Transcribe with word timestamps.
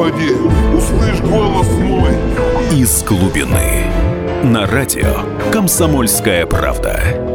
Господи, 0.00 0.32
услышь 0.74 1.20
голос 1.20 1.68
мой. 1.72 2.12
Из 2.72 3.02
глубины. 3.02 3.84
На 4.42 4.66
радио 4.66 5.26
«Комсомольская 5.52 6.46
правда». 6.46 7.29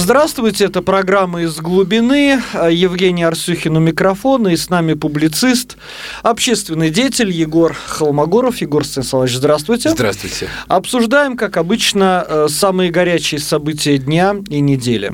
Здравствуйте, 0.00 0.66
это 0.66 0.80
программа 0.80 1.42
«Из 1.42 1.56
глубины». 1.56 2.40
Евгений 2.70 3.24
Арсюхин 3.24 3.76
у 3.76 3.80
микрофона 3.80 4.48
и 4.48 4.56
с 4.56 4.70
нами 4.70 4.94
публицист, 4.94 5.76
общественный 6.22 6.90
деятель 6.90 7.32
Егор 7.32 7.74
Холмогоров. 7.74 8.58
Егор 8.58 8.86
Станиславович, 8.86 9.34
здравствуйте. 9.34 9.90
Здравствуйте. 9.90 10.48
Обсуждаем, 10.68 11.36
как 11.36 11.56
обычно, 11.56 12.24
э, 12.28 12.46
самые 12.48 12.92
горячие 12.92 13.40
события 13.40 13.98
дня 13.98 14.36
и 14.48 14.60
недели. 14.60 15.12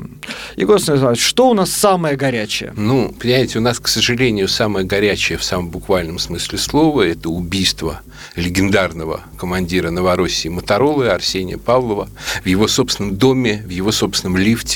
Егор 0.55 0.79
Станиславович, 0.79 1.19
что 1.19 1.49
у 1.49 1.55
нас 1.55 1.71
самое 1.71 2.15
горячее? 2.15 2.71
Ну, 2.77 3.11
понимаете, 3.19 3.57
у 3.57 3.61
нас, 3.61 3.79
к 3.79 3.87
сожалению, 3.87 4.47
самое 4.47 4.85
горячее 4.85 5.39
в 5.39 5.43
самом 5.43 5.69
буквальном 5.69 6.19
смысле 6.19 6.59
слова– 6.59 7.01
это 7.07 7.29
убийство 7.29 8.01
легендарного 8.35 9.21
командира 9.37 9.89
Новороссии 9.89 10.49
Моторолы 10.49 11.09
Арсения 11.09 11.57
Павлова 11.57 12.07
в 12.43 12.47
его 12.47 12.67
собственном 12.67 13.17
доме, 13.17 13.63
в 13.65 13.69
его 13.69 13.91
собственном 13.91 14.37
лифте. 14.37 14.74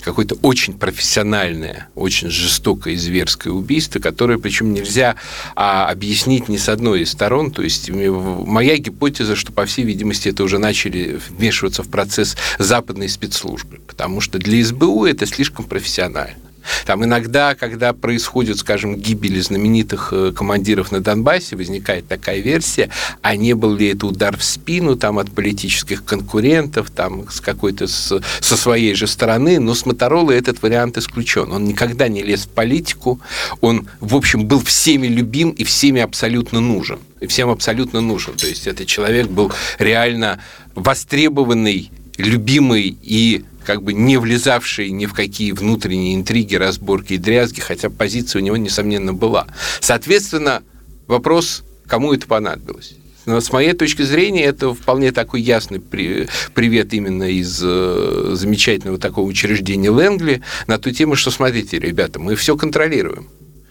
Какое-то 0.00 0.36
очень 0.42 0.74
профессиональное, 0.74 1.88
очень 1.94 2.30
жестокое 2.30 2.94
и 2.94 2.96
зверское 2.96 3.52
убийство, 3.52 3.98
которое, 3.98 4.38
причем 4.38 4.72
нельзя 4.72 5.16
а, 5.54 5.88
объяснить 5.88 6.48
ни 6.48 6.56
с 6.56 6.68
одной 6.68 7.02
из 7.02 7.10
сторон. 7.10 7.50
То 7.50 7.62
есть 7.62 7.90
моя 7.90 8.76
гипотеза, 8.78 9.36
что, 9.36 9.52
по 9.52 9.66
всей 9.66 9.84
видимости, 9.84 10.28
это 10.28 10.44
уже 10.44 10.58
начали 10.58 11.20
вмешиваться 11.28 11.82
в 11.82 11.88
процесс 11.88 12.36
западной 12.58 13.08
спецслужбы, 13.08 13.78
потому 13.86 14.20
что 14.20 14.38
для 14.38 14.64
СБУ 14.64 15.04
это 15.04 15.26
слишком 15.26 15.64
профессионально. 15.64 16.45
Там 16.84 17.04
иногда, 17.04 17.54
когда 17.54 17.92
происходит, 17.92 18.58
скажем, 18.58 18.96
гибели 18.96 19.40
знаменитых 19.40 20.12
э, 20.12 20.32
командиров 20.32 20.92
на 20.92 21.00
Донбассе, 21.00 21.56
возникает 21.56 22.08
такая 22.08 22.40
версия, 22.40 22.90
а 23.22 23.36
не 23.36 23.54
был 23.54 23.74
ли 23.74 23.88
это 23.88 24.06
удар 24.06 24.36
в 24.36 24.44
спину 24.44 24.96
там, 24.96 25.18
от 25.18 25.30
политических 25.30 26.04
конкурентов, 26.04 26.90
там, 26.90 27.28
с 27.30 27.40
какой-то 27.40 27.86
с, 27.86 28.20
со 28.40 28.56
своей 28.56 28.94
же 28.94 29.06
стороны, 29.06 29.58
но 29.60 29.74
с 29.74 29.86
Моторола 29.86 30.32
этот 30.32 30.62
вариант 30.62 30.98
исключен. 30.98 31.52
Он 31.52 31.64
никогда 31.64 32.08
не 32.08 32.22
лез 32.22 32.46
в 32.46 32.48
политику, 32.48 33.20
он, 33.60 33.88
в 34.00 34.14
общем, 34.14 34.46
был 34.46 34.62
всеми 34.62 35.06
любим 35.06 35.50
и 35.50 35.64
всеми 35.64 36.00
абсолютно 36.00 36.60
нужен. 36.60 36.98
И 37.20 37.26
всем 37.26 37.50
абсолютно 37.50 38.00
нужен. 38.00 38.34
То 38.34 38.46
есть 38.46 38.66
этот 38.66 38.86
человек 38.86 39.28
был 39.28 39.52
реально 39.78 40.40
востребованный, 40.74 41.90
любимый 42.18 42.96
и 43.02 43.44
как 43.66 43.82
бы 43.82 43.92
не 43.92 44.16
влезавший 44.16 44.90
ни 44.90 45.06
в 45.06 45.12
какие 45.12 45.50
внутренние 45.50 46.14
интриги, 46.14 46.54
разборки 46.54 47.14
и 47.14 47.18
дрязги, 47.18 47.60
хотя 47.60 47.90
позиция 47.90 48.40
у 48.40 48.44
него, 48.44 48.56
несомненно, 48.56 49.12
была. 49.12 49.48
Соответственно, 49.80 50.62
вопрос, 51.08 51.64
кому 51.86 52.14
это 52.14 52.26
понадобилось? 52.28 52.94
Но 53.26 53.40
с 53.40 53.52
моей 53.52 53.72
точки 53.72 54.02
зрения, 54.02 54.44
это 54.44 54.72
вполне 54.72 55.10
такой 55.10 55.40
ясный 55.40 55.80
привет 55.80 56.94
именно 56.94 57.24
из 57.24 57.60
э, 57.60 58.30
замечательного 58.34 58.98
такого 58.98 59.26
учреждения 59.26 59.90
Лэнгли 59.90 60.42
на 60.68 60.78
ту 60.78 60.92
тему, 60.92 61.16
что, 61.16 61.32
смотрите, 61.32 61.80
ребята, 61.80 62.20
мы 62.20 62.36
все 62.36 62.56
контролируем. 62.56 63.28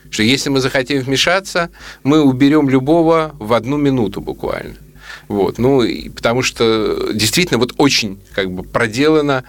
Что 0.10 0.24
если 0.24 0.50
мы 0.50 0.60
захотим 0.60 1.00
вмешаться, 1.00 1.70
мы 2.04 2.22
уберем 2.22 2.70
любого 2.70 3.34
в 3.40 3.54
одну 3.54 3.78
минуту 3.78 4.20
буквально. 4.20 4.76
Вот, 5.30 5.58
ну, 5.58 5.82
и 5.82 6.10
потому 6.10 6.42
что 6.42 7.12
действительно 7.14 7.58
вот 7.58 7.74
очень 7.78 8.20
как 8.34 8.52
бы 8.52 8.64
проделано 8.64 9.46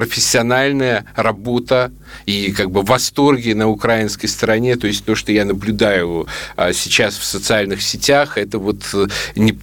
профессиональная 0.00 1.04
работа 1.14 1.92
и 2.24 2.52
как 2.52 2.70
бы 2.70 2.80
восторги 2.80 3.52
на 3.52 3.68
украинской 3.68 4.28
стороне, 4.28 4.76
то 4.76 4.86
есть 4.86 5.04
то, 5.04 5.14
что 5.14 5.30
я 5.30 5.44
наблюдаю 5.44 6.26
а, 6.56 6.72
сейчас 6.72 7.18
в 7.18 7.24
социальных 7.24 7.82
сетях, 7.82 8.38
это 8.38 8.58
вот 8.58 8.82
э, 8.94 9.08
не 9.36 9.58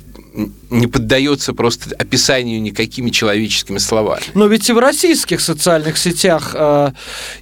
не 0.69 0.88
поддается 0.88 1.53
просто 1.53 1.95
описанию 1.97 2.61
никакими 2.61 3.09
человеческими 3.09 3.78
словами. 3.78 4.23
Но 4.33 4.47
ведь 4.47 4.69
и 4.69 4.73
в 4.73 4.79
российских 4.79 5.41
социальных 5.41 5.97
сетях 5.97 6.51
э, 6.53 6.91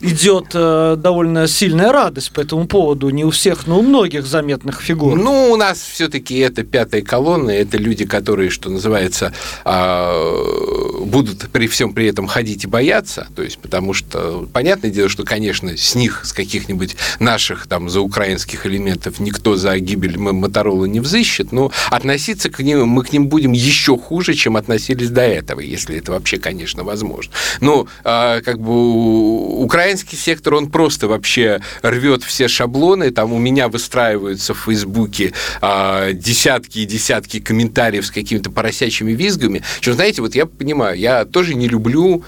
идет 0.01 0.47
э, 0.53 0.95
довольно 0.97 1.47
сильная 1.47 1.91
радость 1.91 2.31
по 2.31 2.41
этому 2.41 2.67
поводу. 2.67 3.09
Не 3.09 3.25
у 3.25 3.31
всех, 3.31 3.67
но 3.67 3.79
у 3.79 3.81
многих 3.81 4.25
заметных 4.25 4.81
фигур. 4.81 5.15
Ну, 5.15 5.51
у 5.51 5.55
нас 5.55 5.79
все-таки 5.79 6.37
это 6.37 6.63
пятая 6.63 7.01
колонна, 7.01 7.51
это 7.51 7.77
люди, 7.77 8.05
которые, 8.05 8.49
что 8.49 8.69
называется, 8.69 9.33
э, 9.63 11.01
будут 11.01 11.49
при 11.51 11.67
всем 11.67 11.93
при 11.93 12.07
этом 12.07 12.27
ходить 12.27 12.63
и 12.63 12.67
бояться. 12.67 13.27
То 13.35 13.41
есть, 13.41 13.57
потому 13.59 13.93
что, 13.93 14.47
понятное 14.53 14.91
дело, 14.91 15.09
что, 15.09 15.23
конечно, 15.23 15.75
с 15.77 15.95
них, 15.95 16.21
с 16.25 16.33
каких-нибудь 16.33 16.95
наших 17.19 17.67
там 17.67 17.89
за 17.89 18.01
украинских 18.01 18.65
элементов 18.65 19.19
никто 19.19 19.55
за 19.55 19.77
гибель 19.79 20.17
Моторола 20.17 20.85
не 20.85 20.99
взыщет, 20.99 21.51
но 21.51 21.71
относиться 21.89 22.49
к 22.49 22.59
ним 22.59 22.87
мы 22.87 23.03
к 23.03 23.11
ним 23.15 23.27
будем 23.27 23.51
еще 23.53 23.97
хуже, 23.97 24.33
чем 24.33 24.57
относились 24.57 25.09
до 25.09 25.21
этого, 25.21 25.61
если 25.61 25.97
это 25.97 26.11
вообще, 26.11 26.37
конечно, 26.37 26.83
возможно. 26.83 27.33
Но 27.61 27.87
а, 28.03 28.41
как 28.41 28.59
бы 28.59 29.61
украинский 29.61 30.17
сектор, 30.17 30.55
он 30.55 30.69
просто 30.69 31.07
вообще 31.07 31.61
рвет 31.81 32.23
все 32.23 32.47
шаблоны. 32.47 33.11
Там 33.11 33.33
у 33.33 33.39
меня 33.39 33.67
выстраиваются 33.67 34.53
в 34.53 34.59
Фейсбуке 34.65 35.33
а, 35.61 36.11
десятки 36.11 36.79
и 36.79 36.85
десятки 36.85 37.39
комментариев 37.39 38.05
с 38.05 38.11
какими-то 38.11 38.51
поросячьими 38.51 39.13
визгами. 39.13 39.63
Что, 39.81 39.93
знаете, 39.93 40.21
вот 40.21 40.35
я 40.35 40.45
понимаю, 40.45 40.97
я 40.97 41.25
тоже 41.25 41.55
не 41.55 41.67
люблю 41.67 42.23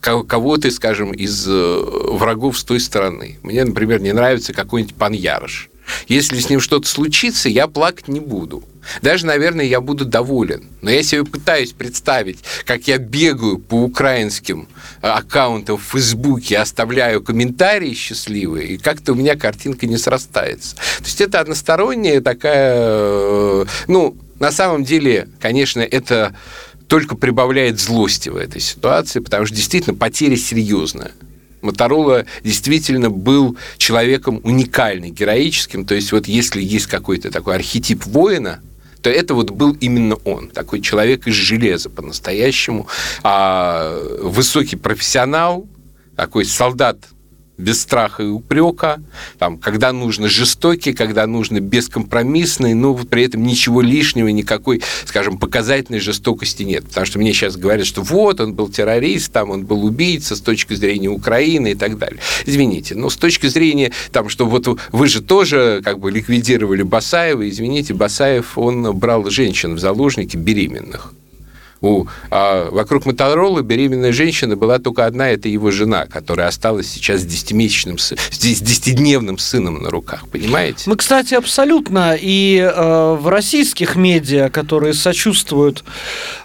кого-то, 0.00 0.70
скажем, 0.70 1.12
из 1.12 1.46
э, 1.48 1.84
врагов 2.12 2.56
с 2.56 2.62
той 2.62 2.78
стороны. 2.78 3.38
Мне, 3.42 3.64
например, 3.64 4.00
не 4.00 4.12
нравится 4.12 4.52
какой-нибудь 4.52 4.94
пан 4.94 5.12
Ярош. 5.12 5.70
Если 6.06 6.38
с 6.38 6.50
ним 6.50 6.60
что-то 6.60 6.88
случится, 6.88 7.48
я 7.48 7.66
плакать 7.66 8.08
не 8.08 8.20
буду. 8.20 8.64
Даже, 9.02 9.26
наверное, 9.26 9.64
я 9.64 9.80
буду 9.80 10.04
доволен. 10.04 10.64
Но 10.80 10.90
я 10.90 11.02
себе 11.02 11.24
пытаюсь 11.24 11.72
представить, 11.72 12.38
как 12.64 12.88
я 12.88 12.98
бегаю 12.98 13.58
по 13.58 13.74
украинским 13.74 14.68
э, 15.02 15.06
аккаунтам 15.08 15.76
в 15.76 15.82
Фейсбуке, 15.82 16.58
оставляю 16.58 17.22
комментарии 17.22 17.92
счастливые, 17.92 18.68
и 18.68 18.78
как-то 18.78 19.12
у 19.12 19.14
меня 19.14 19.36
картинка 19.36 19.86
не 19.86 19.98
срастается. 19.98 20.76
То 20.76 21.04
есть 21.04 21.20
это 21.20 21.40
односторонняя 21.40 22.20
такая... 22.20 22.74
Э, 22.76 23.64
ну, 23.88 24.16
на 24.38 24.52
самом 24.52 24.84
деле, 24.84 25.28
конечно, 25.40 25.80
это 25.80 26.34
только 26.86 27.16
прибавляет 27.16 27.78
злости 27.78 28.28
в 28.30 28.36
этой 28.36 28.60
ситуации, 28.60 29.20
потому 29.20 29.46
что 29.46 29.54
действительно 29.54 29.96
потеря 29.96 30.36
серьезная. 30.36 31.12
Моторола 31.60 32.24
действительно 32.42 33.10
был 33.10 33.56
человеком 33.76 34.40
уникальным, 34.44 35.12
героическим. 35.12 35.84
То 35.84 35.94
есть 35.94 36.12
вот 36.12 36.26
если 36.26 36.62
есть 36.62 36.86
какой-то 36.86 37.30
такой 37.30 37.56
архетип 37.56 38.04
воина, 38.06 38.60
то 39.02 39.10
это 39.10 39.34
вот 39.34 39.50
был 39.50 39.76
именно 39.80 40.16
он, 40.24 40.48
такой 40.48 40.80
человек 40.80 41.26
из 41.26 41.34
железа 41.34 41.88
по-настоящему, 41.88 42.88
а, 43.22 43.96
высокий 44.20 44.76
профессионал, 44.76 45.68
такой 46.16 46.44
солдат 46.44 46.98
без 47.58 47.82
страха 47.82 48.22
и 48.22 48.26
упрека, 48.26 49.02
там, 49.38 49.58
когда 49.58 49.92
нужно 49.92 50.28
жестокий, 50.28 50.92
когда 50.92 51.26
нужно 51.26 51.60
бескомпромиссный, 51.60 52.74
но 52.74 52.94
при 52.94 53.24
этом 53.24 53.42
ничего 53.42 53.82
лишнего, 53.82 54.28
никакой, 54.28 54.80
скажем, 55.04 55.38
показательной 55.38 55.98
жестокости 55.98 56.62
нет. 56.62 56.86
Потому 56.86 57.06
что 57.06 57.18
мне 57.18 57.32
сейчас 57.32 57.56
говорят, 57.56 57.86
что 57.86 58.02
вот, 58.02 58.40
он 58.40 58.54
был 58.54 58.68
террорист, 58.68 59.32
там, 59.32 59.50
он 59.50 59.66
был 59.66 59.84
убийца 59.84 60.36
с 60.36 60.40
точки 60.40 60.74
зрения 60.74 61.08
Украины 61.08 61.72
и 61.72 61.74
так 61.74 61.98
далее. 61.98 62.20
Извините, 62.46 62.94
но 62.94 63.10
с 63.10 63.16
точки 63.16 63.48
зрения, 63.48 63.92
там, 64.12 64.28
что 64.28 64.46
вот 64.46 64.68
вы 64.92 65.08
же 65.08 65.20
тоже 65.20 65.80
как 65.84 65.98
бы 65.98 66.10
ликвидировали 66.10 66.82
Басаева, 66.82 67.48
извините, 67.48 67.92
Басаев, 67.92 68.56
он 68.56 68.96
брал 68.96 69.28
женщин 69.30 69.74
в 69.74 69.80
заложники 69.80 70.36
беременных 70.36 71.12
у, 71.80 72.06
а 72.30 72.70
вокруг 72.70 73.06
Моторолы 73.06 73.62
беременная 73.62 74.12
женщина 74.12 74.56
была 74.56 74.78
только 74.78 75.06
одна, 75.06 75.30
это 75.30 75.48
его 75.48 75.70
жена, 75.70 76.06
которая 76.06 76.48
осталась 76.48 76.88
сейчас 76.88 77.20
с 77.20 77.24
десятимесячным, 77.24 77.98
с 77.98 78.14
десятидневным 78.38 79.38
сыном 79.38 79.82
на 79.82 79.90
руках, 79.90 80.28
понимаете? 80.30 80.84
Мы, 80.86 80.96
кстати, 80.96 81.34
абсолютно 81.34 82.16
и 82.18 82.58
э, 82.58 83.16
в 83.18 83.28
российских 83.28 83.96
медиа, 83.96 84.48
которые 84.50 84.94
сочувствуют 84.94 85.84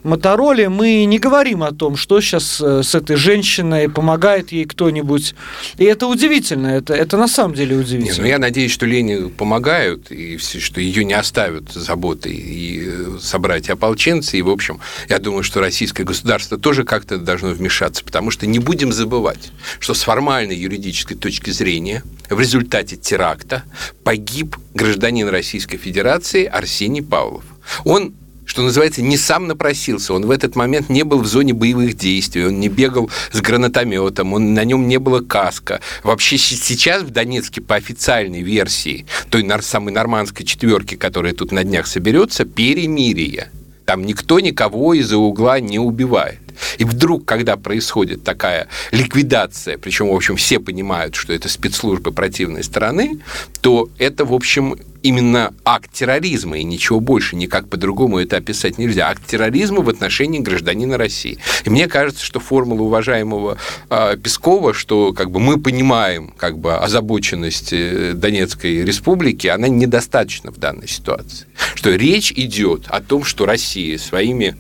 Мотороле, 0.03 0.69
мы 0.69 1.06
не 1.06 1.19
говорим 1.19 1.63
о 1.63 1.71
том, 1.71 1.95
что 1.95 2.21
сейчас 2.21 2.62
э, 2.62 2.83
с 2.83 2.95
этой 2.95 3.15
женщиной, 3.15 3.89
помогает 3.89 4.51
ей 4.51 4.65
кто-нибудь. 4.65 5.35
И 5.77 5.85
это 5.85 6.07
удивительно, 6.07 6.68
это, 6.68 6.94
это 6.94 7.18
на 7.18 7.27
самом 7.27 7.56
деле 7.56 7.75
удивительно. 7.75 8.15
Не, 8.15 8.21
ну 8.21 8.27
я 8.27 8.39
надеюсь, 8.39 8.71
что 8.71 8.85
Лене 8.85 9.30
помогают, 9.30 10.12
и 10.12 10.38
что 10.38 10.81
ее 10.81 11.03
не 11.03 11.13
оставят 11.13 11.71
заботой 11.71 12.33
и 12.33 12.83
э, 12.85 13.18
собрать 13.21 13.69
ополченцы, 13.69 14.38
и, 14.38 14.41
в 14.41 14.50
общем, 14.50 14.80
я 15.09 15.19
думаю, 15.23 15.43
что 15.43 15.59
российское 15.59 16.03
государство 16.03 16.57
тоже 16.59 16.83
как-то 16.83 17.17
должно 17.17 17.49
вмешаться, 17.49 18.03
потому 18.03 18.29
что 18.29 18.45
не 18.45 18.59
будем 18.59 18.93
забывать, 18.93 19.51
что 19.79 19.95
с 19.95 20.03
формальной 20.03 20.55
юридической 20.55 21.15
точки 21.15 21.49
зрения 21.49 22.03
в 22.29 22.39
результате 22.39 22.95
теракта 22.95 23.63
погиб 24.03 24.57
гражданин 24.73 25.27
Российской 25.27 25.77
Федерации 25.77 26.45
Арсений 26.45 27.01
Павлов. 27.01 27.43
Он 27.85 28.13
что 28.45 28.61
называется, 28.61 29.01
не 29.01 29.17
сам 29.17 29.47
напросился. 29.47 30.13
Он 30.13 30.25
в 30.25 30.29
этот 30.31 30.57
момент 30.57 30.89
не 30.89 31.03
был 31.03 31.21
в 31.21 31.25
зоне 31.25 31.53
боевых 31.53 31.95
действий, 31.95 32.45
он 32.45 32.59
не 32.59 32.67
бегал 32.67 33.09
с 33.31 33.39
гранатометом, 33.39 34.33
он, 34.33 34.53
на 34.53 34.65
нем 34.65 34.87
не 34.87 34.99
было 34.99 35.21
каска. 35.21 35.79
Вообще 36.03 36.37
сейчас 36.37 37.03
в 37.03 37.09
Донецке 37.09 37.61
по 37.61 37.75
официальной 37.75 38.41
версии 38.41 39.05
той 39.29 39.49
самой 39.61 39.93
нормандской 39.93 40.45
четверки, 40.45 40.95
которая 40.95 41.33
тут 41.33 41.53
на 41.53 41.63
днях 41.63 41.87
соберется, 41.87 42.43
перемирие. 42.43 43.49
Там 43.85 44.06
никто 44.06 44.39
никого 44.39 44.94
из-за 44.94 45.18
угла 45.18 45.59
не 45.59 45.80
убивает. 45.80 46.39
И 46.77 46.85
вдруг, 46.85 47.25
когда 47.25 47.57
происходит 47.57 48.24
такая 48.24 48.68
ликвидация, 48.91 49.77
причем, 49.77 50.09
в 50.09 50.15
общем, 50.15 50.35
все 50.35 50.59
понимают, 50.59 51.15
что 51.15 51.33
это 51.33 51.50
спецслужбы 51.50 52.12
противной 52.12 52.63
стороны, 52.63 53.19
то 53.62 53.89
это, 53.97 54.25
в 54.25 54.33
общем, 54.33 54.77
именно 55.03 55.53
акт 55.65 55.91
терроризма, 55.91 56.57
и 56.57 56.63
ничего 56.63 57.00
больше, 57.00 57.35
никак 57.35 57.69
по-другому 57.69 58.19
это 58.19 58.38
описать 58.38 58.77
нельзя. 58.77 59.09
Акт 59.09 59.27
терроризма 59.27 59.81
в 59.81 59.89
отношении 59.89 60.39
гражданина 60.39 60.97
России. 60.97 61.38
И 61.65 61.69
мне 61.69 61.88
кажется, 61.88 62.25
что 62.25 62.39
формула 62.39 62.81
уважаемого 62.83 63.57
э, 63.89 64.17
Пескова, 64.17 64.73
что 64.73 65.13
как 65.13 65.29
бы 65.29 65.39
мы 65.39 65.59
понимаем 65.59 66.33
как 66.38 66.57
бы 66.57 66.75
озабоченность 66.75 67.73
э, 67.73 68.13
Донецкой 68.13 68.83
республики, 68.83 69.47
она 69.47 69.67
недостаточна 69.67 70.51
в 70.51 70.57
данной 70.57 70.88
ситуации. 70.88 71.45
Что 71.75 71.94
речь 71.94 72.31
идет 72.31 72.85
о 72.88 73.01
том, 73.01 73.25
что 73.25 73.45
Россия 73.45 73.97
своими 73.97 74.56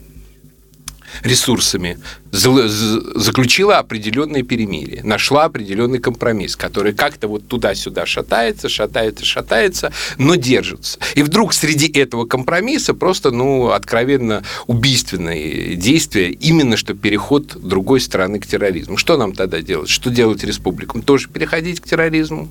ресурсами 1.21 1.97
заключила 2.33 3.77
определенное 3.77 4.41
перемирие, 4.41 5.03
нашла 5.03 5.45
определенный 5.45 5.99
компромисс, 5.99 6.55
который 6.55 6.93
как-то 6.93 7.27
вот 7.27 7.47
туда-сюда 7.47 8.07
шатается, 8.07 8.69
шатается, 8.69 9.23
шатается, 9.23 9.93
но 10.17 10.33
держится. 10.33 10.97
И 11.13 11.21
вдруг 11.21 11.53
среди 11.53 11.87
этого 11.87 12.25
компромисса 12.25 12.95
просто, 12.95 13.29
ну, 13.29 13.69
откровенно 13.69 14.43
убийственное 14.65 15.75
действие, 15.75 16.31
именно 16.31 16.75
что 16.75 16.95
переход 16.95 17.55
другой 17.55 18.01
страны 18.01 18.39
к 18.39 18.47
терроризму. 18.47 18.97
Что 18.97 19.15
нам 19.15 19.33
тогда 19.33 19.61
делать? 19.61 19.89
Что 19.89 20.09
делать 20.09 20.43
республикам? 20.43 21.03
Тоже 21.03 21.29
переходить 21.29 21.81
к 21.81 21.87
терроризму? 21.87 22.49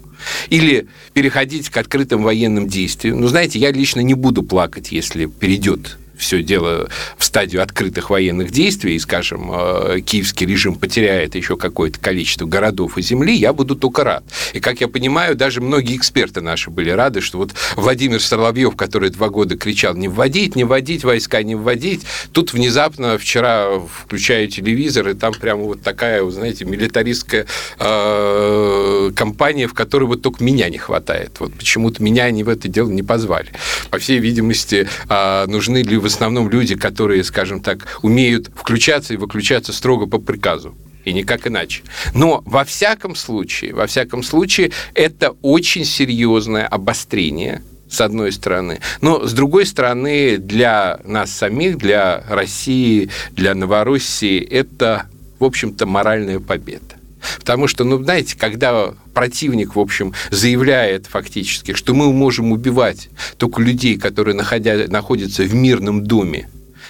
Или 0.49 0.87
переходить 1.13 1.71
к 1.71 1.77
открытым 1.77 2.23
военным 2.23 2.69
действиям? 2.69 3.21
Ну, 3.21 3.27
знаете, 3.27 3.59
я 3.59 3.73
лично 3.73 4.01
не 4.01 4.15
буду 4.15 4.45
плакать, 4.45 4.93
если 4.93 5.27
перейдет 5.27 5.99
все 6.23 6.43
дело 6.43 6.89
в 7.19 7.25
стадию 7.25 7.63
открытых 7.63 8.09
военных 8.09 8.51
действий, 8.51 8.95
и, 8.95 8.99
скажем, 8.99 9.51
э, 9.53 10.01
киевский 10.01 10.47
режим 10.47 10.77
потеряет 10.77 11.35
еще 11.35 11.57
какое-то 11.57 11.99
количество 11.99 12.47
городов 12.47 12.97
и 12.97 13.03
земли, 13.03 13.35
я 13.35 13.53
буду 13.53 13.75
только 13.77 14.05
рад. 14.05 14.25
И, 14.55 14.61
как 14.61 14.81
я 14.81 14.89
понимаю, 14.89 15.35
даже 15.35 15.61
многие 15.61 15.97
эксперты 15.97 16.41
наши 16.41 16.71
были 16.71 16.91
рады, 16.91 17.21
что 17.21 17.39
вот 17.39 17.53
Владимир 17.77 18.23
Соловьев, 18.23 18.77
который 18.77 19.11
два 19.11 19.29
года 19.29 19.57
кричал 19.57 19.95
не 19.95 20.09
вводить, 20.09 20.57
не 20.57 20.65
вводить, 20.65 21.05
войска 21.05 21.43
не 21.43 21.57
вводить, 21.57 22.03
тут 22.33 22.53
внезапно 22.53 23.19
вчера 23.19 23.81
включаю 23.81 24.49
телевизор, 24.49 25.09
и 25.09 25.15
там 25.15 25.35
прямо 25.35 25.65
вот 25.65 25.83
такая, 25.83 26.23
вы 26.23 26.31
знаете, 26.31 26.65
милитаристская 26.65 27.47
э, 27.79 29.11
компания, 29.17 29.67
в 29.67 29.75
которой 29.75 30.05
вот 30.05 30.23
только 30.23 30.45
меня 30.45 30.69
не 30.69 30.79
хватает. 30.79 31.33
Вот 31.41 31.53
почему-то 31.55 32.03
меня 32.03 32.25
они 32.25 32.45
в 32.45 32.49
это 32.49 32.69
дело 32.69 32.91
не 32.91 33.03
позвали. 33.03 33.49
По 33.91 33.99
всей 33.99 34.19
видимости, 34.21 34.89
э, 35.09 35.47
нужны 35.47 35.83
ли 35.83 35.97
основном 36.13 36.49
люди, 36.49 36.77
которые, 36.77 37.25
скажем 37.25 37.61
так, 37.61 37.99
умеют 38.03 38.51
включаться 38.55 39.15
и 39.15 39.17
выключаться 39.17 39.73
строго 39.73 40.07
по 40.07 40.19
приказу 40.19 40.75
и 41.05 41.13
никак 41.13 41.47
иначе. 41.47 41.83
Но 42.15 42.43
во 42.47 42.65
всяком 42.65 43.15
случае, 43.15 43.75
во 43.75 43.87
всяком 43.87 44.23
случае, 44.23 44.73
это 44.95 45.35
очень 45.43 45.85
серьезное 45.85 46.67
обострение 46.67 47.63
с 47.89 48.01
одной 48.01 48.33
стороны. 48.33 48.81
Но 49.01 49.27
с 49.27 49.33
другой 49.33 49.67
стороны, 49.67 50.39
для 50.39 51.01
нас 51.05 51.31
самих, 51.31 51.77
для 51.77 52.25
России, 52.29 53.11
для 53.33 53.55
Новороссии, 53.55 54.41
это, 54.41 55.07
в 55.39 55.45
общем-то, 55.45 55.87
моральная 55.87 56.41
победа. 56.41 56.97
Потому 57.39 57.67
что, 57.67 57.85
ну, 57.85 58.03
знаете, 58.03 58.37
когда 58.39 58.95
противник, 59.15 59.77
в 59.77 59.81
общем, 59.81 60.15
заявляет 60.31 61.07
фактически, 61.07 61.75
что 61.75 61.95
мы 61.95 62.13
можем 62.13 62.53
убивать 62.53 63.09
только 63.37 63.63
людей, 63.63 63.99
которые 63.99 64.35
находя, 64.35 64.87
находятся 64.89 65.43
в 65.43 65.55
мирном 65.55 66.05
доме 66.05 66.49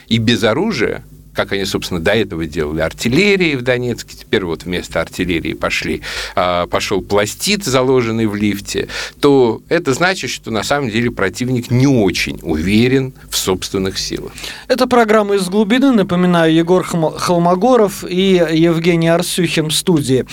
и 0.09 0.19
без 0.19 0.43
оружия, 0.43 1.05
как 1.35 1.53
они, 1.53 1.65
собственно, 1.65 2.01
до 2.01 2.13
этого 2.13 2.47
делали 2.47 2.81
артиллерии 2.81 3.55
в 3.55 3.63
Донецке, 3.63 4.17
теперь 4.17 4.45
вот 4.45 4.65
вместо 4.65 5.01
артиллерии 5.01 5.55
пошли, 5.55 6.03
а, 6.35 6.67
пошел 6.67 7.01
пластит, 7.01 7.65
заложенный 7.65 8.27
в 8.27 8.35
лифте, 8.35 8.89
то 9.21 9.63
это 9.69 9.95
значит, 9.95 10.31
что 10.31 10.51
на 10.51 10.63
самом 10.63 10.91
деле 10.91 11.11
противник 11.11 11.71
не 11.71 11.87
очень 11.87 12.39
уверен 12.43 13.13
в 13.31 13.37
собственных 13.37 13.99
силах. 13.99 14.33
Это 14.69 14.87
программа 14.87 15.37
«Из 15.37 15.49
глубины». 15.49 15.93
Напоминаю, 15.93 16.53
Егор 16.53 16.85
Холмогоров 16.85 18.05
и 18.09 18.43
Евгений 18.53 19.09
Арсюхин 19.09 19.69
в 19.69 19.75
студии. 19.75 20.27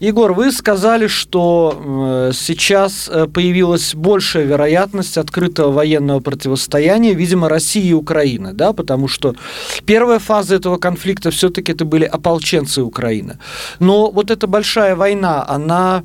Егор, 0.00 0.32
вы 0.32 0.52
сказали, 0.52 1.06
что 1.06 2.30
сейчас 2.34 3.08
э, 3.08 3.26
появилась 3.26 3.94
большая 3.94 4.44
вероятность 4.44 5.18
открытого 5.18 5.70
военного 5.70 6.20
противостояния, 6.20 7.14
видимо, 7.14 7.48
России 7.48 7.88
и 7.88 7.92
Украины, 7.92 8.52
да, 8.52 8.72
потому 8.72 9.08
что 9.08 9.34
первая 9.84 10.18
фаза 10.18 10.31
фазы 10.32 10.54
этого 10.54 10.78
конфликта 10.78 11.30
все-таки 11.30 11.72
это 11.72 11.84
были 11.84 12.04
ополченцы 12.04 12.82
Украины. 12.82 13.36
Но 13.80 14.10
вот 14.10 14.30
эта 14.30 14.46
большая 14.46 14.96
война, 14.96 15.44
она, 15.46 16.04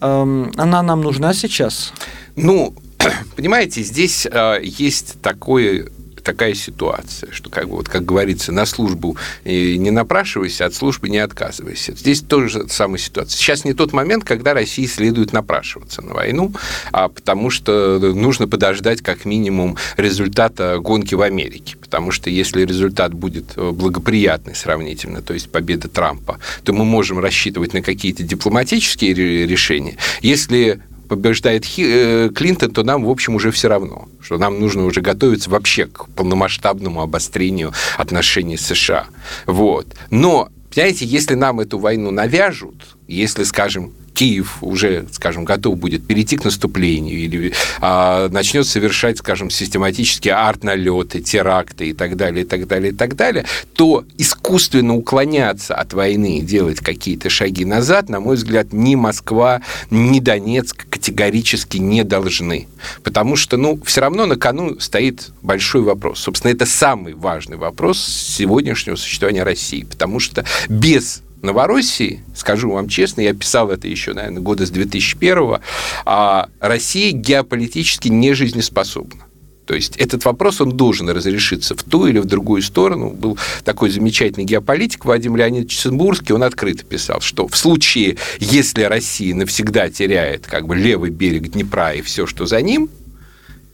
эм, 0.00 0.50
она 0.56 0.82
нам 0.82 1.02
нужна 1.02 1.34
сейчас? 1.34 1.92
Ну, 2.36 2.74
понимаете, 3.36 3.82
здесь 3.82 4.26
э, 4.26 4.60
есть 4.64 5.22
такое 5.22 5.86
такая 6.26 6.54
ситуация, 6.54 7.30
что, 7.32 7.48
как 7.48 7.68
бы, 7.68 7.76
вот, 7.76 7.88
как 7.88 8.04
говорится, 8.04 8.50
на 8.52 8.66
службу 8.66 9.16
не 9.44 9.90
напрашивайся, 9.90 10.66
от 10.66 10.74
службы 10.74 11.08
не 11.08 11.18
отказывайся. 11.18 11.92
Здесь 11.92 12.20
тоже 12.20 12.68
самая 12.68 12.98
ситуация. 12.98 13.38
Сейчас 13.38 13.64
не 13.64 13.72
тот 13.72 13.92
момент, 13.92 14.24
когда 14.24 14.52
России 14.52 14.86
следует 14.86 15.32
напрашиваться 15.32 16.02
на 16.02 16.14
войну, 16.14 16.52
а 16.90 17.08
потому 17.08 17.48
что 17.50 17.98
нужно 18.00 18.48
подождать 18.48 19.02
как 19.02 19.24
минимум 19.24 19.76
результата 19.96 20.78
гонки 20.80 21.14
в 21.14 21.22
Америке. 21.22 21.76
Потому 21.80 22.10
что 22.10 22.28
если 22.28 22.66
результат 22.66 23.14
будет 23.14 23.54
благоприятный 23.56 24.56
сравнительно, 24.56 25.22
то 25.22 25.32
есть 25.32 25.48
победа 25.50 25.88
Трампа, 25.88 26.40
то 26.64 26.72
мы 26.72 26.84
можем 26.84 27.20
рассчитывать 27.20 27.72
на 27.72 27.82
какие-то 27.82 28.24
дипломатические 28.24 29.14
решения. 29.46 29.96
Если 30.22 30.80
побеждает 31.08 31.64
Хи, 31.64 31.82
э, 31.86 32.30
Клинтон, 32.34 32.70
то 32.70 32.82
нам, 32.82 33.04
в 33.04 33.10
общем, 33.10 33.34
уже 33.34 33.50
все 33.50 33.68
равно, 33.68 34.08
что 34.20 34.38
нам 34.38 34.60
нужно 34.60 34.84
уже 34.84 35.00
готовиться 35.00 35.50
вообще 35.50 35.86
к 35.86 36.08
полномасштабному 36.08 37.00
обострению 37.00 37.72
отношений 37.96 38.56
с 38.56 38.66
США. 38.66 39.06
Вот. 39.46 39.86
Но, 40.10 40.48
понимаете, 40.74 41.04
если 41.04 41.34
нам 41.34 41.60
эту 41.60 41.78
войну 41.78 42.10
навяжут, 42.10 42.96
если, 43.08 43.44
скажем, 43.44 43.92
Киев 44.16 44.56
уже, 44.62 45.04
скажем, 45.12 45.44
готов 45.44 45.76
будет 45.76 46.06
перейти 46.06 46.38
к 46.38 46.44
наступлению 46.44 47.18
или 47.18 47.52
а, 47.82 48.30
начнет 48.30 48.66
совершать, 48.66 49.18
скажем, 49.18 49.50
систематические 49.50 50.34
арт-налеты, 50.34 51.20
теракты 51.20 51.90
и 51.90 51.92
так 51.92 52.16
далее, 52.16 52.44
и 52.44 52.48
так 52.48 52.66
далее, 52.66 52.92
и 52.92 52.94
так 52.94 53.14
далее, 53.14 53.44
то 53.74 54.06
искусственно 54.16 54.96
уклоняться 54.96 55.74
от 55.74 55.92
войны 55.92 56.38
и 56.38 56.40
делать 56.40 56.80
какие-то 56.80 57.28
шаги 57.28 57.66
назад, 57.66 58.08
на 58.08 58.20
мой 58.20 58.36
взгляд, 58.36 58.72
ни 58.72 58.94
Москва, 58.94 59.60
ни 59.90 60.18
Донецк 60.18 60.86
категорически 60.88 61.76
не 61.76 62.02
должны. 62.02 62.68
Потому 63.02 63.36
что, 63.36 63.58
ну, 63.58 63.78
все 63.84 64.00
равно 64.00 64.24
на 64.24 64.36
кону 64.36 64.80
стоит 64.80 65.28
большой 65.42 65.82
вопрос. 65.82 66.20
Собственно, 66.20 66.52
это 66.52 66.64
самый 66.64 67.12
важный 67.12 67.58
вопрос 67.58 68.02
сегодняшнего 68.02 68.96
существования 68.96 69.42
России. 69.42 69.82
Потому 69.82 70.20
что 70.20 70.46
без 70.70 71.22
Новороссии, 71.42 72.24
скажу 72.34 72.70
вам 72.70 72.88
честно, 72.88 73.20
я 73.20 73.34
писал 73.34 73.70
это 73.70 73.88
еще, 73.88 74.14
наверное, 74.14 74.40
года 74.40 74.66
с 74.66 74.70
2001 74.70 75.58
а 76.04 76.48
Россия 76.60 77.12
геополитически 77.12 78.08
не 78.08 78.34
жизнеспособна. 78.34 79.26
То 79.66 79.74
есть 79.74 79.96
этот 79.96 80.24
вопрос, 80.24 80.60
он 80.60 80.76
должен 80.76 81.10
разрешиться 81.10 81.74
в 81.74 81.82
ту 81.82 82.06
или 82.06 82.18
в 82.18 82.24
другую 82.24 82.62
сторону. 82.62 83.10
Был 83.10 83.36
такой 83.64 83.90
замечательный 83.90 84.44
геополитик 84.44 85.04
Вадим 85.04 85.36
Леонидович 85.36 85.80
Цимбурский, 85.80 86.34
он 86.34 86.44
открыто 86.44 86.84
писал, 86.84 87.20
что 87.20 87.48
в 87.48 87.56
случае, 87.56 88.16
если 88.38 88.84
Россия 88.84 89.34
навсегда 89.34 89.90
теряет 89.90 90.46
как 90.46 90.66
бы 90.66 90.76
левый 90.76 91.10
берег 91.10 91.48
Днепра 91.48 91.92
и 91.92 92.00
все, 92.00 92.26
что 92.26 92.46
за 92.46 92.62
ним, 92.62 92.88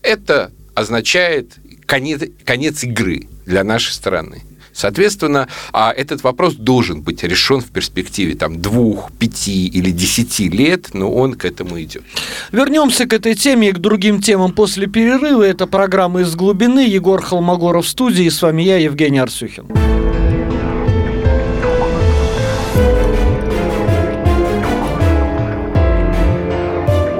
это 0.00 0.50
означает 0.74 1.52
конец, 1.84 2.22
конец 2.44 2.82
игры 2.84 3.28
для 3.44 3.62
нашей 3.62 3.92
страны. 3.92 4.42
Соответственно, 4.72 5.48
а 5.72 5.92
этот 5.92 6.22
вопрос 6.22 6.54
должен 6.54 7.02
быть 7.02 7.22
решен 7.22 7.60
в 7.60 7.70
перспективе 7.70 8.34
там, 8.34 8.60
двух, 8.60 9.12
пяти 9.12 9.66
или 9.66 9.90
десяти 9.90 10.48
лет, 10.48 10.94
но 10.94 11.12
он 11.12 11.34
к 11.34 11.44
этому 11.44 11.80
идет. 11.80 12.02
Вернемся 12.50 13.06
к 13.06 13.12
этой 13.12 13.34
теме 13.34 13.68
и 13.68 13.72
к 13.72 13.78
другим 13.78 14.20
темам 14.20 14.52
после 14.52 14.86
перерыва. 14.86 15.42
Это 15.42 15.66
программа 15.66 16.22
«Из 16.22 16.34
глубины». 16.34 16.86
Егор 16.86 17.22
Холмогоров 17.22 17.86
в 17.86 17.88
студии. 17.88 18.28
С 18.28 18.42
вами 18.42 18.62
я, 18.62 18.78
Евгений 18.78 19.18
Арсюхин. 19.18 19.66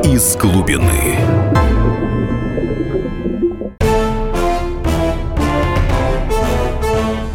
«Из 0.04 0.36
глубины». 0.36 1.31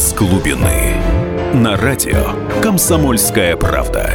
Из 0.00 0.14
глубины. 0.14 0.94
На 1.52 1.76
радио 1.76 2.32
«Комсомольская 2.62 3.54
правда». 3.54 4.10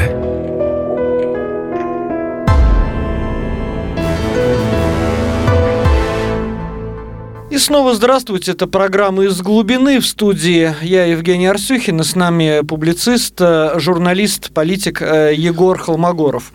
И 7.52 7.58
снова 7.60 7.94
здравствуйте, 7.94 8.54
это 8.54 8.66
программа 8.66 9.26
«Из 9.26 9.40
глубины» 9.44 10.00
в 10.00 10.08
студии. 10.08 10.74
Я 10.82 11.06
Евгений 11.06 11.46
Арсюхин, 11.46 12.02
и 12.02 12.04
с 12.04 12.16
нами 12.16 12.66
публицист, 12.66 13.36
э, 13.40 13.78
журналист, 13.78 14.52
политик 14.56 15.04
э, 15.04 15.36
Егор 15.36 15.78
Холмогоров. 15.78 16.52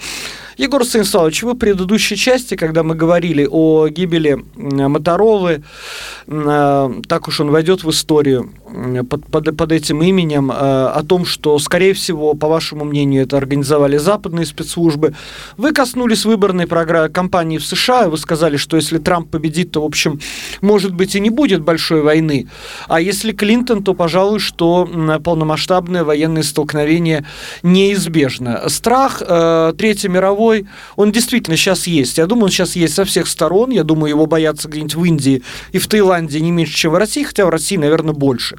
Егор 0.60 0.84
Станиславович, 0.84 1.42
вы 1.42 1.52
в 1.54 1.56
предыдущей 1.56 2.16
части, 2.16 2.54
когда 2.54 2.82
мы 2.82 2.94
говорили 2.94 3.48
о 3.50 3.88
гибели 3.88 4.44
Моторолы, 4.56 5.62
э, 6.26 6.90
так 7.08 7.28
уж 7.28 7.40
он 7.40 7.50
войдет 7.50 7.82
в 7.82 7.88
историю 7.88 8.52
под, 9.08 9.24
под, 9.26 9.56
под 9.56 9.72
этим 9.72 10.02
именем, 10.02 10.50
э, 10.50 10.54
о 10.54 11.02
том, 11.02 11.24
что, 11.24 11.58
скорее 11.58 11.94
всего, 11.94 12.34
по 12.34 12.46
вашему 12.46 12.84
мнению, 12.84 13.22
это 13.22 13.38
организовали 13.38 13.96
западные 13.96 14.44
спецслужбы. 14.44 15.14
Вы 15.56 15.72
коснулись 15.72 16.26
выборной 16.26 16.66
кампании 17.08 17.56
в 17.56 17.64
США, 17.64 18.04
и 18.04 18.08
вы 18.08 18.18
сказали, 18.18 18.58
что 18.58 18.76
если 18.76 18.98
Трамп 18.98 19.30
победит, 19.30 19.72
то, 19.72 19.80
в 19.80 19.86
общем, 19.86 20.20
может 20.60 20.92
быть, 20.92 21.14
и 21.14 21.20
не 21.20 21.30
будет 21.30 21.62
большой 21.62 22.02
войны. 22.02 22.48
А 22.86 23.00
если 23.00 23.32
Клинтон, 23.32 23.82
то, 23.82 23.94
пожалуй, 23.94 24.40
что 24.40 24.86
полномасштабное 25.24 26.04
военное 26.04 26.42
столкновение 26.42 27.24
неизбежно. 27.62 28.68
Страх 28.68 29.22
э, 29.26 29.72
Третьей 29.78 30.10
мировой 30.10 30.49
мировой, 30.50 30.66
он 30.96 31.12
действительно 31.12 31.56
сейчас 31.56 31.86
есть. 31.86 32.18
Я 32.18 32.26
думаю, 32.26 32.44
он 32.44 32.50
сейчас 32.50 32.76
есть 32.76 32.94
со 32.94 33.04
всех 33.04 33.26
сторон. 33.26 33.70
Я 33.70 33.84
думаю, 33.84 34.10
его 34.10 34.26
боятся 34.26 34.68
где-нибудь 34.68 34.94
в 34.94 35.04
Индии 35.04 35.42
и 35.72 35.78
в 35.78 35.86
Таиланде 35.86 36.40
не 36.40 36.50
меньше, 36.50 36.74
чем 36.74 36.92
в 36.92 36.96
России, 36.96 37.22
хотя 37.22 37.46
в 37.46 37.50
России, 37.50 37.76
наверное, 37.76 38.14
больше. 38.14 38.56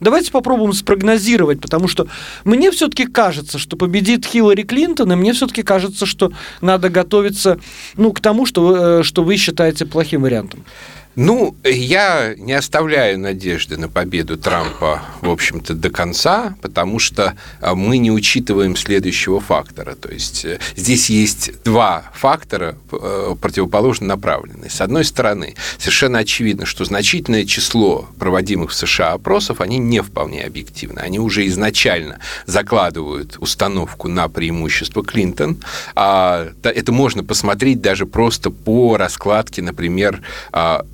Давайте 0.00 0.30
попробуем 0.30 0.72
спрогнозировать, 0.72 1.60
потому 1.60 1.88
что 1.88 2.06
мне 2.44 2.70
все-таки 2.70 3.06
кажется, 3.06 3.58
что 3.58 3.76
победит 3.76 4.26
Хиллари 4.26 4.62
Клинтон, 4.62 5.12
и 5.12 5.16
мне 5.16 5.32
все-таки 5.32 5.62
кажется, 5.62 6.06
что 6.06 6.32
надо 6.60 6.88
готовиться 6.88 7.58
ну, 7.96 8.12
к 8.12 8.20
тому, 8.20 8.46
что, 8.46 9.00
э, 9.00 9.02
что 9.02 9.22
вы 9.22 9.36
считаете 9.36 9.86
плохим 9.86 10.22
вариантом. 10.22 10.64
Ну, 11.14 11.54
я 11.62 12.34
не 12.38 12.54
оставляю 12.54 13.18
надежды 13.18 13.76
на 13.76 13.88
победу 13.88 14.38
Трампа, 14.38 15.02
в 15.20 15.28
общем-то, 15.28 15.74
до 15.74 15.90
конца, 15.90 16.56
потому 16.62 16.98
что 16.98 17.34
а, 17.60 17.74
мы 17.74 17.98
не 17.98 18.10
учитываем 18.10 18.76
следующего 18.76 19.38
фактора. 19.38 19.94
То 19.94 20.10
есть 20.10 20.46
э, 20.46 20.58
здесь 20.74 21.10
есть 21.10 21.62
два 21.64 22.10
фактора 22.14 22.76
э, 22.90 23.34
противоположно 23.38 24.06
направленные. 24.06 24.70
С 24.70 24.80
одной 24.80 25.04
стороны, 25.04 25.54
совершенно 25.76 26.18
очевидно, 26.18 26.64
что 26.64 26.86
значительное 26.86 27.44
число 27.44 28.08
проводимых 28.18 28.70
в 28.70 28.74
США 28.74 29.12
опросов, 29.12 29.60
они 29.60 29.76
не 29.76 30.00
вполне 30.02 30.44
объективны. 30.44 31.00
Они 31.00 31.18
уже 31.18 31.46
изначально 31.48 32.20
закладывают 32.46 33.36
установку 33.38 34.08
на 34.08 34.28
преимущество 34.28 35.04
Клинтон. 35.04 35.58
А, 35.94 36.48
это 36.62 36.90
можно 36.90 37.22
посмотреть 37.22 37.82
даже 37.82 38.06
просто 38.06 38.50
по 38.50 38.96
раскладке, 38.96 39.60
например, 39.60 40.22
а, 40.52 40.86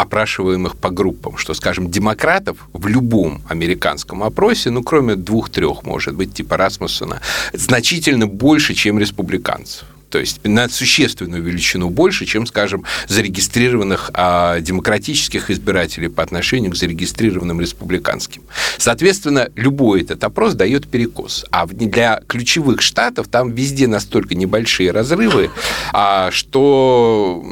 опрашиваемых 0.00 0.76
по 0.76 0.90
группам, 0.90 1.36
что, 1.36 1.54
скажем, 1.54 1.90
демократов 1.90 2.56
в 2.72 2.86
любом 2.86 3.42
американском 3.48 4.22
опросе, 4.22 4.70
ну, 4.70 4.82
кроме 4.82 5.14
двух-трех, 5.14 5.82
может 5.84 6.14
быть, 6.14 6.34
типа 6.34 6.56
Расмуссона, 6.56 7.20
значительно 7.52 8.26
больше, 8.26 8.74
чем 8.74 8.98
республиканцев 8.98 9.84
то 10.10 10.18
есть 10.18 10.40
на 10.44 10.68
существенную 10.68 11.42
величину 11.42 11.88
больше, 11.88 12.26
чем, 12.26 12.46
скажем, 12.46 12.84
зарегистрированных 13.08 14.10
а, 14.14 14.60
демократических 14.60 15.50
избирателей 15.50 16.08
по 16.08 16.22
отношению 16.22 16.72
к 16.72 16.76
зарегистрированным 16.76 17.60
республиканским. 17.60 18.42
Соответственно, 18.76 19.48
любой 19.54 20.02
этот 20.02 20.22
опрос 20.24 20.54
дает 20.54 20.88
перекос. 20.88 21.44
А 21.50 21.66
для 21.66 22.20
ключевых 22.26 22.82
штатов 22.82 23.28
там 23.28 23.52
везде 23.52 23.86
настолько 23.86 24.34
небольшие 24.34 24.90
разрывы, 24.90 25.50
а, 25.92 26.30
что 26.32 27.42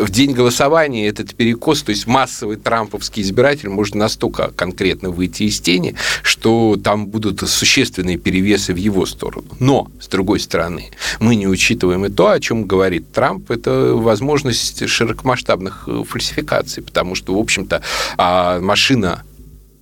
в 0.00 0.10
день 0.10 0.32
голосования 0.32 1.08
этот 1.08 1.34
перекос, 1.34 1.82
то 1.82 1.90
есть 1.90 2.06
массовый 2.06 2.56
трамповский 2.56 3.22
избиратель 3.22 3.68
может 3.68 3.94
настолько 3.94 4.52
конкретно 4.54 5.10
выйти 5.10 5.44
из 5.44 5.60
тени, 5.60 5.94
что 6.22 6.78
там 6.82 7.06
будут 7.06 7.40
существенные 7.48 8.18
перевесы 8.18 8.72
в 8.72 8.76
его 8.76 9.06
сторону. 9.06 9.46
Но, 9.58 9.90
с 10.00 10.06
другой 10.08 10.40
стороны, 10.40 10.90
мы 11.20 11.34
не 11.34 11.46
учитываем 11.56 12.04
и 12.04 12.10
то, 12.10 12.30
о 12.30 12.38
чем 12.38 12.64
говорит 12.64 13.12
Трамп, 13.12 13.50
это 13.50 13.94
возможность 13.94 14.86
широкомасштабных 14.86 15.84
э, 15.88 16.04
фальсификаций, 16.06 16.82
потому 16.82 17.14
что, 17.14 17.34
в 17.34 17.38
общем-то, 17.38 17.82
а, 18.18 18.60
машина 18.60 19.22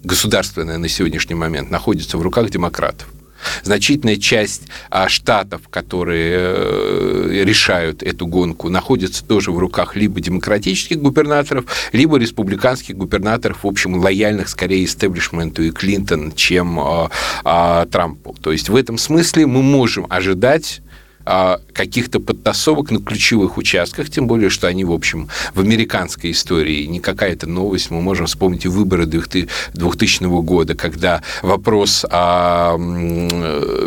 государственная 0.05 0.79
на 0.79 0.89
сегодняшний 0.89 1.35
момент 1.35 1.71
находится 1.71 2.17
в 2.17 2.23
руках 2.23 2.51
демократов. 2.51 3.09
Значительная 3.63 4.17
часть 4.17 4.63
а, 4.91 5.09
штатов, 5.09 5.63
которые 5.69 6.35
э, 6.37 7.43
решают 7.45 8.03
эту 8.03 8.27
гонку, 8.27 8.69
находится 8.69 9.25
тоже 9.25 9.51
в 9.51 9.59
руках 9.59 9.97
либо 9.97 10.21
демократических 10.21 10.99
губернаторов, 10.99 11.65
либо 11.93 12.17
республиканских 12.19 12.97
губернаторов, 12.97 13.65
в 13.65 13.67
общем, 13.67 13.97
лояльных 13.97 14.49
скорее 14.49 14.85
истеблишменту 14.85 15.63
и 15.63 15.71
Клинтон, 15.71 16.33
чем 16.33 16.79
а, 16.81 17.87
Трампу. 17.87 18.35
То 18.41 18.53
есть 18.53 18.69
в 18.69 18.77
этом 18.77 18.97
смысле 18.97 19.47
мы 19.47 19.63
можем 19.63 20.07
ожидать 20.09 20.81
а, 20.81 20.84
каких-то 21.25 22.21
подтасовок 22.21 22.91
на 22.91 23.01
ключевых 23.01 23.57
участках, 23.57 24.11
тем 24.11 24.27
более, 24.27 24.51
что 24.51 24.69
они, 24.69 24.85
в 24.85 24.93
общем, 24.93 25.29
в 25.55 25.61
американской 25.61 26.31
истории 26.31 26.85
не 26.85 27.01
какая-то 27.01 27.47
новость. 27.47 27.91
Мы 27.91 28.01
можем 28.01 28.27
вспомнить 28.27 28.65
и 28.65 28.69
выборы 28.69 29.07
2000 29.07 30.43
года, 30.43 30.75
когда 30.75 31.23
вопрос 31.43 32.05
о 32.09 32.77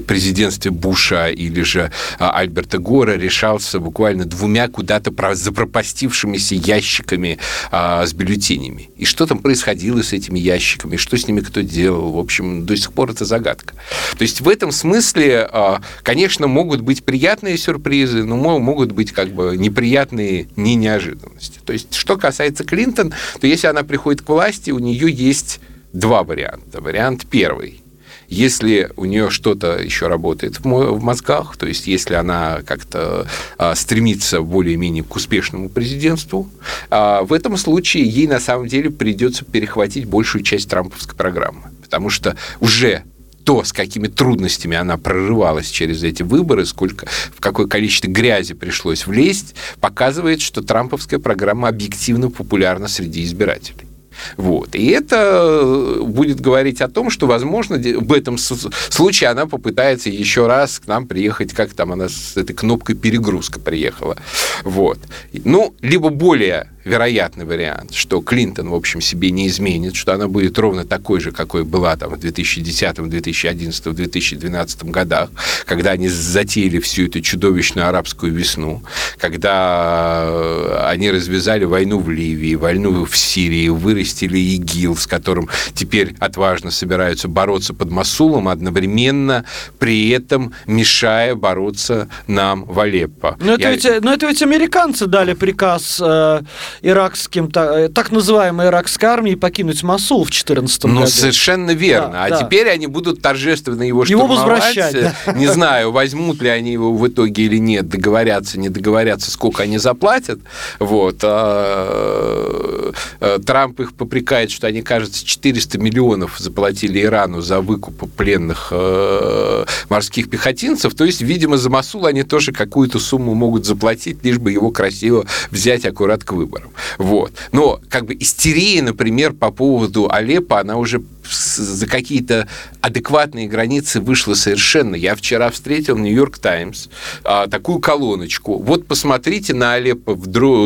президентстве 0.07 0.71
Буша 0.71 1.27
или 1.29 1.61
же 1.61 1.91
Альберта 2.19 2.77
Гора 2.77 3.15
решался 3.15 3.79
буквально 3.79 4.25
двумя 4.25 4.67
куда-то 4.67 5.11
запропастившимися 5.35 6.55
ящиками 6.55 7.37
а, 7.71 8.05
с 8.05 8.13
бюллетенями. 8.13 8.89
И 8.97 9.05
что 9.05 9.25
там 9.25 9.39
происходило 9.39 10.01
с 10.01 10.13
этими 10.13 10.39
ящиками, 10.39 10.97
что 10.97 11.17
с 11.17 11.27
ними 11.27 11.41
кто 11.41 11.61
делал, 11.61 12.11
в 12.11 12.19
общем, 12.19 12.65
до 12.65 12.75
сих 12.75 12.91
пор 12.93 13.11
это 13.11 13.25
загадка. 13.25 13.75
То 14.17 14.23
есть 14.23 14.41
в 14.41 14.49
этом 14.49 14.71
смысле, 14.71 15.47
а, 15.51 15.81
конечно, 16.03 16.47
могут 16.47 16.81
быть 16.81 17.03
приятные 17.03 17.26
приятные 17.27 17.57
сюрпризы, 17.57 18.23
но 18.23 18.37
могут 18.37 18.93
быть 18.93 19.11
как 19.11 19.33
бы 19.33 19.57
неприятные 19.57 20.47
не 20.55 20.75
неожиданности. 20.75 21.59
То 21.65 21.73
есть, 21.73 21.93
что 21.93 22.15
касается 22.15 22.63
Клинтон, 22.63 23.13
то 23.41 23.47
если 23.47 23.67
она 23.67 23.83
приходит 23.83 24.21
к 24.21 24.29
власти, 24.29 24.71
у 24.71 24.79
нее 24.79 25.11
есть 25.11 25.59
два 25.91 26.23
варианта. 26.23 26.79
Вариант 26.81 27.25
первый 27.29 27.81
если 28.29 28.89
у 28.97 29.05
нее 29.05 29.29
что-то 29.29 29.77
еще 29.77 30.07
работает 30.07 30.59
в 30.59 31.01
мозгах, 31.01 31.55
то 31.55 31.65
есть 31.65 31.87
если 31.87 32.13
она 32.13 32.59
как-то 32.65 33.25
а, 33.57 33.73
стремится 33.73 34.41
более-менее 34.41 35.05
к 35.05 35.15
успешному 35.15 35.69
президентству, 35.69 36.49
а, 36.89 37.23
в 37.23 37.31
этом 37.31 37.55
случае 37.55 38.03
ей 38.03 38.27
на 38.27 38.41
самом 38.41 38.67
деле 38.67 38.91
придется 38.91 39.45
перехватить 39.45 40.05
большую 40.05 40.43
часть 40.43 40.69
трамповской 40.69 41.15
программы, 41.15 41.71
потому 41.81 42.09
что 42.09 42.35
уже 42.59 43.03
то, 43.47 43.63
с 43.63 43.71
какими 43.71 44.09
трудностями 44.09 44.75
она 44.75 44.97
прорывалась 44.97 45.69
через 45.69 46.03
эти 46.03 46.21
выборы, 46.21 46.65
сколько, 46.65 47.07
в 47.33 47.39
какое 47.39 47.65
количество 47.65 48.09
грязи 48.09 48.53
пришлось 48.53 49.07
влезть, 49.07 49.55
показывает, 49.79 50.41
что 50.41 50.61
трамповская 50.61 51.17
программа 51.17 51.69
объективно 51.69 52.29
популярна 52.29 52.89
среди 52.89 53.23
избирателей. 53.23 53.87
Вот. 54.35 54.75
И 54.75 54.87
это 54.87 55.99
будет 56.01 56.41
говорить 56.41 56.81
о 56.81 56.89
том, 56.89 57.09
что, 57.09 57.25
возможно, 57.25 57.77
в 57.77 58.11
этом 58.11 58.37
случае 58.37 59.29
она 59.29 59.45
попытается 59.45 60.09
еще 60.09 60.47
раз 60.47 60.79
к 60.79 60.87
нам 60.87 61.07
приехать, 61.07 61.53
как 61.53 61.71
там 61.71 61.93
она 61.93 62.09
с 62.09 62.35
этой 62.35 62.53
кнопкой 62.53 62.95
перегрузка 62.95 63.61
приехала. 63.61 64.17
Вот. 64.65 64.99
Ну, 65.31 65.73
либо 65.79 66.09
более 66.09 66.69
вероятный 66.87 67.45
вариант, 67.45 67.93
что 67.93 68.21
Клинтон, 68.21 68.69
в 68.69 68.75
общем, 68.75 69.01
себе 69.01 69.31
не 69.31 69.47
изменит, 69.47 69.95
что 69.95 70.13
она 70.13 70.27
будет 70.27 70.57
ровно 70.57 70.85
такой 70.85 71.19
же, 71.19 71.31
какой 71.31 71.63
была 71.63 71.95
там 71.95 72.11
в 72.11 72.19
2010, 72.19 72.95
2011, 72.95 73.93
2012 73.93 74.83
годах, 74.85 75.29
когда 75.65 75.91
они 75.91 76.07
затеяли 76.07 76.79
всю 76.79 77.05
эту 77.05 77.21
чудовищную 77.21 77.87
арабскую 77.87 78.33
весну, 78.33 78.81
когда 79.19 80.89
они 80.89 81.11
развязали 81.11 81.65
войну 81.65 81.99
в 81.99 82.09
Ливии, 82.09 82.55
войну 82.55 83.05
в 83.05 83.15
Сирии, 83.15 83.69
вырастили 83.69 84.39
ИГИЛ, 84.39 84.95
с 84.95 85.07
которым 85.07 85.49
теперь 85.73 86.15
отважно 86.19 86.71
собираются 86.71 87.27
бороться 87.27 87.73
под 87.73 87.91
Масулом, 87.91 88.47
одновременно 88.47 89.45
при 89.79 90.09
этом 90.09 90.53
мешая 90.65 91.35
бороться 91.35 92.07
нам 92.27 92.63
в 92.63 92.79
Алеппо. 92.79 93.37
Но 93.39 93.53
это, 93.53 93.63
Я... 93.63 93.71
ведь, 93.71 94.03
но 94.03 94.13
это 94.13 94.27
ведь 94.27 94.41
американцы 94.41 95.07
дали 95.07 95.33
приказ 95.33 96.01
э, 96.03 96.41
иракским, 96.81 97.51
так, 97.51 97.93
так 97.93 98.11
называемой 98.11 98.67
иракской 98.67 99.09
армии 99.09 99.35
покинуть 99.35 99.83
Масул 99.83 100.23
в 100.23 100.27
2014 100.27 100.83
ну, 100.83 100.89
году. 100.89 101.01
Ну, 101.01 101.07
совершенно 101.07 101.71
верно. 101.71 102.11
Да, 102.11 102.25
а 102.25 102.29
да. 102.29 102.43
теперь 102.43 102.69
они 102.69 102.87
будут 102.87 103.21
торжественно 103.21 103.83
его. 103.83 104.03
Его 104.03 104.27
возвращать. 104.27 104.93
Да. 104.93 105.15
Не 105.35 105.47
знаю, 105.47 105.91
возьмут 105.91 106.41
ли 106.41 106.49
они 106.49 106.71
его 106.71 106.93
в 106.93 107.07
итоге 107.07 107.43
или 107.43 107.57
нет, 107.57 107.87
договорятся, 107.89 108.59
не 108.59 108.69
договорятся, 108.69 109.31
сколько 109.31 109.63
они 109.63 109.77
заплатят. 109.77 110.39
Вот. 110.79 111.17
А, 111.23 112.91
э, 113.19 113.39
Трамп 113.45 113.79
их 113.79 113.93
попрекает, 113.93 114.51
что 114.51 114.67
они, 114.67 114.81
кажется, 114.81 115.25
400 115.25 115.77
миллионов 115.77 116.37
заплатили 116.39 117.01
Ирану 117.01 117.41
за 117.41 117.61
выкуп 117.61 118.11
пленных 118.13 118.69
э, 118.71 119.65
морских 119.89 120.29
пехотинцев. 120.29 120.93
То 120.95 121.05
есть, 121.05 121.21
видимо, 121.21 121.57
за 121.57 121.69
Масул 121.69 122.05
они 122.05 122.23
тоже 122.23 122.51
какую-то 122.51 122.99
сумму 122.99 123.33
могут 123.33 123.65
заплатить, 123.65 124.23
лишь 124.23 124.37
бы 124.37 124.51
его 124.51 124.71
красиво 124.71 125.25
взять 125.51 125.85
аккурат 125.85 126.23
к 126.23 126.31
выборам. 126.31 126.66
Вот. 126.97 127.33
Но 127.51 127.79
как 127.89 128.05
бы 128.05 128.15
истерия, 128.19 128.81
например, 128.81 129.33
по 129.33 129.51
поводу 129.51 130.09
Алеппо, 130.11 130.59
она 130.59 130.77
уже 130.77 131.03
за 131.29 131.87
какие-то 131.87 132.47
адекватные 132.81 133.47
границы 133.47 133.99
вышла 133.99 134.33
совершенно. 134.33 134.95
Я 134.95 135.15
вчера 135.15 135.49
встретил 135.49 135.97
Нью-Йорк 135.97 136.37
Таймс 136.37 136.87
такую 137.23 137.79
колоночку. 137.79 138.59
Вот 138.59 138.87
посмотрите 138.87 139.53
на 139.53 139.73
Алеппо 139.73 140.15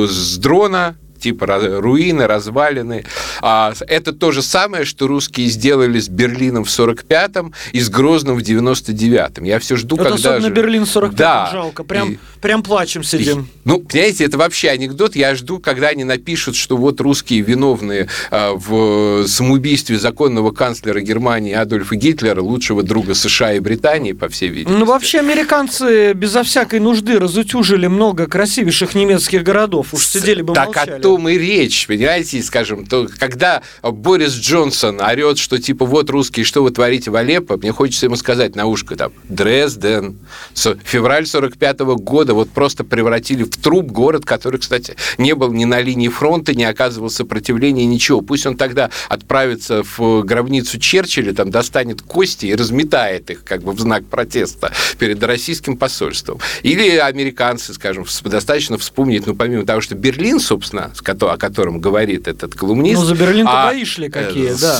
с 0.07 0.37
дрона, 0.37 0.97
типа 1.21 1.45
руины, 1.79 2.27
развалины. 2.27 3.05
А 3.41 3.73
это 3.87 4.11
то 4.11 4.31
же 4.31 4.41
самое, 4.41 4.85
что 4.85 5.07
русские 5.07 5.47
сделали 5.47 5.99
с 5.99 6.09
Берлином 6.09 6.65
в 6.65 6.69
45-м 6.69 7.53
и 7.71 7.79
с 7.79 7.89
Грозным 7.89 8.35
в 8.35 8.41
99-м. 8.41 9.43
Я 9.43 9.59
все 9.59 9.75
жду, 9.75 9.95
это 9.95 10.03
когда 10.05 10.15
особенно 10.15 10.47
же... 10.47 10.53
Берлин 10.53 10.85
45 10.85 11.17
да. 11.17 11.49
жалко. 11.51 11.83
Прям, 11.83 12.13
и... 12.13 12.19
прям 12.41 12.63
плачем 12.63 13.03
сидим. 13.03 13.41
И... 13.41 13.45
Ну, 13.65 13.79
понимаете, 13.79 14.25
это 14.25 14.37
вообще 14.37 14.69
анекдот. 14.69 15.15
Я 15.15 15.35
жду, 15.35 15.59
когда 15.59 15.89
они 15.89 16.03
напишут, 16.03 16.55
что 16.55 16.77
вот 16.77 16.99
русские 16.99 17.41
виновные 17.41 18.09
а, 18.31 18.53
в 18.53 19.27
самоубийстве 19.27 19.97
законного 19.97 20.51
канцлера 20.51 20.99
Германии 21.01 21.53
Адольфа 21.53 21.95
Гитлера, 21.95 22.41
лучшего 22.41 22.83
друга 22.83 23.13
США 23.13 23.53
и 23.53 23.59
Британии, 23.59 24.13
по 24.13 24.27
всей 24.29 24.49
видимости. 24.49 24.79
Ну, 24.79 24.85
вообще, 24.85 25.19
американцы 25.19 26.13
безо 26.13 26.43
всякой 26.43 26.79
нужды 26.79 27.19
разутюжили 27.19 27.87
много 27.87 28.27
красивейших 28.27 28.95
немецких 28.95 29.43
городов. 29.43 29.93
Уж 29.93 30.05
сидели 30.05 30.41
бы 30.41 30.53
так, 30.53 30.67
молчали. 30.67 30.91
А 30.91 30.99
том 31.11 31.27
и 31.27 31.37
речь, 31.37 31.87
понимаете, 31.87 32.41
скажем, 32.41 32.85
то, 32.85 33.05
когда 33.19 33.61
Борис 33.83 34.31
Джонсон 34.31 35.01
орет, 35.01 35.39
что 35.39 35.59
типа 35.59 35.85
вот 35.85 36.09
русские, 36.09 36.45
что 36.45 36.63
вы 36.63 36.71
творите 36.71 37.11
в 37.11 37.15
Алеппо, 37.17 37.57
мне 37.57 37.73
хочется 37.73 38.05
ему 38.05 38.15
сказать 38.15 38.55
на 38.55 38.65
ушко 38.65 38.95
там, 38.95 39.11
Дрезден, 39.27 40.17
февраль 40.55 41.27
45 41.27 41.81
-го 41.81 41.95
года 41.97 42.33
вот 42.33 42.49
просто 42.51 42.85
превратили 42.85 43.43
в 43.43 43.57
труп 43.57 43.87
город, 43.87 44.23
который, 44.23 44.61
кстати, 44.61 44.95
не 45.17 45.35
был 45.35 45.51
ни 45.51 45.65
на 45.65 45.81
линии 45.81 46.07
фронта, 46.07 46.53
не 46.53 46.63
оказывал 46.63 47.09
сопротивления, 47.09 47.85
ничего. 47.85 48.21
Пусть 48.21 48.45
он 48.45 48.55
тогда 48.55 48.89
отправится 49.09 49.83
в 49.83 50.23
гробницу 50.23 50.79
Черчилля, 50.79 51.33
там 51.33 51.51
достанет 51.51 52.01
кости 52.01 52.45
и 52.45 52.55
разметает 52.55 53.29
их 53.29 53.43
как 53.43 53.63
бы 53.63 53.73
в 53.73 53.79
знак 53.81 54.05
протеста 54.05 54.71
перед 54.97 55.21
российским 55.21 55.75
посольством. 55.75 56.39
Или 56.63 56.95
американцы, 56.95 57.73
скажем, 57.73 58.05
достаточно 58.23 58.77
вспомнить, 58.77 59.27
ну, 59.27 59.35
помимо 59.35 59.65
того, 59.65 59.81
что 59.81 59.95
Берлин, 59.95 60.39
собственно, 60.39 60.93
о 61.31 61.37
котором 61.37 61.79
говорит 61.79 62.27
этот 62.27 62.55
колумнист. 62.55 62.99
Ну, 62.99 63.05
за 63.05 63.15
Берлин-то 63.15 63.63
а, 63.63 63.67
бои 63.67 63.85
шли 63.85 64.09
какие, 64.09 64.51
э, 64.51 64.57
да 64.59 64.79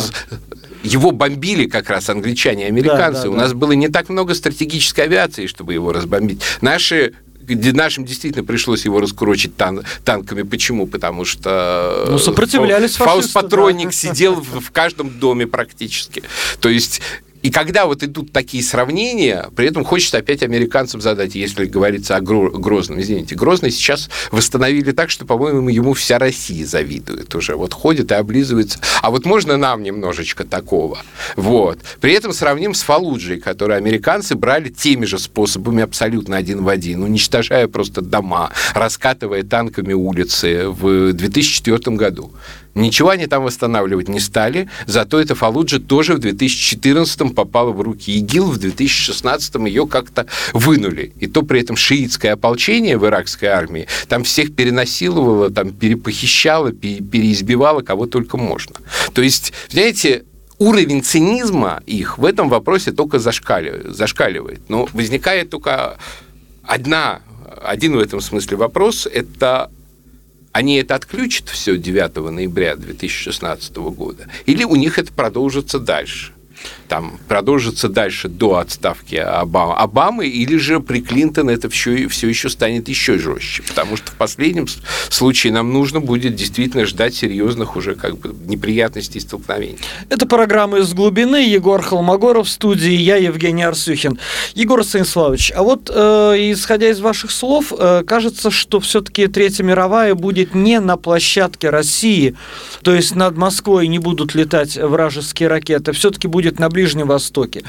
его 0.84 1.12
бомбили 1.12 1.68
как 1.68 1.90
раз 1.90 2.10
англичане 2.10 2.66
и 2.66 2.68
американцы. 2.68 3.22
Да, 3.22 3.24
да, 3.24 3.30
У 3.30 3.34
да. 3.34 3.42
нас 3.42 3.54
было 3.54 3.74
не 3.74 3.88
так 3.88 4.10
много 4.10 4.34
стратегической 4.34 5.06
авиации, 5.06 5.46
чтобы 5.46 5.74
его 5.74 5.92
разбомбить. 5.94 6.42
Наши 6.62 7.14
нашим 7.48 8.06
действительно 8.06 8.46
пришлось 8.46 8.86
его 8.86 9.00
раскурочить 9.00 9.58
тан 9.58 9.84
танками. 10.06 10.44
Почему? 10.44 10.88
Потому 10.88 11.26
что... 11.26 12.06
Ну, 12.10 12.18
сопротивлялись 12.18 12.96
Фаус-патронник 12.96 13.88
да. 13.88 13.92
сидел 13.92 14.36
в, 14.36 14.62
в 14.62 14.72
каждом 14.72 15.10
доме 15.10 15.48
практически. 15.48 16.24
То 16.60 16.70
есть 16.70 17.02
и 17.42 17.50
когда 17.50 17.86
вот 17.86 18.04
идут 18.04 18.32
такие 18.32 18.64
сравнения, 18.64 19.50
при 19.56 19.68
этом 19.68 19.84
хочется 19.84 20.18
опять 20.18 20.44
американцам 20.44 21.02
задать, 21.02 21.36
если 21.36 21.66
говорится 21.66 22.16
о 22.16 22.22
Грозном. 22.22 23.02
Извините, 23.02 23.36
Грозный 23.36 23.72
сейчас 23.72 24.10
восстановили 24.32 24.92
так, 24.92 25.10
что, 25.10 25.26
по-моему, 25.26 25.70
ему 25.70 25.94
вся 25.94 26.20
Россия 26.20 26.66
завидует 26.66 27.34
уже. 27.34 27.56
Вот 27.56 27.74
ходит 27.74 28.12
и 28.12 28.16
облизывается. 28.16 28.80
А 29.02 29.10
вот 29.10 29.26
можно 29.26 29.58
нам 29.58 29.84
немножечко 29.84 30.44
такого? 30.44 31.00
Вот. 31.36 31.80
При 32.00 32.14
этом 32.14 32.34
сравним 32.34 32.74
с 32.74 32.84
Фалуджей, 32.84 33.40
который 33.40 33.78
американцы 33.78 34.36
брали 34.36 34.70
теми 34.70 35.06
же 35.06 35.18
способами 35.18 35.82
абсолютно 35.82 36.38
один 36.38 36.64
в 36.64 36.70
один, 36.70 37.04
уничтожая 37.04 37.68
просто 37.68 38.02
дома, 38.02 38.52
раскатывая 38.74 39.44
танками 39.44 39.94
улицы 39.94 40.68
в 40.68 41.14
2004 41.14 41.96
году. 41.96 42.32
Ничего 42.74 43.10
они 43.10 43.28
там 43.28 43.44
восстанавливать 43.44 44.08
не 44.08 44.20
стали, 44.20 44.70
зато 44.86 45.20
эта 45.20 45.36
Фалуджа 45.36 45.80
тоже 45.80 46.16
в 46.16 46.20
2014 46.20 47.36
попала 47.36 47.72
в 47.72 47.82
руки 47.82 48.18
ИГИЛ, 48.18 48.52
в 48.52 48.58
2016 48.58 49.56
ее 49.68 49.88
как-то 49.88 50.28
вынули. 50.54 51.14
И 51.20 51.28
то 51.28 51.42
при 51.42 51.62
этом 51.62 51.76
шиитское 51.76 52.34
ополчение 52.34 52.98
в 52.98 53.06
иракской 53.06 53.50
армии 53.50 53.88
там 54.08 54.24
всех 54.24 54.56
перенасиловало, 54.56 55.50
там 55.50 55.72
перепохищало, 55.72 56.72
переизбивало 56.72 57.82
кого 57.82 58.06
только 58.06 58.38
можно. 58.38 58.76
То 59.14 59.22
есть, 59.22 59.52
знаете, 59.70 60.24
уровень 60.58 61.04
цинизма 61.04 61.82
их 61.86 62.18
в 62.18 62.26
этом 62.26 62.48
вопросе 62.48 62.92
только 62.92 63.20
зашкаливает. 63.20 63.96
зашкаливает. 63.96 64.62
Но 64.70 64.88
возникает 64.94 65.50
только 65.50 65.98
одна, 66.64 67.22
один 67.64 67.96
в 67.96 68.00
этом 68.00 68.22
смысле 68.22 68.58
вопрос– 68.58 69.08
это 69.12 69.72
они 70.52 70.76
это 70.76 70.96
отключат 70.96 71.50
все 71.50 71.78
9 71.78 72.16
ноября 72.32 72.76
2016 72.76 73.76
года, 73.76 74.28
или 74.46 74.64
у 74.64 74.76
них 74.76 74.98
это 74.98 75.12
продолжится 75.14 75.80
дальше? 75.80 76.34
Там 76.88 77.20
продолжится 77.28 77.88
дальше 77.88 78.28
до 78.28 78.58
отставки 78.58 79.16
Обамы, 79.16 79.76
Обамы 79.76 80.28
или 80.28 80.58
же 80.58 80.80
при 80.80 81.02
Клинтон 81.02 81.50
это 81.50 81.70
все, 81.70 82.08
все 82.08 82.28
еще 82.28 82.50
станет 82.50 82.90
еще 82.90 83.18
жестче, 83.18 83.64
потому 83.64 83.96
что 83.96 84.12
в 84.12 84.16
последнем 84.16 84.68
случае 85.10 85.54
нам 85.54 85.72
нужно 85.72 86.02
будет 86.02 86.36
действительно 86.36 86.86
ждать 86.86 87.16
серьезных 87.16 87.76
уже 87.76 87.96
как 87.96 88.18
бы 88.18 88.36
неприятностей 88.46 89.20
и 89.20 89.22
столкновений. 89.22 89.78
Это 90.10 90.26
программа 90.26 90.80
«Из 90.80 90.94
глубины». 90.94 91.48
Егор 91.48 91.82
Холмогоров 91.82 92.48
в 92.48 92.50
студии, 92.50 92.92
я 92.92 93.16
Евгений 93.16 93.64
Арсюхин. 93.64 94.20
Егор 94.56 94.84
Станиславович, 94.84 95.54
а 95.56 95.64
вот 95.64 95.90
э, 95.94 96.52
исходя 96.52 96.90
из 96.90 97.00
ваших 97.00 97.32
слов, 97.32 97.72
э, 97.78 98.04
кажется, 98.06 98.52
что 98.52 98.80
все-таки 98.80 99.28
Третья 99.28 99.64
мировая 99.64 100.14
будет 100.16 100.56
не 100.56 100.80
на 100.80 100.98
площадке 100.98 101.70
России, 101.70 102.36
то 102.84 102.94
есть 102.94 103.16
над 103.16 103.38
Москвой 103.38 103.88
не 103.88 104.00
будут 104.00 104.36
летать 104.36 104.76
вражеские 104.76 105.48
ракеты, 105.48 105.92
все-таки 105.94 106.28
будет 106.28 106.51
на 106.60 106.70
Ближнем 106.70 107.08
Востоке? 107.08 107.64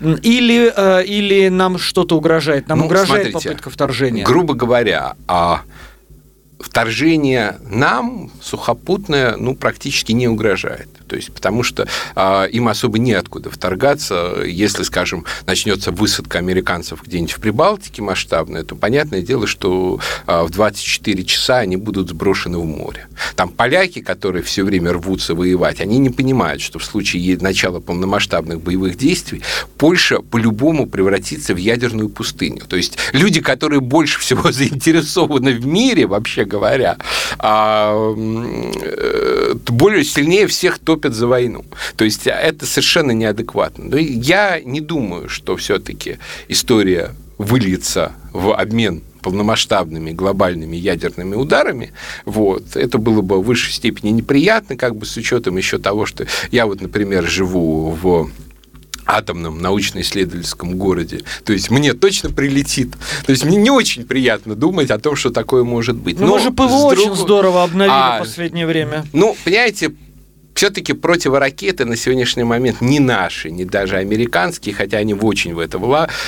Или, 0.00 0.72
э, 0.74 1.04
или 1.04 1.48
нам 1.48 1.78
что-то 1.78 2.16
угрожает? 2.16 2.68
Нам 2.68 2.80
ну, 2.80 2.86
угрожает 2.86 3.30
смотрите, 3.30 3.48
попытка 3.48 3.70
вторжения? 3.70 4.24
Грубо 4.24 4.54
говоря, 4.54 5.14
а 5.26 5.62
вторжение 6.58 7.58
нам 7.68 8.30
сухопутное 8.42 9.36
ну, 9.36 9.54
практически 9.54 10.12
не 10.12 10.28
угрожает. 10.28 10.88
То 11.08 11.16
есть, 11.16 11.32
потому 11.32 11.62
что 11.62 11.88
а, 12.14 12.44
им 12.44 12.68
особо 12.68 12.98
неоткуда 12.98 13.50
вторгаться. 13.50 14.42
Если, 14.44 14.82
скажем, 14.82 15.24
начнется 15.46 15.90
высадка 15.90 16.38
американцев 16.38 17.02
где-нибудь 17.02 17.32
в 17.32 17.40
Прибалтике 17.40 18.02
масштабная, 18.02 18.62
то 18.62 18.76
понятное 18.76 19.22
дело, 19.22 19.46
что 19.46 20.00
а, 20.26 20.44
в 20.44 20.50
24 20.50 21.24
часа 21.24 21.58
они 21.58 21.76
будут 21.76 22.10
сброшены 22.10 22.58
в 22.58 22.64
море. 22.64 23.08
Там 23.34 23.48
поляки, 23.48 24.00
которые 24.00 24.42
все 24.42 24.64
время 24.64 24.92
рвутся 24.92 25.34
воевать, 25.34 25.80
они 25.80 25.98
не 25.98 26.10
понимают, 26.10 26.60
что 26.60 26.78
в 26.78 26.84
случае 26.84 27.38
начала 27.38 27.80
полномасштабных 27.80 28.60
боевых 28.60 28.96
действий 28.96 29.42
Польша 29.78 30.20
по-любому 30.20 30.86
превратится 30.86 31.54
в 31.54 31.56
ядерную 31.56 32.08
пустыню. 32.08 32.62
То 32.68 32.76
есть 32.76 32.98
люди, 33.12 33.40
которые 33.40 33.80
больше 33.80 34.20
всего 34.20 34.52
заинтересованы 34.52 35.52
в 35.54 35.66
мире, 35.66 36.06
вообще 36.06 36.44
говоря, 36.44 36.98
а, 37.38 38.14
э, 38.14 39.54
более 39.68 40.04
сильнее 40.04 40.46
всех 40.46 40.78
то 40.78 40.97
топят 40.98 41.14
за 41.14 41.26
войну. 41.26 41.64
То 41.96 42.04
есть 42.04 42.26
это 42.26 42.66
совершенно 42.66 43.12
неадекватно. 43.12 43.84
Но 43.84 43.96
я 43.96 44.60
не 44.60 44.80
думаю, 44.80 45.28
что 45.28 45.56
все-таки 45.56 46.18
история 46.48 47.14
выльется 47.38 48.12
в 48.32 48.52
обмен 48.54 49.02
полномасштабными 49.22 50.12
глобальными 50.12 50.76
ядерными 50.76 51.34
ударами, 51.34 51.92
вот, 52.24 52.76
это 52.76 52.98
было 52.98 53.20
бы 53.20 53.40
в 53.40 53.44
высшей 53.44 53.72
степени 53.72 54.10
неприятно, 54.10 54.76
как 54.76 54.94
бы 54.96 55.06
с 55.06 55.16
учетом 55.16 55.56
еще 55.56 55.78
того, 55.78 56.06
что 56.06 56.26
я 56.52 56.66
вот, 56.66 56.80
например, 56.80 57.26
живу 57.26 57.90
в 57.90 58.30
атомном 59.06 59.60
научно-исследовательском 59.60 60.76
городе. 60.76 61.22
То 61.44 61.52
есть 61.52 61.70
мне 61.70 61.94
точно 61.94 62.30
прилетит. 62.30 62.92
То 63.24 63.32
есть 63.32 63.44
мне 63.44 63.56
не 63.56 63.70
очень 63.70 64.04
приятно 64.04 64.54
думать 64.54 64.90
о 64.90 64.98
том, 64.98 65.16
что 65.16 65.30
такое 65.30 65.64
может 65.64 65.96
быть. 65.96 66.20
Ну, 66.20 66.26
Но 66.26 66.34
мы 66.34 66.40
же 66.40 66.50
ПВО 66.50 66.68
с 66.68 66.84
очень 66.84 67.06
друг- 67.06 67.18
здорово 67.18 67.64
обновили 67.64 67.92
А, 67.94 68.16
в 68.16 68.20
последнее 68.20 68.66
время. 68.66 69.04
Ну, 69.14 69.34
понимаете, 69.44 69.92
все-таки 70.58 70.92
противоракеты 70.92 71.84
на 71.84 71.94
сегодняшний 71.94 72.42
момент 72.42 72.80
не 72.80 72.98
наши, 72.98 73.48
не 73.48 73.64
даже 73.64 73.98
американские, 73.98 74.74
хотя 74.74 74.98
они 74.98 75.14
в 75.14 75.24
очень 75.24 75.54
в 75.54 75.60
это 75.60 75.78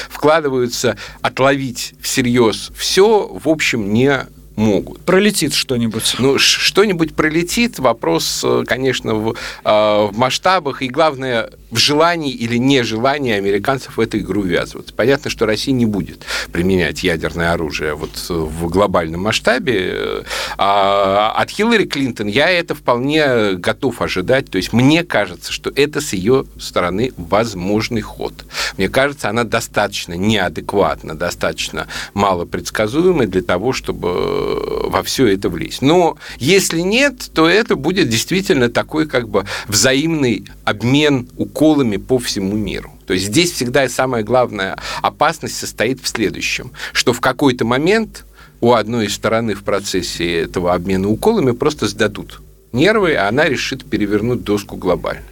вкладываются, 0.08 0.96
отловить 1.20 1.94
всерьез 2.00 2.70
все, 2.76 3.26
в 3.26 3.48
общем, 3.48 3.92
не 3.92 4.28
могут. 4.60 5.00
Пролетит 5.00 5.54
что-нибудь. 5.54 6.16
Ну, 6.18 6.38
что-нибудь 6.38 7.14
пролетит, 7.14 7.78
вопрос, 7.78 8.42
э, 8.44 8.64
конечно, 8.66 9.14
в, 9.14 9.30
э, 9.32 9.36
в 9.64 10.12
масштабах 10.14 10.82
и, 10.82 10.88
главное, 10.88 11.50
в 11.70 11.78
желании 11.78 12.32
или 12.32 12.56
нежелании 12.56 13.32
американцев 13.32 13.96
в 13.96 14.00
эту 14.00 14.18
игру 14.18 14.42
ввязываться. 14.42 14.92
Понятно, 14.94 15.30
что 15.30 15.46
Россия 15.46 15.74
не 15.74 15.86
будет 15.86 16.24
применять 16.52 17.02
ядерное 17.02 17.52
оружие 17.52 17.94
вот 17.94 18.10
э, 18.28 18.32
в 18.32 18.68
глобальном 18.68 19.22
масштабе. 19.22 19.90
э, 19.92 20.22
А 20.58 21.32
от 21.36 21.50
Хиллари 21.50 21.84
Клинтон 21.84 22.26
я 22.26 22.50
это 22.50 22.74
вполне 22.74 23.54
готов 23.54 24.02
ожидать. 24.02 24.50
То 24.50 24.56
есть 24.58 24.72
мне 24.72 25.04
кажется, 25.04 25.52
что 25.52 25.70
это 25.74 26.00
с 26.00 26.12
ее 26.12 26.44
стороны 26.58 27.12
возможный 27.16 28.02
ход. 28.02 28.34
Мне 28.76 28.88
кажется, 28.88 29.28
она 29.30 29.44
достаточно 29.44 30.14
неадекватна, 30.14 31.14
достаточно 31.14 31.86
малопредсказуемая 32.14 33.26
для 33.26 33.42
того, 33.42 33.72
чтобы 33.72 34.49
во 34.88 35.02
все 35.02 35.26
это 35.26 35.48
влезть. 35.48 35.82
Но 35.82 36.16
если 36.38 36.80
нет, 36.80 37.30
то 37.32 37.48
это 37.48 37.76
будет 37.76 38.08
действительно 38.08 38.68
такой 38.68 39.06
как 39.06 39.28
бы 39.28 39.44
взаимный 39.68 40.44
обмен 40.64 41.28
уколами 41.36 41.96
по 41.96 42.18
всему 42.18 42.56
миру. 42.56 42.92
То 43.06 43.14
есть 43.14 43.26
здесь 43.26 43.52
всегда 43.52 43.88
самая 43.88 44.22
главная 44.22 44.78
опасность 45.02 45.56
состоит 45.56 46.00
в 46.00 46.08
следующем, 46.08 46.72
что 46.92 47.12
в 47.12 47.20
какой-то 47.20 47.64
момент 47.64 48.24
у 48.60 48.72
одной 48.72 49.06
из 49.06 49.14
стороны 49.14 49.54
в 49.54 49.64
процессе 49.64 50.42
этого 50.42 50.74
обмена 50.74 51.08
уколами 51.08 51.52
просто 51.52 51.88
сдадут 51.88 52.40
нервы, 52.72 53.14
а 53.14 53.28
она 53.28 53.44
решит 53.46 53.84
перевернуть 53.84 54.44
доску 54.44 54.76
глобально. 54.76 55.22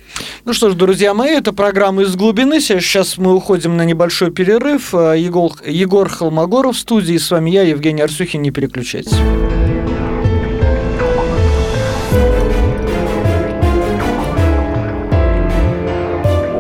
Ну 0.44 0.52
что 0.52 0.70
ж, 0.70 0.74
друзья 0.74 1.14
мои, 1.14 1.32
это 1.36 1.52
программа 1.52 2.02
«Из 2.02 2.16
глубины». 2.16 2.60
Сейчас 2.60 3.18
мы 3.18 3.34
уходим 3.34 3.76
на 3.76 3.84
небольшой 3.84 4.30
перерыв. 4.30 4.94
Э, 4.94 5.14
Егор, 5.16 5.52
Егор 5.64 6.08
Холмогоров 6.08 6.76
в 6.76 6.78
студии. 6.78 7.16
С 7.16 7.30
вами 7.30 7.50
я, 7.50 7.62
Евгений 7.62 8.02
Арсюхин. 8.02 8.42
Не 8.42 8.50
переключайтесь. 8.50 9.12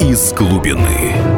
Из 0.00 0.32
глубины. 0.32 1.37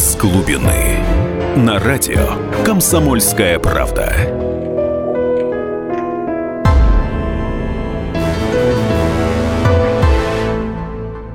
Из 0.00 0.16
глубины. 0.16 0.96
На 1.56 1.78
радио 1.78 2.34
«Комсомольская 2.64 3.58
правда». 3.58 4.50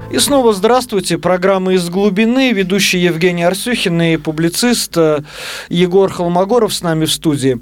И 0.09 0.17
снова 0.17 0.53
здравствуйте. 0.53 1.17
Программа 1.17 1.73
«Из 1.73 1.89
глубины». 1.89 2.53
Ведущий 2.53 2.99
Евгений 2.99 3.43
Арсюхин 3.43 4.01
и 4.01 4.17
публицист 4.17 4.95
э, 4.95 5.19
Егор 5.67 6.09
Холмогоров 6.09 6.73
с 6.73 6.81
нами 6.81 7.03
в 7.03 7.11
студии. 7.11 7.59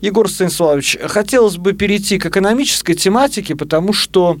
Егор 0.00 0.28
Станиславович, 0.28 0.98
хотелось 1.06 1.56
бы 1.56 1.72
перейти 1.72 2.18
к 2.18 2.26
экономической 2.26 2.94
тематике, 2.94 3.56
потому 3.56 3.92
что 3.92 4.38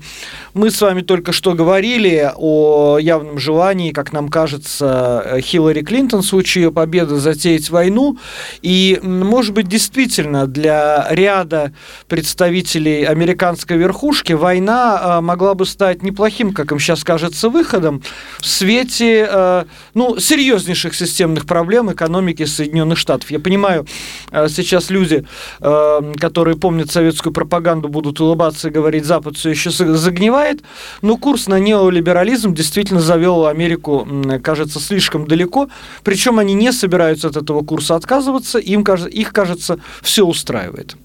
мы 0.54 0.70
с 0.70 0.80
вами 0.80 1.02
только 1.02 1.32
что 1.32 1.54
говорили 1.54 2.30
о 2.36 2.98
явном 2.98 3.38
желании, 3.38 3.92
как 3.92 4.12
нам 4.12 4.28
кажется, 4.28 5.38
Хиллари 5.40 5.82
Клинтон 5.82 6.22
в 6.22 6.26
случае 6.26 6.64
ее 6.64 6.72
победы 6.72 7.16
затеять 7.16 7.70
войну. 7.70 8.18
И, 8.62 8.98
может 9.02 9.54
быть, 9.54 9.68
действительно 9.68 10.46
для 10.46 11.06
ряда 11.10 11.72
представителей 12.08 13.04
американской 13.04 13.76
верхушки 13.76 14.32
война 14.32 14.98
а, 15.00 15.20
могла 15.20 15.54
бы 15.54 15.66
стать 15.66 16.02
неплохим, 16.02 16.52
как 16.52 16.72
им 16.72 16.78
сейчас 16.78 17.04
кажется, 17.04 17.48
выходом 17.48 18.02
в 18.38 18.46
свете 18.46 19.28
э, 19.30 19.64
ну, 19.94 20.18
серьезнейших 20.18 20.94
системных 20.94 21.46
проблем 21.46 21.92
экономики 21.92 22.44
Соединенных 22.44 22.98
Штатов. 22.98 23.30
Я 23.30 23.40
понимаю, 23.40 23.86
э, 24.30 24.48
сейчас 24.48 24.90
люди, 24.90 25.26
э, 25.60 26.12
которые 26.18 26.56
помнят 26.56 26.90
советскую 26.90 27.32
пропаганду, 27.32 27.88
будут 27.88 28.20
улыбаться 28.20 28.68
и 28.68 28.70
говорить, 28.70 29.04
Запад 29.04 29.36
все 29.36 29.50
еще 29.50 29.70
за- 29.70 29.94
загнивает, 29.96 30.62
но 31.02 31.16
курс 31.16 31.46
на 31.46 31.58
неолиберализм 31.58 32.54
действительно 32.54 33.00
завел 33.00 33.46
Америку, 33.46 34.06
кажется, 34.42 34.80
слишком 34.80 35.26
далеко, 35.26 35.68
причем 36.04 36.38
они 36.38 36.54
не 36.54 36.72
собираются 36.72 37.28
от 37.28 37.36
этого 37.36 37.62
курса 37.62 37.94
отказываться, 37.94 38.58
им, 38.58 38.82
их, 38.82 39.32
кажется, 39.32 39.78
все 40.02 40.24
устраивает. 40.24 40.96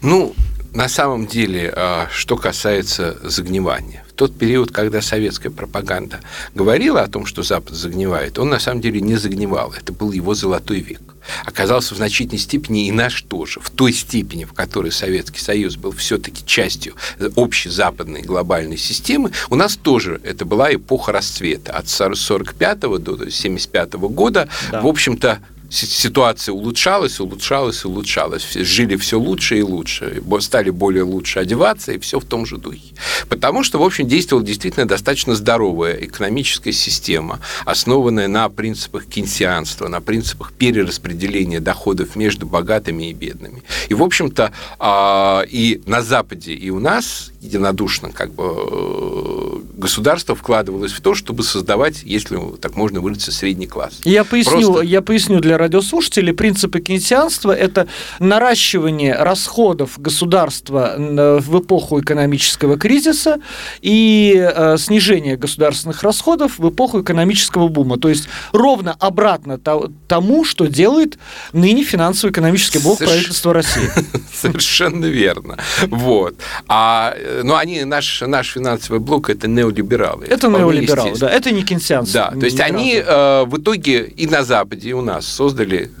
Ну, 0.00 0.34
на 0.74 0.88
самом 0.88 1.26
деле, 1.26 1.72
а, 1.76 2.08
что 2.10 2.36
касается 2.36 3.16
загнивания. 3.22 4.04
В 4.08 4.12
тот 4.14 4.36
период, 4.36 4.70
когда 4.70 5.02
советская 5.02 5.52
пропаганда 5.52 6.20
говорила 6.54 7.02
о 7.02 7.08
том, 7.08 7.26
что 7.26 7.42
Запад 7.42 7.74
загнивает, 7.74 8.38
он 8.38 8.48
на 8.48 8.58
самом 8.58 8.80
деле 8.80 9.00
не 9.00 9.16
загнивал. 9.16 9.72
Это 9.78 9.92
был 9.92 10.12
его 10.12 10.34
золотой 10.34 10.80
век. 10.80 11.11
Оказался 11.44 11.94
в 11.94 11.96
значительной 11.98 12.38
степени 12.38 12.86
и 12.86 12.92
наш 12.92 13.22
тоже. 13.22 13.60
В 13.60 13.70
той 13.70 13.92
степени, 13.92 14.44
в 14.44 14.52
которой 14.52 14.90
Советский 14.92 15.40
Союз 15.40 15.76
был 15.76 15.92
все-таки 15.92 16.44
частью 16.44 16.94
общей 17.36 17.68
западной 17.70 18.22
глобальной 18.22 18.76
системы, 18.76 19.32
у 19.50 19.54
нас 19.54 19.76
тоже 19.76 20.20
это 20.24 20.44
была 20.44 20.72
эпоха 20.74 21.12
расцвета. 21.12 21.72
От 21.72 21.84
1945 21.86 22.80
до 22.80 23.12
1975 23.14 23.94
года, 23.94 24.48
Да. 24.70 24.80
в 24.82 24.86
общем-то, 24.86 25.40
ситуация 25.72 26.52
улучшалась, 26.52 27.18
улучшалась, 27.18 27.84
улучшалась. 27.84 28.52
Жили 28.52 28.96
все 28.96 29.18
лучше 29.18 29.58
и 29.58 29.62
лучше, 29.62 30.22
стали 30.40 30.70
более 30.70 31.04
лучше 31.04 31.38
одеваться, 31.38 31.92
и 31.92 31.98
все 31.98 32.20
в 32.20 32.24
том 32.24 32.44
же 32.46 32.58
духе. 32.58 32.94
Потому 33.28 33.62
что, 33.62 33.78
в 33.78 33.82
общем, 33.82 34.06
действовала 34.06 34.44
действительно 34.44 34.86
достаточно 34.86 35.34
здоровая 35.34 35.94
экономическая 35.94 36.72
система, 36.72 37.40
основанная 37.64 38.28
на 38.28 38.48
принципах 38.48 39.06
кейнсианства, 39.06 39.88
на 39.88 40.00
принципах 40.00 40.52
перераспределения 40.52 41.60
доходов 41.60 42.16
между 42.16 42.46
богатыми 42.46 43.10
и 43.10 43.14
бедными. 43.14 43.62
И, 43.88 43.94
в 43.94 44.02
общем-то, 44.02 44.52
а, 44.78 45.44
и 45.48 45.80
на 45.86 46.02
Западе, 46.02 46.52
и 46.52 46.70
у 46.70 46.80
нас 46.80 47.32
единодушно 47.40 48.12
как 48.12 48.32
бы 48.32 48.44
э, 48.44 49.58
государство 49.76 50.36
вкладывалось 50.36 50.92
в 50.92 51.00
то, 51.00 51.14
чтобы 51.14 51.42
создавать, 51.42 52.02
если 52.04 52.38
так 52.60 52.76
можно 52.76 53.00
выразиться, 53.00 53.32
средний 53.32 53.66
класс. 53.66 54.00
Я 54.04 54.22
поясню, 54.22 54.60
Просто- 54.60 54.82
я 54.82 55.02
поясню 55.02 55.40
для 55.40 55.58
радиослушателей. 55.62 56.32
Принципы 56.32 56.80
кейнсианства– 56.80 57.52
это 57.66 57.86
наращивание 58.18 59.14
расходов 59.14 59.98
государства 59.98 60.94
н- 60.96 61.38
в 61.40 61.58
эпоху 61.60 62.00
экономического 62.00 62.76
кризиса 62.78 63.38
и 63.80 64.34
э, 64.36 64.76
снижение 64.78 65.36
государственных 65.36 66.02
расходов 66.02 66.58
в 66.58 66.68
эпоху 66.68 67.02
экономического 67.02 67.68
бума. 67.68 67.98
То 67.98 68.08
есть 68.08 68.28
ровно 68.52 68.96
обратно 69.00 69.58
то- 69.58 69.90
тому, 70.08 70.44
что 70.44 70.66
делает 70.66 71.18
ныне 71.52 71.84
финансово-экономический 71.84 72.78
блок 72.80 73.00
Соверш- 73.00 73.06
правительства 73.06 73.52
России. 73.52 73.88
Совершенно 74.34 75.06
верно. 75.06 75.56
Вот. 75.88 76.34
А, 76.68 77.14
э, 77.16 77.42
ну, 77.44 77.54
они, 77.54 77.84
наш, 77.84 78.22
наш 78.22 78.52
финансовый 78.52 78.98
блок– 78.98 79.30
это 79.34 79.46
неолибералы. 79.48 80.26
Это 80.26 80.48
неолибералы, 80.48 81.14
да, 81.18 81.28
это 81.28 81.50
не 81.52 81.62
кейнсианство. 81.62 82.30
Да, 82.32 82.40
то 82.40 82.44
есть 82.46 82.60
они 82.60 82.94
э, 83.06 83.44
в 83.46 83.58
итоге 83.58 84.04
и 84.04 84.26
на 84.26 84.42
Западе, 84.42 84.88
и 84.88 84.92
у 84.92 85.02
нас 85.02 85.26
создали 85.26 85.51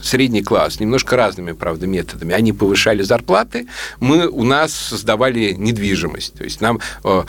средний 0.02 0.42
класс, 0.42 0.80
немножко 0.80 1.16
разными, 1.16 1.52
правда, 1.52 1.86
методами. 1.86 2.34
Они 2.34 2.52
повышали 2.52 3.02
зарплаты, 3.02 3.66
мы 4.00 4.28
у 4.28 4.44
нас 4.44 4.72
создавали 4.72 5.52
недвижимость. 5.52 6.34
То 6.34 6.44
есть 6.44 6.60
нам 6.60 6.80
э, 7.04 7.24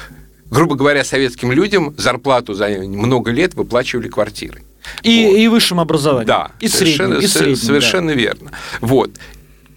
грубо 0.50 0.76
говоря, 0.76 1.04
советским 1.04 1.52
людям 1.52 1.94
зарплату 1.98 2.54
за 2.54 2.68
много 2.70 3.32
лет 3.32 3.56
выплачивали 3.56 4.08
квартиры. 4.08 4.62
И, 5.02 5.26
Вот. 5.26 5.38
и 5.38 5.48
высшим 5.48 5.80
образованием. 5.80 6.28
Да, 6.28 6.52
и 6.60 6.68
совершенно, 6.68 7.16
средним. 7.16 7.26
И 7.26 7.28
средним, 7.28 7.56
да. 7.56 7.62
совершенно 7.62 8.12
верно. 8.12 8.52
Вот. 8.82 9.12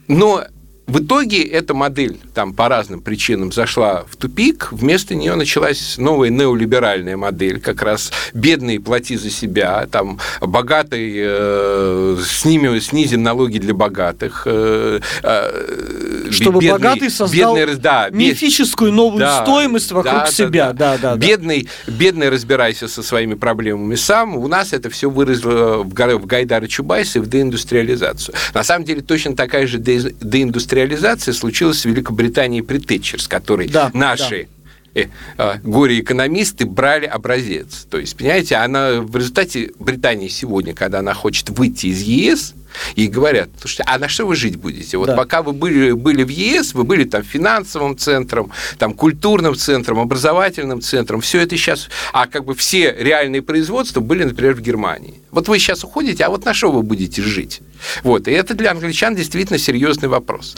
Но 0.08 0.44
в 0.86 1.00
итоге 1.00 1.42
эта 1.42 1.74
модель 1.74 2.18
там 2.32 2.52
по 2.52 2.68
разным 2.68 3.00
причинам 3.00 3.50
зашла 3.50 4.04
в 4.08 4.16
тупик, 4.16 4.68
вместо 4.70 5.14
нее 5.14 5.34
началась 5.34 5.98
новая 5.98 6.30
неолиберальная 6.30 7.16
модель, 7.16 7.60
как 7.60 7.82
раз 7.82 8.12
бедный 8.32 8.78
плати 8.78 9.16
за 9.16 9.30
себя, 9.30 9.86
там 9.90 10.20
богатый 10.40 11.12
э, 11.16 12.16
снимем, 12.24 12.80
снизим 12.80 13.22
налоги 13.22 13.58
для 13.58 13.74
богатых, 13.74 14.42
э, 14.46 15.00
э, 15.22 16.05
Чтобы 16.30 16.60
бедный- 16.60 16.72
богатый 16.72 17.10
создал 17.10 17.56
бедный, 17.56 17.76
да, 17.76 18.08
мифическую 18.10 18.92
новую 18.92 19.20
да, 19.20 19.42
стоимость 19.42 19.92
вокруг 19.92 20.14
да, 20.14 20.24
да, 20.26 20.30
себя. 20.32 20.72
да. 20.72 20.96
Да, 20.96 20.98
да, 20.98 21.16
да. 21.16 21.26
бедный, 21.26 21.68
бедный 21.86 22.28
разбирайся 22.28 22.88
со 22.88 23.02
своими 23.02 23.34
проблемами 23.34 23.94
сам. 23.94 24.36
У 24.36 24.46
нас 24.48 24.72
это 24.72 24.90
все 24.90 25.10
выразило 25.10 25.82
в, 25.82 25.92
Гар- 25.92 26.16
в 26.16 26.26
Гайдара 26.26 26.66
Чубайса 26.66 27.18
и 27.18 27.22
в 27.22 27.28
деиндустриализацию. 27.28 28.34
На 28.54 28.62
самом 28.64 28.84
деле 28.84 29.02
точно 29.02 29.34
такая 29.36 29.66
же 29.66 29.78
де- 29.78 30.12
деиндустриализация 30.20 31.34
случилась 31.34 31.82
в 31.82 31.86
Великобритании 31.88 32.60
при 32.60 32.78
Тэтчер, 32.78 33.20
с 33.20 33.28
которой 33.28 33.68
Да, 33.68 33.90
наши 33.92 34.48
э, 34.94 35.06
а, 35.36 35.56
горе-экономисты 35.62 36.64
брали 36.66 37.04
образец. 37.06 37.86
То 37.90 37.98
есть, 37.98 38.16
понимаете, 38.16 38.56
она 38.56 39.00
в 39.00 39.14
результате 39.16 39.70
Британии 39.78 40.28
сегодня, 40.28 40.74
когда 40.74 41.00
она 41.00 41.12
хочет 41.14 41.50
выйти 41.50 41.86
из 41.88 42.00
ЕС, 42.02 42.54
ей 42.94 43.08
говорят, 43.08 43.48
слушайте, 43.60 43.84
а 43.86 43.98
на 43.98 44.08
что 44.08 44.26
вы 44.26 44.36
жить 44.36 44.56
будете? 44.56 44.96
Вот 44.98 45.06
Да. 45.06 45.16
пока 45.16 45.42
вы 45.42 45.52
были, 45.52 45.92
были 45.92 46.22
в 46.22 46.28
ЕС, 46.28 46.74
вы 46.74 46.84
были 46.84 47.04
там 47.04 47.22
финансовым 47.22 47.96
центром, 47.96 48.50
там 48.78 48.92
культурным 48.94 49.54
центром, 49.54 49.98
образовательным 50.00 50.80
центром, 50.80 51.20
все 51.20 51.40
это 51.40 51.56
сейчас, 51.56 51.88
а 52.12 52.26
как 52.26 52.44
бы 52.44 52.54
все 52.54 52.94
реальные 52.98 53.42
производства 53.42 54.00
были, 54.00 54.24
например, 54.24 54.54
в 54.54 54.60
Германии. 54.60 55.20
Вот 55.30 55.48
вы 55.48 55.58
сейчас 55.58 55.84
уходите, 55.84 56.24
а 56.24 56.30
вот 56.30 56.44
на 56.44 56.54
что 56.54 56.70
вы 56.72 56.82
будете 56.82 57.22
жить? 57.22 57.60
Вот, 58.02 58.26
и 58.26 58.30
это 58.32 58.54
для 58.54 58.70
англичан 58.70 59.14
действительно 59.14 59.58
серьезный 59.58 60.08
вопрос. 60.08 60.56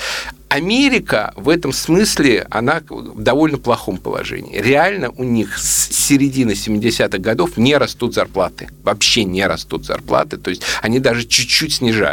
Америка 0.48 1.34
в 1.36 1.48
этом 1.50 1.72
смысле, 1.72 2.46
она 2.50 2.80
в 2.88 3.20
довольно 3.20 3.58
плохом 3.58 3.98
положении. 3.98 4.58
Реально 4.58 5.10
у 5.10 5.24
них 5.24 5.58
с 5.58 5.90
середины 5.90 6.52
70-х 6.52 7.18
годов 7.18 7.58
не 7.58 7.76
растут 7.76 8.14
зарплаты. 8.14 8.68
Вообще 8.82 9.24
не 9.24 9.46
растут 9.46 9.84
зарплаты. 9.84 10.38
То 10.38 10.48
есть 10.50 10.62
они 10.80 11.00
даже 11.00 11.26
чуть-чуть 11.26 11.74
снижаются. 11.74 12.07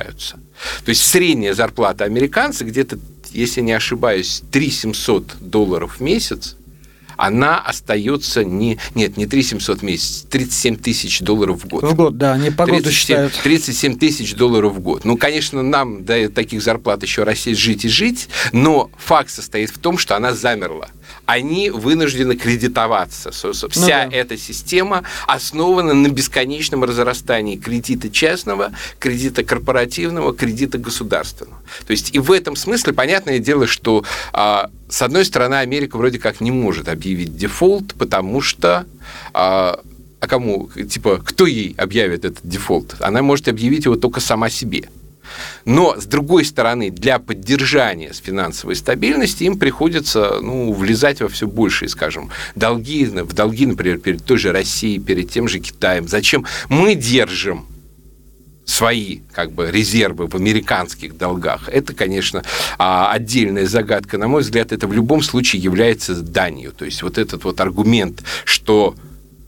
То 0.84 0.89
есть 0.89 1.05
средняя 1.05 1.53
зарплата 1.53 2.03
американца 2.03 2.65
где-то, 2.65 2.99
если 3.31 3.62
не 3.62 3.73
ошибаюсь, 3.73 4.43
3 4.51 4.69
700 4.69 5.36
долларов 5.41 5.97
в 5.97 6.01
месяц, 6.01 6.55
она 7.17 7.60
остается 7.60 8.43
не... 8.43 8.77
Нет, 8.93 9.17
не 9.17 9.25
3 9.25 9.43
700 9.43 9.79
в 9.79 9.84
месяц, 9.84 10.25
37 10.29 10.77
тысяч 10.77 11.21
долларов 11.21 11.63
в 11.63 11.67
год. 11.67 11.84
В 11.84 11.95
год, 11.95 12.17
да, 12.17 12.34
они 12.34 12.49
по 12.49 12.65
году 12.65 12.84
37 12.84 12.91
считают. 12.91 13.34
37 13.43 13.97
тысяч 13.97 14.36
долларов 14.36 14.73
в 14.73 14.79
год. 14.79 15.05
Ну, 15.05 15.17
конечно, 15.17 15.62
нам 15.62 16.03
до 16.03 16.29
таких 16.29 16.62
зарплат 16.62 17.03
еще 17.03 17.23
России 17.23 17.53
жить 17.53 17.86
и 17.86 17.89
жить, 17.89 18.27
но 18.51 18.89
факт 18.97 19.29
состоит 19.29 19.69
в 19.69 19.77
том, 19.77 19.97
что 19.97 20.15
она 20.15 20.34
замерла. 20.34 20.89
Они 21.26 21.70
вынуждены 21.70 22.36
кредитоваться. 22.36 23.32
Со- 23.32 23.54
Вся 23.54 23.70
Ну 23.76 23.88
да. 23.88 24.10
эта 24.12 24.38
система 24.38 25.04
основана 25.28 25.94
на 25.94 26.08
бесконечном 26.10 26.84
разрастании 26.84 27.56
кредита 27.58 28.10
частного, 28.10 28.72
кредита 29.00 29.44
корпоративного, 29.44 30.34
кредита 30.36 30.78
государственного. 30.78 31.62
То 31.88 31.91
есть 31.91 32.13
и 32.13 32.20
в 32.20 32.32
этом 32.32 32.56
смысле 32.56 32.94
понятное 32.94 33.39
дело, 33.39 33.65
что 33.68 34.04
а, 34.34 34.70
с 34.88 35.02
одной 35.02 35.26
стороны 35.26 35.56
Америка 35.56 35.98
вроде 35.98 36.20
как 36.20 36.41
не 36.41 36.52
может 36.52 36.89
объявить 36.89 37.36
дефолт, 37.36 37.96
потому 37.96 38.41
что 38.41 38.86
а, 39.34 39.80
а 40.20 40.28
кому, 40.28 40.70
типа, 40.89 41.22
кто 41.24 41.46
ей 41.46 41.76
объявит 41.78 42.26
этот 42.26 42.39
дефолт? 42.44 42.96
Она 43.00 43.22
может 43.22 43.48
объявить 43.48 43.86
его 43.86 43.96
только 43.96 44.20
сама 44.20 44.50
себе. 44.50 44.89
Но, 45.66 46.00
с 46.00 46.06
другой 46.06 46.46
стороны, 46.46 46.90
для 46.92 47.20
поддержания 47.20 48.12
финансовой 48.14 48.76
стабильности 48.76 49.44
им 49.44 49.58
приходится 49.58 50.40
ну, 50.42 50.74
влезать 50.74 51.22
во 51.22 51.28
все 51.28 51.48
большие, 51.48 51.90
скажем, 51.90 52.32
долги, 52.56 53.06
в 53.06 53.34
долги, 53.34 53.66
например, 53.66 54.00
перед 54.00 54.24
той 54.24 54.38
же 54.38 54.52
Россией, 54.52 55.00
перед 55.00 55.30
тем 55.30 55.48
же 55.48 55.60
Китаем. 55.60 56.08
Зачем 56.08 56.46
мы 56.70 56.96
держим 56.96 57.68
свои 58.66 59.20
как 59.32 59.52
бы 59.52 59.70
резервы 59.72 60.28
в 60.28 60.36
американских 60.36 61.18
долгах, 61.18 61.70
это, 61.70 61.94
конечно, 61.94 62.44
а, 62.78 63.12
отдельная 63.12 63.68
загадка. 63.68 64.18
На 64.18 64.28
мой 64.28 64.42
взгляд, 64.42 64.72
это 64.72 64.88
в 64.88 64.94
любом 64.94 65.22
случае 65.22 65.62
является 65.62 66.16
данью. 66.16 66.72
То 66.72 66.86
есть 66.86 67.04
вот 67.04 67.18
этот 67.18 67.44
вот 67.44 67.62
аргумент, 67.62 68.24
что 68.44 68.96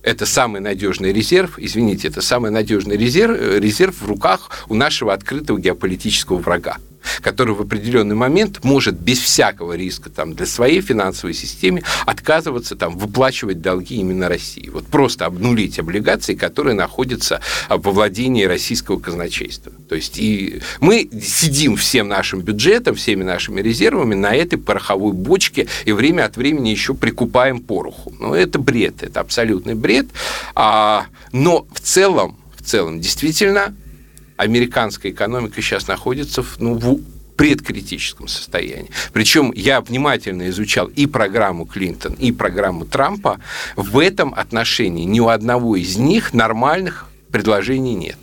это 0.08 0.26
самый 0.26 0.62
надежный 0.62 1.12
резерв, 1.12 1.60
извините, 1.60 2.08
это 2.08 2.22
самый 2.22 2.50
надежный 2.50 2.96
резерв, 2.96 3.38
резерв 3.60 4.02
в 4.02 4.08
руках 4.08 4.66
у 4.70 4.74
нашего 4.74 5.14
открытого 5.14 5.60
геополитического 5.60 6.38
врага 6.38 6.78
который 7.22 7.56
в 7.56 7.62
определенный 7.62 8.16
момент 8.16 8.64
может 8.64 9.00
без 9.00 9.20
всякого 9.20 9.74
риска 9.74 10.10
там, 10.10 10.34
для 10.34 10.46
своей 10.46 10.82
финансовой 10.82 11.34
системы 11.34 11.84
отказываться 12.06 12.76
там, 12.76 12.98
выплачивать 12.98 13.62
долги 13.62 13.96
именно 13.98 14.30
России. 14.30 14.70
Вот 14.70 14.86
просто 14.88 15.26
обнулить 15.26 15.80
облигации, 15.80 16.36
которые 16.36 16.76
находятся 16.76 17.42
а, 17.70 17.78
во 17.78 17.92
владении 17.92 18.44
российского 18.46 19.00
казначейства. 19.00 19.72
То 19.90 19.96
есть 19.96 20.18
и 20.18 20.62
мы 20.80 21.10
сидим 21.22 21.76
всем 21.76 22.08
нашим 22.08 22.42
бюджетом, 22.42 22.96
всеми 22.96 23.24
нашими 23.24 23.62
резервами 23.62 24.16
на 24.16 24.36
этой 24.36 24.58
пороховой 24.58 25.14
бочке 25.14 25.68
и 25.86 25.92
время 25.92 26.26
от 26.26 26.38
времени 26.38 26.70
еще 26.70 26.94
прикупаем 26.94 27.60
пороху. 27.60 28.14
Но 28.20 28.36
это 28.36 28.60
бред, 28.60 29.04
это 29.04 29.20
абсолютный 29.20 29.76
бред. 29.76 30.08
А, 30.56 31.06
но 31.32 31.68
в 31.74 31.80
целом, 31.80 32.38
в 32.56 32.64
целом, 32.64 33.00
действительно, 33.00 33.76
американская 34.38 35.12
экономика 35.12 35.62
сейчас 35.62 35.88
находится 35.88 36.44
в, 36.44 36.60
ну, 36.60 36.76
в 36.76 37.00
предкритическом 37.36 38.28
состоянии. 38.28 38.90
Причем 39.14 39.54
я 39.56 39.80
внимательно 39.82 40.50
изучал 40.50 40.88
и 40.88 41.06
программу 41.06 41.66
Клинтон, 41.66 42.14
и 42.14 42.32
программу 42.32 42.86
Трампа. 42.86 43.40
В 43.76 44.00
этом 44.00 44.34
отношении 44.34 45.04
ни 45.06 45.20
у 45.20 45.28
одного 45.28 45.76
из 45.76 45.98
них 45.98 46.34
нормальных 46.34 47.08
предложений 47.32 47.96
нет. 47.96 48.18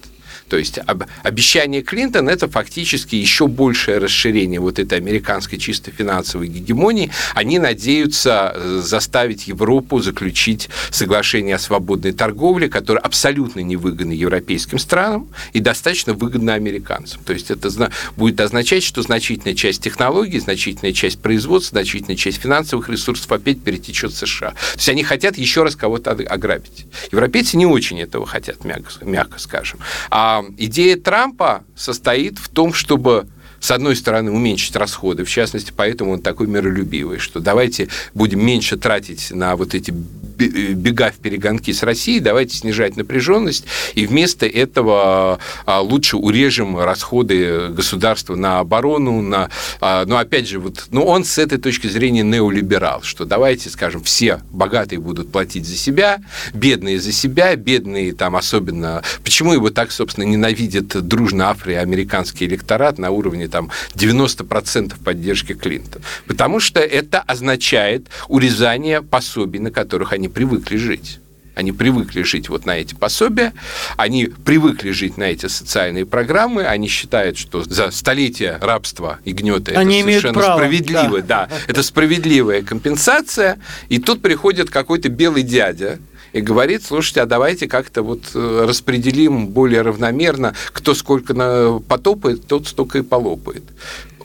То 0.49 0.57
есть 0.57 0.79
об, 0.79 1.05
обещание 1.23 1.83
Клинтон 1.83 2.29
это 2.29 2.49
фактически 2.49 3.17
еще 3.17 3.47
большее 3.47 3.99
расширение 3.99 4.61
вот 4.61 4.79
этой 4.79 4.99
американской 4.99 5.59
чисто 5.59 5.91
финансовой 5.91 6.49
гегемонии. 6.49 7.11
Они 7.35 7.59
надеются 7.59 8.53
э, 8.55 8.81
заставить 8.83 9.47
Европу 9.49 10.01
заключить 10.01 10.69
соглашение 10.91 11.57
о 11.57 11.59
свободной 11.59 12.13
торговле, 12.13 12.69
которое 12.69 13.01
абсолютно 13.01 13.61
невыгодно 13.61 14.13
европейским 14.13 14.79
странам 14.79 15.29
и 15.53 15.61
достаточно 15.61 16.13
выгодно 16.15 16.55
американцам. 16.55 17.23
То 17.25 17.33
есть 17.33 17.51
это 17.51 17.91
будет 18.17 18.41
означать, 18.41 18.83
что 18.83 19.03
значительная 19.03 19.55
часть 19.55 19.83
технологий, 19.83 20.39
значительная 20.39 20.93
часть 20.93 21.21
производства, 21.21 21.77
значительная 21.77 22.17
часть 22.17 22.41
финансовых 22.41 22.89
ресурсов 22.89 23.31
опять 23.33 23.63
перетечет 23.63 24.13
в 24.13 24.17
США. 24.17 24.51
То 24.51 24.77
есть 24.77 24.89
они 24.89 25.03
хотят 25.03 25.39
еще 25.39 25.63
раз 25.63 25.77
кого-то 25.77 26.11
ограбить. 26.13 26.87
Европейцы 27.11 27.57
не 27.57 27.67
очень 27.67 28.01
этого 28.01 28.27
хотят, 28.27 28.65
мягко, 28.65 29.05
мягко 29.05 29.39
скажем. 29.39 29.79
А 30.11 30.34
идея 30.57 30.97
Трампа 30.97 31.65
состоит 31.77 32.39
в 32.39 32.49
том, 32.49 32.73
чтобы 32.73 33.29
с 33.65 33.71
одной 33.71 33.97
стороны, 33.97 34.31
уменьшить 34.31 34.77
расходы, 34.77 35.25
в 35.25 35.31
частности, 35.31 35.73
поэтому 35.75 36.13
он 36.13 36.21
такой 36.21 36.47
миролюбивый, 36.47 37.19
что 37.19 37.41
давайте 37.41 37.89
будем 38.13 38.45
меньше 38.45 38.77
тратить 38.77 39.31
на 39.31 39.57
вот 39.57 39.75
эти 39.75 39.91
бега 40.37 41.11
в 41.11 41.15
перегонки 41.15 41.73
с 41.73 41.83
Россией, 41.83 42.21
давайте 42.21 42.57
снижать 42.57 42.97
напряженность, 42.97 43.65
и 43.95 44.07
вместо 44.07 44.47
этого 44.47 45.39
а, 45.65 45.81
лучше 45.81 46.17
урежем 46.17 46.79
расходы 46.79 47.69
государства 47.69 48.35
на 48.35 48.59
оборону, 48.59 49.23
на, 49.23 49.49
а, 49.81 50.05
но 50.05 50.19
опять 50.19 50.49
же, 50.49 50.59
вот, 50.59 50.87
ну, 50.91 51.05
он 51.05 51.25
с 51.25 51.39
этой 51.39 51.59
точки 51.59 51.87
зрения 51.87 52.23
неолиберал, 52.23 53.03
что 53.03 53.25
давайте, 53.25 53.71
скажем, 53.71 54.03
все 54.03 54.41
богатые 54.51 54.99
будут 54.99 55.31
платить 55.33 55.67
за 55.67 55.77
себя, 55.77 56.21
бедные 56.53 57.01
за 57.01 57.13
себя, 57.13 57.55
бедные 57.57 58.13
там 58.13 58.37
особенно... 58.37 59.03
Почему 59.23 59.53
его 59.53 59.71
так, 59.71 59.91
собственно, 59.91 60.25
ненавидит 60.25 60.89
дружно 61.07 61.51
афроамериканский 61.51 62.47
электорат 62.47 62.99
на 62.99 63.11
уровне 63.11 63.49
там 63.55 63.71
90% 63.95 64.95
поддержки 65.05 65.55
Клинтон? 65.55 66.03
Потому 66.27 66.59
что 66.59 66.81
это 66.81 67.21
означает 67.21 68.09
урезание 68.27 69.01
пособий, 69.01 69.61
на 69.61 69.71
которых 69.71 70.13
они 70.13 70.29
привыкли 70.29 70.77
жить. 70.77 71.21
Они 71.55 71.71
привыкли 71.71 72.23
жить 72.23 72.49
вот 72.49 72.67
на 72.67 72.73
эти 72.77 72.97
пособия, 72.97 73.53
они 73.97 74.27
привыкли 74.27 74.91
жить 74.91 75.17
на 75.17 75.25
эти 75.25 75.47
социальные 75.47 76.05
программы, 76.05 76.65
они 76.65 76.89
считают, 76.89 77.39
что 77.39 77.63
за 77.63 77.93
столетие 77.93 78.59
рабства 78.61 79.21
и 79.25 79.31
гнета 79.31 79.79
они 79.79 80.01
это 80.01 80.09
совершенно 80.09 80.35
право, 80.35 80.59
справедливо, 80.59 81.23
да. 81.23 81.47
да, 81.49 81.57
это 81.69 81.85
справедливая 81.85 82.63
компенсация, 82.63 83.61
и 83.89 84.01
тут 84.01 84.21
приходит 84.21 84.69
какой-то 84.71 85.11
белый 85.11 85.45
дядя, 85.45 86.01
и 86.35 86.41
говорит, 86.41 86.85
слушайте, 86.85 87.23
а 87.23 87.27
давайте 87.27 87.69
как-то 87.69 88.03
вот 88.03 88.25
э, 88.35 88.65
распределим 88.69 89.47
более 89.47 89.83
равномерно, 89.83 90.55
кто 90.73 90.93
сколько 90.95 91.33
на- 91.33 91.79
потопает, 91.79 92.47
тот 92.49 92.67
столько 92.67 92.99
и 92.99 93.03
полопает. 93.03 93.63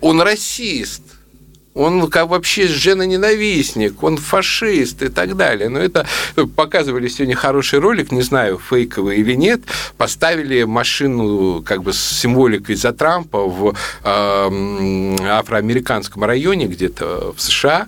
Он 0.02 0.20
расист, 0.20 1.04
он 1.76 2.10
как 2.10 2.30
вообще 2.30 2.68
женоненавистник, 2.68 4.02
он 4.02 4.18
фашист 4.18 5.04
и 5.04 5.10
так 5.10 5.38
далее. 5.38 5.70
Но 5.70 5.80
это 5.80 6.08
ну, 6.36 6.48
показывали 6.48 7.08
сегодня 7.10 7.36
хороший 7.36 7.78
ролик, 7.78 8.12
не 8.12 8.24
знаю, 8.24 8.58
фейковый 8.58 9.18
или 9.18 9.36
нет, 9.36 9.62
поставили 9.98 10.64
машину 10.64 11.62
как 11.62 11.84
бы 11.84 11.94
с 11.94 12.00
символикой 12.00 12.74
за 12.74 12.92
Трампа 12.92 13.46
в 13.46 13.76
э, 14.04 15.16
афроамериканском 15.28 16.24
районе 16.24 16.66
где-то 16.66 17.36
в 17.38 17.40
США, 17.40 17.88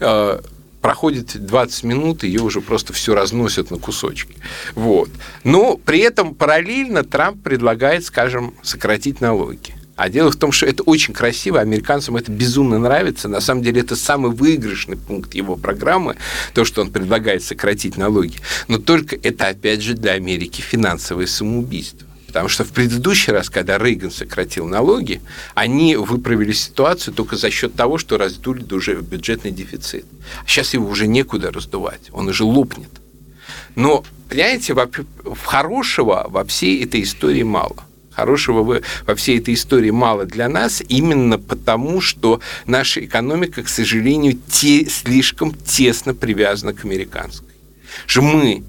э, 0.00 0.40
проходит 0.80 1.44
20 1.44 1.84
минут, 1.84 2.22
ее 2.22 2.40
уже 2.40 2.60
просто 2.60 2.92
все 2.92 3.14
разносят 3.14 3.70
на 3.70 3.78
кусочки. 3.78 4.34
Вот. 4.74 5.10
Но 5.44 5.76
при 5.76 6.00
этом 6.00 6.34
параллельно 6.34 7.04
Трамп 7.04 7.42
предлагает, 7.42 8.04
скажем, 8.04 8.54
сократить 8.62 9.20
налоги. 9.20 9.74
А 10.00 10.08
дело 10.08 10.30
в 10.30 10.36
том, 10.36 10.50
что 10.50 10.64
это 10.64 10.82
очень 10.84 11.12
красиво, 11.12 11.60
американцам 11.60 12.16
это 12.16 12.32
безумно 12.32 12.78
нравится. 12.78 13.28
На 13.28 13.42
самом 13.42 13.62
деле 13.62 13.82
это 13.82 13.96
самый 13.96 14.30
выигрышный 14.30 14.96
пункт 14.96 15.34
его 15.34 15.56
программы, 15.56 16.16
то, 16.54 16.64
что 16.64 16.80
он 16.80 16.90
предлагает 16.90 17.42
сократить 17.42 17.98
налоги. 17.98 18.38
Но 18.66 18.78
только 18.78 19.14
это, 19.16 19.48
опять 19.48 19.82
же, 19.82 19.92
для 19.92 20.12
Америки 20.12 20.62
финансовое 20.62 21.26
самоубийство. 21.26 22.09
Потому 22.30 22.48
что 22.48 22.62
в 22.62 22.70
предыдущий 22.70 23.32
раз, 23.32 23.50
когда 23.50 23.76
Рейган 23.76 24.12
сократил 24.12 24.68
налоги, 24.68 25.20
они 25.54 25.96
выправили 25.96 26.52
ситуацию 26.52 27.12
только 27.12 27.34
за 27.34 27.50
счет 27.50 27.74
того, 27.74 27.98
что 27.98 28.18
раздули 28.18 28.64
уже 28.72 28.94
бюджетный 28.94 29.50
дефицит. 29.50 30.04
Сейчас 30.46 30.72
его 30.72 30.88
уже 30.88 31.08
некуда 31.08 31.50
раздувать, 31.50 32.02
он 32.12 32.28
уже 32.28 32.44
лопнет. 32.44 32.90
Но, 33.74 34.04
понимаете, 34.28 34.76
хорошего 35.44 36.26
во 36.28 36.44
всей 36.44 36.84
этой 36.84 37.02
истории 37.02 37.42
мало 37.42 37.84
хорошего 38.12 38.82
во 39.06 39.14
всей 39.14 39.38
этой 39.38 39.54
истории 39.54 39.90
мало 39.90 40.26
для 40.26 40.48
нас, 40.48 40.82
именно 40.88 41.38
потому, 41.38 42.00
что 42.00 42.40
наша 42.66 43.04
экономика, 43.04 43.62
к 43.62 43.68
сожалению, 43.68 44.38
те, 44.46 44.84
слишком 44.86 45.54
тесно 45.54 46.12
привязана 46.12 46.74
к 46.74 46.84
американской. 46.84 47.48
Что 48.06 48.20
мы, 48.22 48.62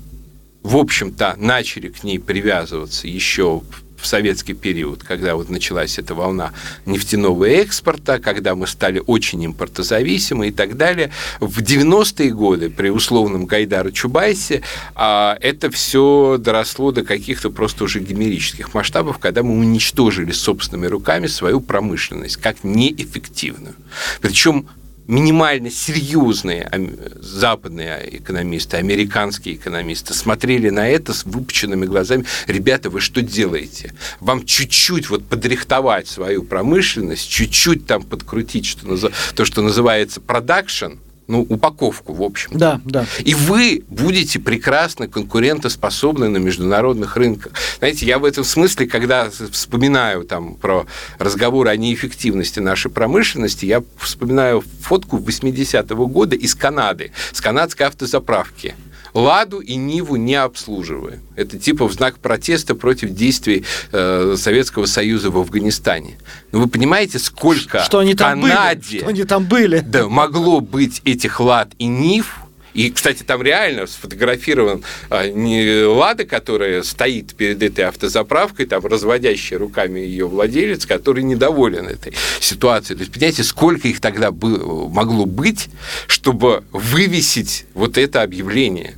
в 0.63 0.77
общем-то, 0.77 1.35
начали 1.37 1.89
к 1.89 2.03
ней 2.03 2.19
привязываться 2.19 3.07
еще 3.07 3.61
в 4.01 4.07
советский 4.07 4.53
период, 4.53 5.03
когда 5.03 5.35
вот 5.35 5.49
началась 5.49 5.99
эта 5.99 6.15
волна 6.15 6.53
нефтяного 6.85 7.45
экспорта, 7.45 8.19
когда 8.19 8.55
мы 8.55 8.67
стали 8.67 9.01
очень 9.05 9.45
импортозависимы 9.45 10.47
и 10.47 10.51
так 10.51 10.75
далее. 10.75 11.11
В 11.39 11.61
90-е 11.61 12.31
годы 12.31 12.69
при 12.69 12.89
условном 12.89 13.45
Гайдаре 13.45 13.91
Чубайсе 13.91 14.63
а, 14.95 15.37
это 15.39 15.69
все 15.69 16.37
доросло 16.39 16.91
до 16.91 17.03
каких-то 17.03 17.51
просто 17.51 17.83
уже 17.83 17.99
гимерических 17.99 18.73
масштабов, 18.73 19.19
когда 19.19 19.43
мы 19.43 19.57
уничтожили 19.59 20.31
собственными 20.31 20.87
руками 20.87 21.27
свою 21.27 21.61
промышленность 21.61 22.37
как 22.37 22.63
неэффективную. 22.63 23.75
Причем 24.21 24.67
минимально 25.11 25.69
серьезные 25.69 26.71
западные 27.19 28.17
экономисты, 28.17 28.77
американские 28.77 29.55
экономисты 29.55 30.13
смотрели 30.13 30.69
на 30.69 30.87
это 30.87 31.13
с 31.13 31.25
выпученными 31.25 31.85
глазами. 31.85 32.25
Ребята, 32.47 32.89
вы 32.89 33.01
что 33.01 33.21
делаете? 33.21 33.93
Вам 34.21 34.45
чуть-чуть 34.45 35.09
вот 35.09 35.25
подрихтовать 35.25 36.07
свою 36.07 36.43
промышленность, 36.43 37.29
чуть-чуть 37.29 37.85
там 37.85 38.03
подкрутить 38.03 38.65
что, 38.65 39.11
то, 39.35 39.45
что 39.45 39.61
называется 39.61 40.21
продакшн– 40.21 40.93
ну, 41.31 41.45
упаковку, 41.47 42.13
в 42.13 42.21
общем. 42.21 42.51
Да, 42.53 42.81
да. 42.83 43.05
И 43.19 43.33
вы 43.33 43.83
будете 43.87 44.39
прекрасно 44.39 45.07
конкурентоспособны 45.07 46.27
на 46.27 46.37
международных 46.37 47.15
рынках. 47.15 47.53
Знаете, 47.79 48.05
я 48.05 48.19
в 48.19 48.25
этом 48.25 48.43
смысле, 48.43 48.85
когда 48.85 49.29
вспоминаю 49.51 50.25
там 50.25 50.55
про 50.55 50.85
разговоры 51.19 51.69
о 51.69 51.77
неэффективности 51.77 52.59
нашей 52.59 52.91
промышленности, 52.91 53.65
я 53.65 53.81
вспоминаю 53.97 54.61
фотку 54.81 55.17
80-го 55.17 56.07
года 56.07 56.35
из 56.35 56.53
Канады, 56.53 57.13
с 57.31 57.39
канадской 57.39 57.87
автозаправки. 57.87 58.75
Ладу 59.13 59.59
и 59.59 59.75
Ниву 59.75 60.15
не 60.15 60.35
обслуживаем. 60.35 61.21
Это 61.35 61.57
типа 61.57 61.87
в 61.87 61.93
знак 61.93 62.17
протеста 62.19 62.75
против 62.75 63.11
действий 63.11 63.65
э, 63.91 64.35
Советского 64.37 64.85
Союза 64.85 65.31
в 65.31 65.37
Афганистане. 65.37 66.17
Но 66.51 66.59
вы 66.59 66.67
понимаете, 66.67 67.19
сколько 67.19 67.83
что 67.83 67.99
они 67.99 68.15
там 68.15 68.41
Канаде 68.41 68.81
были? 68.89 68.99
Что 68.99 69.09
они 69.09 69.23
там 69.23 69.45
были? 69.45 69.79
Да, 69.79 70.07
могло 70.07 70.61
быть 70.61 71.01
этих 71.05 71.39
Лад 71.39 71.71
и 71.77 71.85
Нив, 71.85 72.41
и, 72.73 72.89
кстати, 72.89 73.23
там 73.23 73.41
реально 73.41 73.85
сфотографирован 73.87 74.83
а, 75.09 75.27
не 75.27 75.83
Лада, 75.83 76.25
которая 76.25 76.83
стоит 76.83 77.35
перед 77.35 77.61
этой 77.61 77.85
автозаправкой, 77.85 78.65
там 78.65 78.85
разводящий 78.85 79.57
руками 79.57 79.99
ее 79.99 80.27
владелец, 80.27 80.85
который 80.85 81.23
недоволен 81.23 81.87
этой 81.87 82.13
ситуацией. 82.39 82.97
То 82.97 83.01
есть, 83.01 83.13
понимаете, 83.13 83.43
сколько 83.43 83.87
их 83.87 83.99
тогда 83.99 84.31
было, 84.31 84.87
могло 84.87 85.25
быть, 85.25 85.69
чтобы 86.07 86.63
вывесить 86.71 87.65
вот 87.73 87.97
это 87.97 88.21
объявление? 88.21 88.95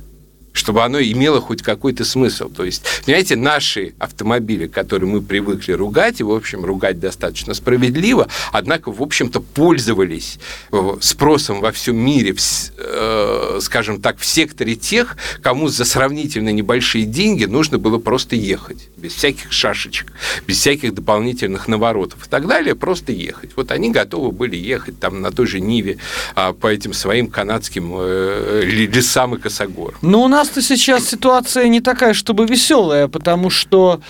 Чтобы 0.54 0.82
оно 0.82 1.00
имело 1.00 1.40
хоть 1.40 1.62
какой-то 1.62 2.04
смысл. 2.04 2.48
То 2.48 2.64
есть, 2.64 2.84
понимаете, 3.04 3.36
наши 3.36 3.94
автомобили, 3.98 4.66
которые 4.68 5.10
мы 5.10 5.20
привыкли 5.20 5.72
ругать, 5.72 6.20
и, 6.20 6.22
в 6.22 6.30
общем, 6.30 6.64
ругать 6.64 7.00
достаточно 7.00 7.52
справедливо, 7.54 8.28
однако, 8.52 8.90
в 8.90 9.02
общем-то, 9.02 9.40
пользовались 9.40 10.38
э, 10.72 10.96
спросом 11.00 11.60
во 11.60 11.72
всем 11.72 11.96
мире, 11.96 12.34
в, 12.34 12.38
э, 12.78 13.58
скажем 13.60 14.00
так, 14.00 14.18
в 14.18 14.24
секторе 14.24 14.76
тех, 14.76 15.16
кому 15.42 15.68
за 15.68 15.84
сравнительно 15.84 16.50
небольшие 16.50 17.04
деньги 17.04 17.44
нужно 17.44 17.78
было 17.78 17.98
просто 17.98 18.36
ехать, 18.36 18.88
без 19.04 19.14
всяких 19.14 19.52
шашечек, 19.52 20.12
без 20.46 20.58
всяких 20.58 20.94
дополнительных 20.94 21.68
наворотов 21.68 22.26
и 22.26 22.30
так 22.30 22.46
далее, 22.46 22.74
просто 22.74 23.12
ехать. 23.12 23.50
Вот 23.56 23.70
они 23.70 23.90
готовы 23.90 24.32
были 24.32 24.56
ехать 24.56 24.98
там 25.00 25.20
на 25.20 25.30
той 25.30 25.46
же 25.46 25.60
Ниве 25.60 25.98
а, 26.34 26.52
по 26.52 26.68
этим 26.68 26.92
своим 26.92 27.26
канадским 27.26 27.92
э, 27.96 28.62
лесам 28.64 29.34
и 29.34 29.38
косогорам. 29.38 29.98
Но 30.02 30.22
у 30.22 30.28
нас 30.28 30.44
нас-то 30.44 30.60
сейчас 30.60 31.08
ситуация 31.08 31.68
не 31.68 31.80
такая, 31.80 32.12
чтобы 32.12 32.46
веселая, 32.46 33.08
потому 33.08 33.50
что 33.50 34.00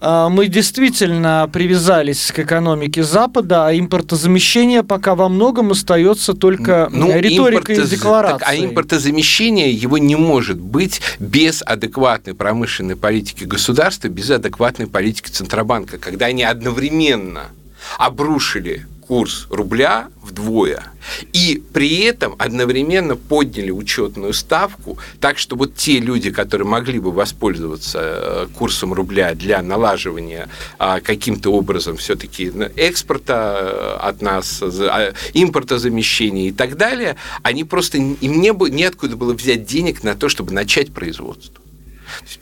э, 0.00 0.28
мы 0.30 0.46
действительно 0.48 1.48
привязались 1.50 2.30
к 2.30 2.40
экономике 2.40 3.02
Запада, 3.02 3.68
а 3.68 3.72
импортозамещение 3.72 4.82
пока 4.82 5.14
во 5.14 5.28
многом 5.30 5.70
остается 5.70 6.34
только 6.34 6.88
ну, 6.92 7.18
риторикой 7.18 7.76
импортоз... 7.76 7.92
и 7.92 7.96
декларацией. 7.96 8.38
Так, 8.38 8.48
а 8.48 8.56
импортозамещение 8.56 9.72
его 9.72 9.96
не 9.96 10.16
может 10.16 10.60
быть 10.60 11.00
без 11.18 11.62
адекватной 11.62 12.34
промышленной 12.34 12.96
политики 12.96 13.44
государства, 13.44 14.08
без 14.08 14.30
адекватной 14.38 14.86
политики 14.86 15.30
Центробанка, 15.30 15.98
когда 15.98 16.26
они 16.26 16.42
одновременно 16.42 17.50
обрушили 17.98 18.86
курс 19.08 19.46
рубля 19.48 20.08
вдвое. 20.22 20.92
И 21.32 21.62
при 21.72 22.00
этом 22.00 22.36
одновременно 22.38 23.16
подняли 23.16 23.70
учетную 23.70 24.34
ставку, 24.34 24.98
так 25.18 25.38
что 25.38 25.56
вот 25.56 25.74
те 25.74 25.98
люди, 25.98 26.30
которые 26.30 26.68
могли 26.68 26.98
бы 26.98 27.10
воспользоваться 27.10 27.98
э, 28.02 28.46
курсом 28.54 28.92
рубля 28.92 29.34
для 29.34 29.62
налаживания 29.62 30.50
а, 30.78 31.00
каким-то 31.00 31.50
образом 31.54 31.96
все-таки 31.96 32.52
экспорта 32.76 33.58
э, 33.62 34.08
от 34.08 34.20
нас, 34.20 34.62
а, 34.62 35.14
импортозамещения 35.32 36.50
и 36.50 36.52
так 36.52 36.76
далее, 36.76 37.16
они 37.42 37.64
просто, 37.64 37.96
им 37.96 38.18
не, 38.20 38.50
неоткуда 38.50 39.16
было 39.16 39.32
взять 39.32 39.64
денег 39.64 40.02
на 40.02 40.14
то, 40.14 40.28
чтобы 40.28 40.52
начать 40.52 40.92
производство. 40.92 41.62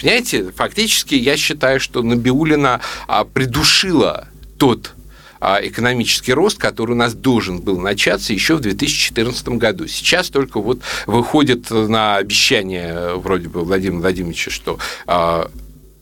Понимаете, 0.00 0.50
фактически 0.52 1.14
я 1.14 1.37
считаю, 1.37 1.81
что 1.81 2.02
Набиулина 2.02 2.81
а, 3.07 3.24
придушила 3.24 4.29
тот 4.59 4.92
а, 5.40 5.59
экономический 5.62 6.33
рост, 6.33 6.59
который 6.59 6.92
у 6.92 6.96
нас 6.96 7.14
должен 7.14 7.61
был 7.61 7.79
начаться 7.79 8.33
еще 8.33 8.57
в 8.57 8.61
2014 8.61 9.48
году. 9.50 9.87
Сейчас 9.87 10.31
только 10.31 10.61
вот 10.61 10.81
выходит 11.07 11.70
на 11.70 12.16
обещание 12.16 13.14
вроде 13.16 13.48
бы 13.48 13.62
Владимира 13.62 14.00
Владимировича, 14.00 14.50
что 14.50 14.79
а, 15.07 15.50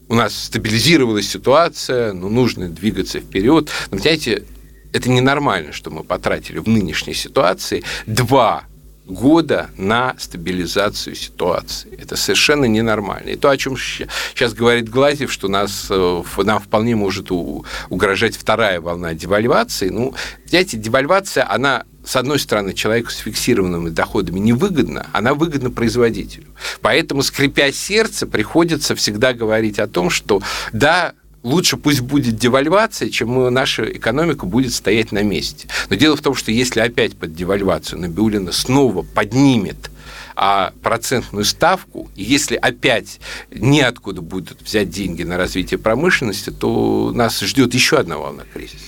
у 0.08 0.14
нас 0.14 0.34
стабилизировалась 0.34 1.28
ситуация, 1.28 2.12
но 2.12 2.28
нужно 2.28 2.68
двигаться 2.68 3.20
вперед. 3.20 3.70
Но, 3.90 3.98
понимаете, 3.98 4.44
это 4.92 5.10
ненормально, 5.10 5.72
что 5.72 5.90
мы 5.90 6.04
потратили 6.04 6.58
в 6.58 6.68
нынешней 6.68 7.14
ситуации 7.14 7.82
два 8.06 8.64
года 9.06 9.70
на 9.76 10.14
стабилизацию 10.18 11.14
ситуации. 11.14 11.90
Это 11.98 12.16
совершенно 12.16 12.64
ненормально. 12.64 13.30
И 13.30 13.36
то, 13.36 13.50
о 13.50 13.56
чем 13.56 13.76
сейчас 13.76 14.54
говорит 14.54 14.88
Глазев, 14.88 15.30
что 15.30 15.48
нас, 15.48 15.86
э, 15.90 16.22
нам 16.38 16.60
вполне 16.60 16.96
может 16.96 17.30
угрожать 17.30 18.36
вторая 18.36 18.80
волна 18.80 19.14
девальвации. 19.14 19.90
Ну, 19.90 20.14
знаете, 20.46 20.76
девальвация, 20.76 21.50
она 21.50 21.84
с 22.04 22.16
одной 22.16 22.38
стороны, 22.38 22.74
человеку 22.74 23.10
с 23.10 23.16
фиксированными 23.16 23.88
доходами 23.88 24.38
невыгодна, 24.38 25.06
она 25.12 25.32
выгодна 25.32 25.70
производителю. 25.70 26.44
Поэтому, 26.82 27.22
скрипя 27.22 27.72
сердце, 27.72 28.26
приходится 28.26 28.94
всегда 28.94 29.32
говорить 29.32 29.78
о 29.78 29.86
том, 29.86 30.10
что 30.10 30.42
да, 30.72 31.14
лучше 31.44 31.76
пусть 31.76 32.00
будет 32.00 32.36
девальвация, 32.36 33.10
чем 33.10 33.52
наша 33.52 33.84
экономика 33.84 34.46
будет 34.46 34.72
стоять 34.72 35.12
на 35.12 35.22
месте. 35.22 35.68
Но 35.90 35.96
дело 35.96 36.16
в 36.16 36.20
том, 36.20 36.34
что 36.34 36.50
если 36.50 36.80
опять 36.80 37.16
под 37.16 37.34
девальвацию 37.34 38.00
Набиулина 38.00 38.50
снова 38.50 39.02
поднимет 39.02 39.90
а 40.36 40.72
процентную 40.82 41.44
ставку, 41.44 42.10
и 42.16 42.24
если 42.24 42.56
опять 42.56 43.20
неоткуда 43.52 44.20
будут 44.20 44.60
взять 44.62 44.90
деньги 44.90 45.22
на 45.22 45.36
развитие 45.36 45.78
промышленности, 45.78 46.50
то 46.50 47.12
нас 47.14 47.38
ждет 47.40 47.72
еще 47.72 47.98
одна 47.98 48.18
волна 48.18 48.42
кризиса. 48.52 48.78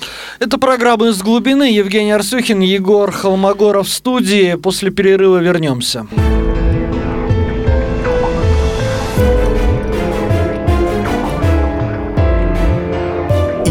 Это 0.41 0.59
программа 0.59 1.09
«Из 1.09 1.23
глубины». 1.23 1.71
Евгений 1.73 2.11
Арсюхин, 2.11 2.61
Егор 2.61 3.13
Холмогоров 3.13 3.87
в 3.87 3.93
студии. 3.93 4.57
После 4.57 4.91
перерыва 4.91 5.39
вернемся. 5.39 6.09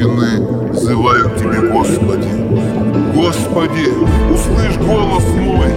Глубины 0.00 0.70
взывают 0.70 1.36
тебе, 1.36 1.60
Господи. 1.68 2.28
Господи, 3.14 3.88
услышь 4.32 4.78
голос 4.78 5.24
мой. 5.34 5.68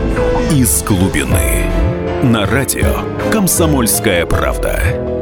Из 0.50 0.82
глубины. 0.84 1.66
На 2.24 2.46
радио 2.46 3.04
«Комсомольская 3.32 4.26
правда». 4.26 5.13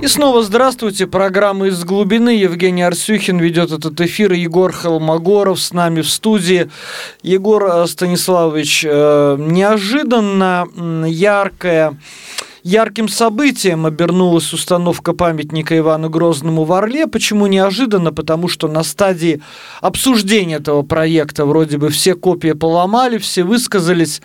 И 0.00 0.06
снова 0.06 0.42
здравствуйте. 0.42 1.08
Программа 1.08 1.66
«Из 1.66 1.82
глубины». 1.82 2.30
Евгений 2.30 2.82
Арсюхин 2.82 3.38
ведет 3.38 3.72
этот 3.72 4.00
эфир. 4.00 4.32
Егор 4.32 4.70
Холмогоров 4.70 5.60
с 5.60 5.72
нами 5.72 6.02
в 6.02 6.08
студии. 6.08 6.70
Егор 7.22 7.64
э, 7.64 7.86
Станиславович, 7.88 8.84
э, 8.88 9.36
неожиданно 9.40 10.68
яркая 11.04 11.98
Ярким 12.62 13.08
событием 13.08 13.86
обернулась 13.86 14.52
установка 14.52 15.12
памятника 15.12 15.76
Ивану 15.78 16.10
Грозному 16.10 16.64
в 16.64 16.72
Орле. 16.72 17.06
Почему 17.06 17.46
неожиданно? 17.46 18.12
Потому 18.12 18.48
что 18.48 18.68
на 18.68 18.82
стадии 18.82 19.40
обсуждения 19.80 20.56
этого 20.56 20.82
проекта 20.82 21.46
вроде 21.46 21.78
бы 21.78 21.88
все 21.90 22.14
копии 22.14 22.52
поломали, 22.52 23.18
все 23.18 23.44
высказались. 23.44 24.20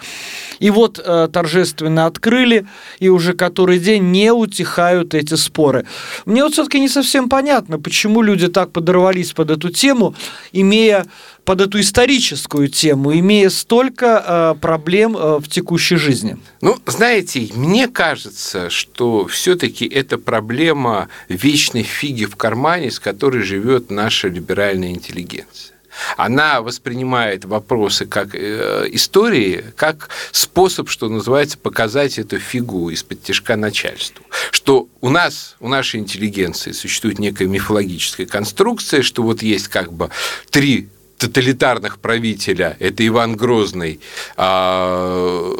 И 0.60 0.70
вот 0.70 1.00
э, 1.04 1.30
торжественно 1.32 2.06
открыли, 2.06 2.66
и 3.00 3.10
уже 3.10 3.34
который 3.34 3.80
день 3.80 4.12
не 4.12 4.32
утихают 4.32 5.14
эти 5.14 5.36
споры. 5.36 5.86
Мне 6.26 6.44
вот 6.44 6.54
все-таки 6.54 6.80
не 6.80 6.90
совсем 6.90 7.30
понятно, 7.30 7.80
почему 7.80 8.22
люди 8.22 8.48
так 8.48 8.72
подорвались 8.72 9.34
под 9.34 9.52
эту 9.52 9.70
тему, 9.70 10.16
имея 10.52 11.06
под 11.46 11.62
эту 11.62 11.80
историческую 11.80 12.70
тему, 12.70 13.14
имея 13.14 13.50
столько 13.50 14.24
э, 14.26 14.60
проблем 14.60 15.18
э, 15.18 15.40
в 15.40 15.48
текущей 15.48 15.98
жизни? 15.98 16.38
Ну, 16.62 16.78
знаете, 16.86 17.50
мне 17.56 17.88
кажется, 17.88 18.70
что 18.70 19.28
все-таки 19.28 19.86
это 19.86 20.18
проблема 20.18 21.10
вечной 21.28 21.84
фиги 21.84 22.26
в 22.26 22.36
кармане, 22.36 22.92
с 22.92 23.00
которой 23.00 23.44
живет 23.44 23.92
наша 23.92 24.28
либеральная 24.28 24.90
интеллигенция. 24.90 25.74
Она 26.18 26.62
воспринимает 26.62 27.46
вопросы 27.46 28.06
как 28.06 28.34
э, 28.34 28.88
истории, 28.92 29.64
как 29.76 30.10
способ, 30.32 30.90
что 30.90 31.10
называется, 31.10 31.58
показать 31.58 32.18
эту 32.18 32.40
фигу 32.40 32.90
из-под 32.90 33.22
тяжка 33.22 33.56
начальству. 33.56 34.26
Что 34.52 34.88
у 35.02 35.10
нас, 35.10 35.56
у 35.60 35.68
нашей 35.68 36.00
интеллигенции 36.00 36.72
существует 36.72 37.20
некая 37.20 37.48
мифологическая 37.48 38.26
конструкция, 38.26 39.02
что 39.02 39.24
вот 39.24 39.44
есть 39.44 39.68
как 39.68 39.94
бы 39.94 40.10
три 40.50 40.90
тоталитарных 41.24 42.00
правителя, 42.00 42.76
это 42.80 43.06
Иван 43.08 43.38
Грозный, 43.38 44.02
а, 44.36 45.54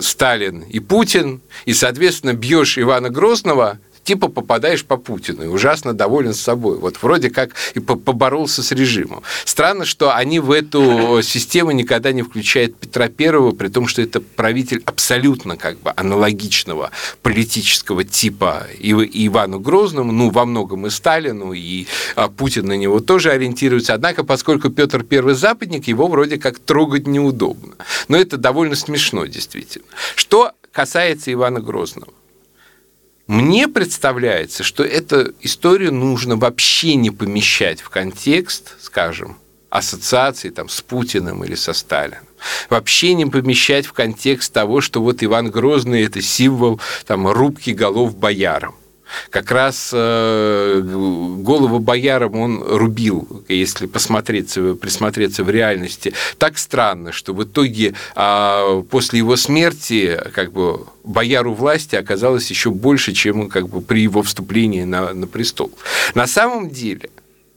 Сталин 0.00 0.60
и 0.60 0.80
Путин, 0.80 1.40
и, 1.64 1.72
соответственно, 1.72 2.34
бьешь 2.34 2.78
Ивана 2.78 3.08
Грозного, 3.08 3.78
типа 4.04 4.28
попадаешь 4.28 4.84
по 4.84 4.96
Путину 4.96 5.44
и 5.44 5.46
ужасно 5.46 5.92
доволен 5.92 6.34
собой. 6.34 6.78
Вот 6.78 7.02
вроде 7.02 7.30
как 7.30 7.54
и 7.74 7.80
поборолся 7.80 8.62
с 8.62 8.72
режимом. 8.72 9.22
Странно, 9.44 9.84
что 9.84 10.14
они 10.14 10.40
в 10.40 10.50
эту 10.50 11.20
систему 11.22 11.72
никогда 11.72 12.12
не 12.12 12.22
включают 12.22 12.76
Петра 12.76 13.08
Первого, 13.08 13.52
при 13.52 13.68
том, 13.68 13.86
что 13.86 14.02
это 14.02 14.20
правитель 14.20 14.82
абсолютно 14.84 15.56
как 15.56 15.78
бы 15.80 15.92
аналогичного 15.96 16.90
политического 17.22 18.04
типа 18.04 18.66
и 18.78 18.92
Ивану 19.26 19.60
Грозному, 19.60 20.12
ну, 20.12 20.30
во 20.30 20.44
многом 20.44 20.86
и 20.86 20.90
Сталину, 20.90 21.52
и 21.52 21.86
а, 22.16 22.28
Путин 22.28 22.66
на 22.66 22.76
него 22.76 23.00
тоже 23.00 23.30
ориентируется. 23.30 23.94
Однако, 23.94 24.24
поскольку 24.24 24.70
Петр 24.70 25.02
Первый 25.02 25.34
западник, 25.34 25.88
его 25.88 26.08
вроде 26.08 26.38
как 26.38 26.58
трогать 26.58 27.06
неудобно. 27.06 27.74
Но 28.08 28.16
это 28.16 28.36
довольно 28.36 28.76
смешно, 28.76 29.26
действительно. 29.26 29.86
Что 30.16 30.52
касается 30.72 31.32
Ивана 31.32 31.60
Грозного. 31.60 32.12
Мне 33.26 33.68
представляется, 33.68 34.64
что 34.64 34.82
эту 34.82 35.32
историю 35.40 35.92
нужно 35.92 36.36
вообще 36.36 36.96
не 36.96 37.10
помещать 37.10 37.80
в 37.80 37.88
контекст, 37.88 38.74
скажем, 38.80 39.38
ассоциации 39.70 40.50
там, 40.50 40.68
с 40.68 40.82
Путиным 40.82 41.44
или 41.44 41.54
со 41.54 41.72
Сталином. 41.72 42.26
Вообще 42.68 43.14
не 43.14 43.24
помещать 43.26 43.86
в 43.86 43.92
контекст 43.92 44.52
того, 44.52 44.80
что 44.80 45.00
вот 45.00 45.22
Иван 45.22 45.50
Грозный– 45.50 46.02
это 46.04 46.20
символ 46.20 46.80
там, 47.06 47.28
рубки 47.28 47.70
голов 47.70 48.16
боярам 48.16 48.74
как 49.30 49.50
раз 49.50 49.90
э, 49.92 50.80
голову 50.82 51.78
боярам 51.78 52.34
он 52.36 52.62
рубил, 52.62 53.44
если 53.48 53.86
посмотреться, 53.86 54.74
присмотреться 54.74 55.44
в 55.44 55.50
реальности. 55.50 56.12
Так 56.38 56.58
странно, 56.58 57.12
что 57.12 57.34
в 57.34 57.44
итоге 57.44 57.94
а, 58.14 58.82
после 58.82 59.18
его 59.18 59.36
смерти 59.36 60.18
как 60.34 60.52
бы 60.52 60.86
бояру 61.04 61.54
власти 61.54 61.96
оказалось 61.96 62.48
еще 62.50 62.70
больше, 62.70 63.12
чем 63.12 63.48
как 63.48 63.68
бы 63.68 63.80
при 63.80 64.02
его 64.02 64.22
вступлении 64.22 64.84
на, 64.84 65.12
на 65.12 65.26
престол. 65.26 65.72
На 66.14 66.26
самом 66.26 66.70
деле, 66.70 67.10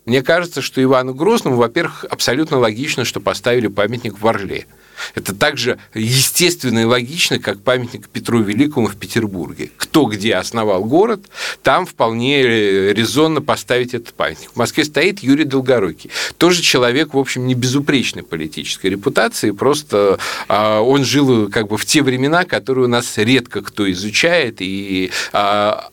мне 0.05 0.21
кажется, 0.21 0.61
что 0.61 0.81
Ивану 0.83 1.13
Грозному, 1.13 1.57
во-первых, 1.57 2.05
абсолютно 2.09 2.59
логично, 2.59 3.05
что 3.05 3.19
поставили 3.19 3.67
памятник 3.67 4.19
в 4.19 4.27
Орле. 4.27 4.67
Это 5.13 5.35
также 5.35 5.77
естественно 5.93 6.79
и 6.79 6.85
логично, 6.85 7.39
как 7.39 7.61
памятник 7.61 8.09
Петру 8.09 8.41
Великому 8.41 8.87
в 8.87 8.95
Петербурге. 8.95 9.71
Кто 9.77 10.05
где 10.05 10.35
основал 10.35 10.83
город, 10.83 11.25
там 11.63 11.85
вполне 11.85 12.43
резонно 12.93 13.41
поставить 13.41 13.93
этот 13.93 14.13
памятник. 14.13 14.51
В 14.51 14.55
Москве 14.57 14.85
стоит 14.85 15.19
Юрий 15.19 15.45
Долгорукий. 15.45 16.09
Тоже 16.37 16.61
человек, 16.61 17.13
в 17.13 17.17
общем, 17.17 17.47
не 17.47 17.55
безупречной 17.55 18.23
политической 18.23 18.87
репутации, 18.87 19.51
просто 19.51 20.19
а, 20.47 20.81
он 20.81 21.05
жил 21.05 21.49
как 21.49 21.67
бы 21.67 21.77
в 21.77 21.85
те 21.85 22.01
времена, 22.01 22.43
которые 22.43 22.85
у 22.85 22.89
нас 22.89 23.17
редко 23.17 23.61
кто 23.61 23.89
изучает, 23.91 24.57
и 24.59 25.11
а, 25.33 25.89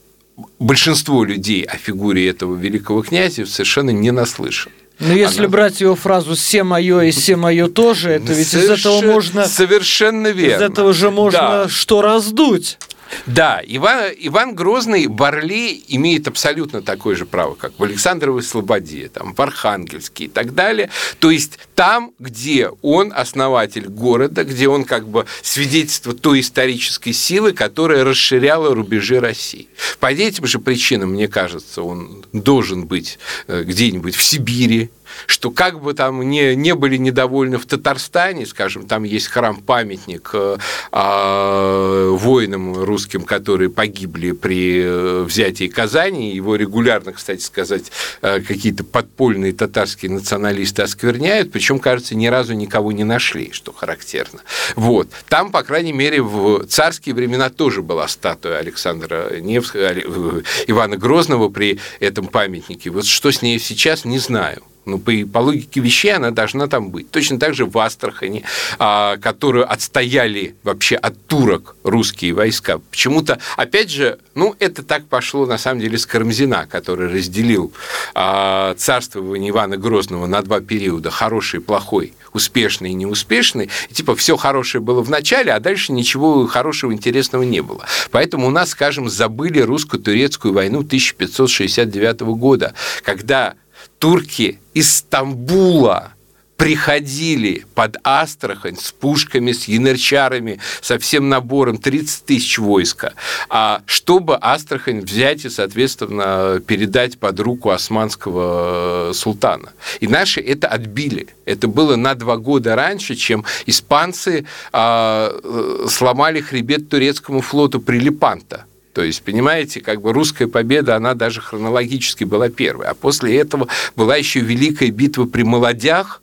большинство 0.59 1.25
людей 1.25 1.63
о 1.63 1.77
фигуре 1.77 2.29
этого 2.29 2.57
великого 2.57 3.03
князя 3.03 3.47
совершенно 3.47 3.91
не 3.91 4.11
наслышан. 4.11 4.73
Но 5.03 5.15
если 5.15 5.41
Она... 5.41 5.49
брать 5.49 5.81
его 5.81 5.95
фразу 5.95 6.35
«все 6.35 6.63
мое 6.63 7.01
и 7.03 7.11
все 7.11 7.37
мое 7.37 7.69
тоже», 7.69 8.11
это 8.13 8.33
ведь 8.33 8.49
Соверш... 8.49 8.81
из 8.81 8.87
этого 8.87 9.03
можно... 9.03 9.47
Совершенно 9.47 10.29
верно. 10.29 10.65
Из 10.65 10.71
этого 10.71 10.93
же 10.93 11.11
можно 11.11 11.39
да. 11.41 11.69
что 11.69 12.03
раздуть. 12.03 12.79
Да, 13.27 13.61
Иван, 13.67 14.13
Иван 14.19 14.55
Грозный 14.55 15.07
Орле 15.19 15.79
имеет 15.89 16.29
абсолютно 16.29 16.83
такое 16.83 17.15
же 17.15 17.27
право, 17.27 17.55
как 17.55 17.73
в 17.79 17.83
Александровой 17.83 18.43
Слободе, 18.43 19.09
там, 19.09 19.35
в 19.35 19.41
Архангельске 19.41 20.25
и 20.25 20.29
так 20.29 20.55
далее. 20.55 20.91
То 21.19 21.31
есть 21.31 21.59
там, 21.83 22.13
где 22.21 22.71
он 22.81 23.13
основатель 23.13 23.89
города, 23.89 24.45
где 24.45 24.69
он 24.69 24.85
как 24.85 25.09
бы 25.09 25.27
свидетельство 25.43 26.15
той 26.15 26.39
исторической 26.39 27.11
силы, 27.11 27.53
которая 27.53 28.05
расширяла 28.05 28.73
рубежи 28.73 29.19
России. 29.19 29.67
По 29.99 30.13
этим 30.13 30.47
же 30.47 30.61
причинам, 30.61 31.15
мне 31.15 31.27
кажется, 31.27 31.83
он 31.83 32.25
должен 32.33 32.87
быть 32.87 33.19
э, 33.49 33.65
где-нибудь 33.65 34.15
в 34.15 34.23
Сибири, 34.23 34.91
что 35.27 35.51
как 35.51 35.81
бы 35.81 35.95
там 35.95 36.23
не, 36.29 36.55
не 36.55 36.75
были 36.75 36.97
недовольны 36.97 37.59
в 37.59 37.67
Татарстане, 37.67 38.47
скажем, 38.47 38.87
там 38.87 39.05
есть 39.05 39.29
храм-памятник 39.29 40.31
э, 40.35 40.57
э, 40.93 42.09
воинам 42.11 42.83
русским, 42.83 43.23
которые 43.23 43.71
погибли 43.71 44.33
при 44.33 44.83
э, 44.83 45.23
взятии 45.23 45.69
Казани, 45.69 46.35
его 46.35 46.57
регулярно, 46.57 47.13
кстати 47.13 47.43
сказать, 47.43 47.91
э, 48.23 48.41
какие-то 48.41 48.85
подпольные 48.85 49.53
татарские 49.53 50.11
националисты 50.11 50.83
оскверняют, 50.83 51.53
причем, 51.53 51.72
кажется, 51.79 52.15
ни 52.15 52.27
разу 52.27 52.55
никого 52.55 52.93
не 52.93 53.05
нашли, 53.05 53.53
что 53.53 53.73
характерно. 53.73 54.41
Вот. 54.77 55.09
Там, 55.29 55.51
по 55.51 55.63
крайней 55.63 55.93
мере, 55.93 56.23
в 56.23 56.67
царские 56.67 57.15
времена 57.15 57.51
тоже 57.51 57.83
была 57.83 58.09
статуя 58.09 58.59
Александра 58.59 59.39
Невского, 59.41 60.43
Ивана 60.67 60.97
Грозного 60.97 61.49
при 61.49 61.79
этом 62.01 62.27
памятнике. 62.27 62.91
Вот 62.91 63.07
что 63.07 63.31
с 63.31 63.43
ней 63.43 63.59
сейчас, 63.59 64.05
не 64.05 64.19
знаю. 64.19 64.63
Ну, 64.85 64.99
по, 64.99 65.13
по 65.33 65.39
логике 65.39 65.81
вещей 65.81 66.13
она 66.13 66.33
должна 66.33 66.67
там 66.67 66.91
быть. 66.91 67.11
Точно 67.11 67.39
так 67.39 67.55
же 67.55 67.67
в 67.67 67.79
Астрахани, 67.79 68.43
а, 68.79 69.17
которую 69.19 69.71
отстояли 69.71 70.57
вообще 70.65 70.97
от 70.97 71.27
турок 71.27 71.77
русские 71.85 72.35
войска. 72.35 72.79
Почему-то, 72.91 73.39
опять 73.57 73.91
же, 73.91 74.19
ну, 74.35 74.57
это 74.59 74.83
так 74.83 75.07
пошло, 75.07 75.47
на 75.47 75.57
самом 75.57 75.81
деле, 75.81 75.99
с 75.99 76.07
Карамзина, 76.07 76.67
который 76.69 77.09
разделил 77.09 77.73
а, 78.15 78.75
царствование 78.75 79.51
Ивана 79.51 79.77
Грозного 79.77 80.27
на 80.27 80.43
два 80.43 80.61
периода, 80.61 81.11
хороший 81.11 81.61
и 81.61 81.63
плохой, 81.63 82.15
успешный 82.33 82.91
и 82.91 82.95
неуспешный. 82.95 83.71
И, 83.89 83.95
типа, 83.95 84.17
все 84.17 84.37
хорошее 84.37 84.83
было 84.83 85.01
в 85.03 85.11
начале, 85.11 85.53
а 85.53 85.61
дальше 85.61 85.93
ничего 85.93 86.47
хорошего, 86.49 86.93
интересного 86.93 87.45
не 87.45 87.61
было. 87.61 87.87
Поэтому 88.11 88.49
у 88.49 88.51
нас, 88.51 88.71
скажем, 88.71 89.09
забыли 89.09 89.61
русско-турецкую 89.61 90.55
войну 90.55 90.81
1569 90.81 92.21
года, 92.21 92.75
когда 93.05 93.55
турки 94.03 94.59
из 94.75 94.97
Стамбула 94.97 96.15
приходили 96.57 97.65
под 97.77 97.99
Астрахань 98.03 98.77
с 98.77 98.91
пушками, 98.91 99.53
с 99.53 99.69
янычарами, 99.69 100.59
со 100.81 100.99
всем 100.99 101.29
набором 101.29 101.79
30 101.79 102.25
тысяч 102.25 102.59
войска, 102.59 103.13
а 103.49 103.83
чтобы 103.87 104.37
Астрахань 104.41 105.03
взять 105.03 105.45
и, 105.45 105.49
соответственно, 105.49 106.61
передать 106.67 107.21
под 107.21 107.39
руку 107.39 107.71
османского 107.71 109.11
э, 109.11 109.15
султана. 109.15 109.73
И 110.01 110.09
наши 110.09 110.41
это 110.41 110.67
отбили. 110.67 111.29
Это 111.45 111.69
было 111.69 111.95
на 111.95 112.17
два 112.17 112.39
года 112.39 112.75
раньше, 112.75 113.15
чем 113.15 113.45
испанцы 113.67 114.47
а, 114.73 115.31
э, 115.33 115.87
сломали 115.89 116.41
хребет 116.41 116.89
турецкому 116.89 117.41
флоту 117.41 117.81
при 117.81 118.01
Лепанто. 118.01 118.65
То 118.93 119.03
есть, 119.03 119.23
понимаете, 119.23 119.81
как 119.81 120.03
бы 120.03 120.13
русская 120.13 120.47
победа, 120.47 120.97
она 120.97 121.15
даже 121.15 121.41
хронологически 121.41 122.25
была 122.25 122.49
первой. 122.51 122.87
А 122.87 122.95
после 122.95 123.39
этого 123.39 123.69
была 123.97 124.17
еще 124.17 124.41
Великая 124.41 124.91
битва 124.91 125.25
при 125.25 125.43
Молодях, 125.43 126.23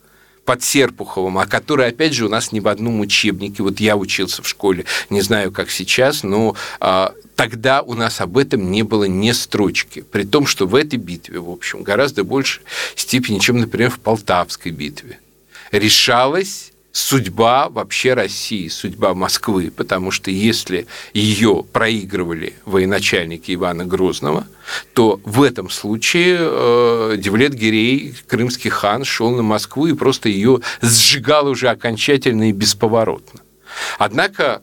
под 0.50 0.64
Серпуховым, 0.64 1.38
о 1.38 1.46
которой, 1.46 1.90
опять 1.90 2.14
же, 2.14 2.26
у 2.26 2.28
нас 2.28 2.52
ни 2.52 2.60
в 2.60 2.68
одном 2.68 3.02
учебнике, 3.02 3.62
вот 3.62 3.80
я 3.80 3.96
учился 3.96 4.42
в 4.42 4.48
школе, 4.48 4.86
не 5.12 5.22
знаю, 5.22 5.52
как 5.52 5.70
сейчас, 5.70 6.24
но 6.24 6.56
а, 6.80 7.14
тогда 7.36 7.84
у 7.84 7.94
нас 7.94 8.20
об 8.20 8.36
этом 8.36 8.72
не 8.72 8.82
было 8.82 9.04
ни 9.04 9.32
строчки, 9.32 10.02
при 10.02 10.24
том, 10.24 10.48
что 10.48 10.66
в 10.66 10.74
этой 10.74 10.98
битве, 10.98 11.40
в 11.40 11.52
общем, 11.52 11.84
гораздо 11.84 12.24
больше 12.24 12.62
степени, 12.96 13.38
чем, 13.38 13.60
например, 13.60 13.92
в 13.92 14.00
Полтавской 14.00 14.72
битве, 14.72 15.20
решалось 15.72 16.72
судьба 16.92 17.70
вообще 17.70 18.14
России, 18.14 18.68
судьба 18.68 19.14
Москвы, 19.14 19.72
потому 19.76 20.12
что 20.12 20.32
если 20.32 20.88
ее 21.14 21.64
проигрывали 21.72 22.54
военачальники 22.66 23.54
Ивана 23.54 23.86
Грозного, 23.86 24.48
то 24.94 25.20
в 25.24 25.44
этом 25.44 25.70
случае 25.70 26.38
э, 26.40 27.16
Девлет 27.18 27.54
Гирей, 27.54 28.16
крымский 28.28 28.70
хан, 28.70 29.04
шел 29.06 29.32
на 29.32 29.44
Москву 29.44 29.88
и 29.88 29.94
просто 29.94 30.30
ее 30.30 30.62
сжигал 30.82 31.48
уже 31.48 31.70
окончательно 31.70 32.50
и 32.50 32.54
бесповоротно. 32.54 33.42
Однако 33.98 34.62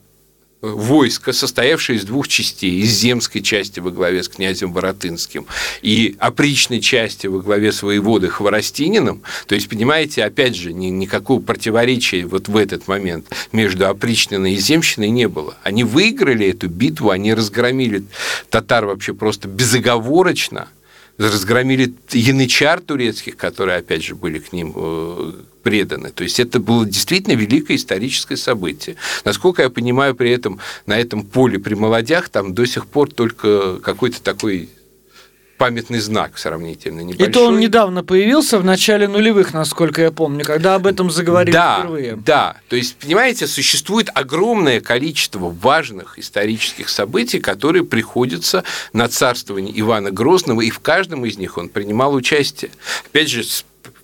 войско, 0.61 1.33
состоявшее 1.33 1.97
из 1.97 2.05
двух 2.05 2.27
частей, 2.27 2.81
из 2.81 2.91
земской 2.91 3.41
части 3.41 3.79
во 3.79 3.91
главе 3.91 4.23
с 4.23 4.29
князем 4.29 4.73
Воротынским 4.73 5.45
и 5.81 6.15
опричной 6.19 6.81
части 6.81 7.27
во 7.27 7.39
главе 7.39 7.71
с 7.71 7.83
воеводой 7.83 8.29
Хворостининым, 8.29 9.21
то 9.45 9.55
есть, 9.55 9.69
понимаете, 9.69 10.23
опять 10.23 10.55
же, 10.55 10.73
ни, 10.73 10.87
никакого 10.87 11.41
противоречия 11.41 12.25
вот 12.25 12.47
в 12.47 12.57
этот 12.57 12.87
момент 12.87 13.27
между 13.51 13.87
опричниной 13.87 14.53
и 14.53 14.57
земщиной 14.57 15.09
не 15.09 15.27
было. 15.27 15.57
Они 15.63 15.83
выиграли 15.83 16.49
эту 16.49 16.67
битву, 16.67 17.11
они 17.11 17.33
разгромили 17.33 18.03
татар 18.49 18.85
вообще 18.85 19.13
просто 19.13 19.47
безоговорочно, 19.47 20.69
разгромили 21.17 21.93
янычар 22.11 22.79
турецких, 22.79 23.37
которые, 23.37 23.77
опять 23.77 24.03
же, 24.03 24.15
были 24.15 24.39
к 24.39 24.53
ним 24.53 24.73
э, 24.75 25.31
преданы. 25.63 26.11
То 26.11 26.23
есть 26.23 26.39
это 26.39 26.59
было 26.59 26.85
действительно 26.85 27.33
великое 27.33 27.75
историческое 27.75 28.37
событие. 28.37 28.95
Насколько 29.25 29.63
я 29.63 29.69
понимаю, 29.69 30.15
при 30.15 30.31
этом 30.31 30.59
на 30.85 30.97
этом 30.97 31.23
поле 31.23 31.59
при 31.59 31.73
молодях 31.73 32.29
там 32.29 32.53
до 32.53 32.65
сих 32.65 32.87
пор 32.87 33.11
только 33.11 33.79
какой-то 33.79 34.21
такой 34.21 34.69
памятный 35.57 35.99
знак 35.99 36.37
сравнительно 36.37 37.01
небольшой. 37.01 37.27
Это 37.27 37.41
он 37.41 37.59
недавно 37.59 38.03
появился 38.03 38.59
в 38.59 38.65
начале 38.65 39.07
нулевых, 39.07 39.53
насколько 39.53 40.01
я 40.01 40.11
помню, 40.11 40.45
когда 40.45 40.75
об 40.75 40.87
этом 40.87 41.09
заговорили 41.09 41.53
да, 41.53 41.79
впервые. 41.79 42.15
Да, 42.15 42.57
то 42.69 42.75
есть, 42.75 42.95
понимаете, 42.95 43.47
существует 43.47 44.09
огромное 44.13 44.79
количество 44.81 45.49
важных 45.49 46.19
исторических 46.19 46.89
событий, 46.89 47.39
которые 47.39 47.83
приходятся 47.83 48.63
на 48.93 49.07
царствование 49.07 49.77
Ивана 49.79 50.11
Грозного, 50.11 50.61
и 50.61 50.69
в 50.69 50.79
каждом 50.79 51.25
из 51.25 51.37
них 51.37 51.57
он 51.57 51.69
принимал 51.69 52.13
участие. 52.13 52.71
Опять 53.05 53.29
же, 53.29 53.43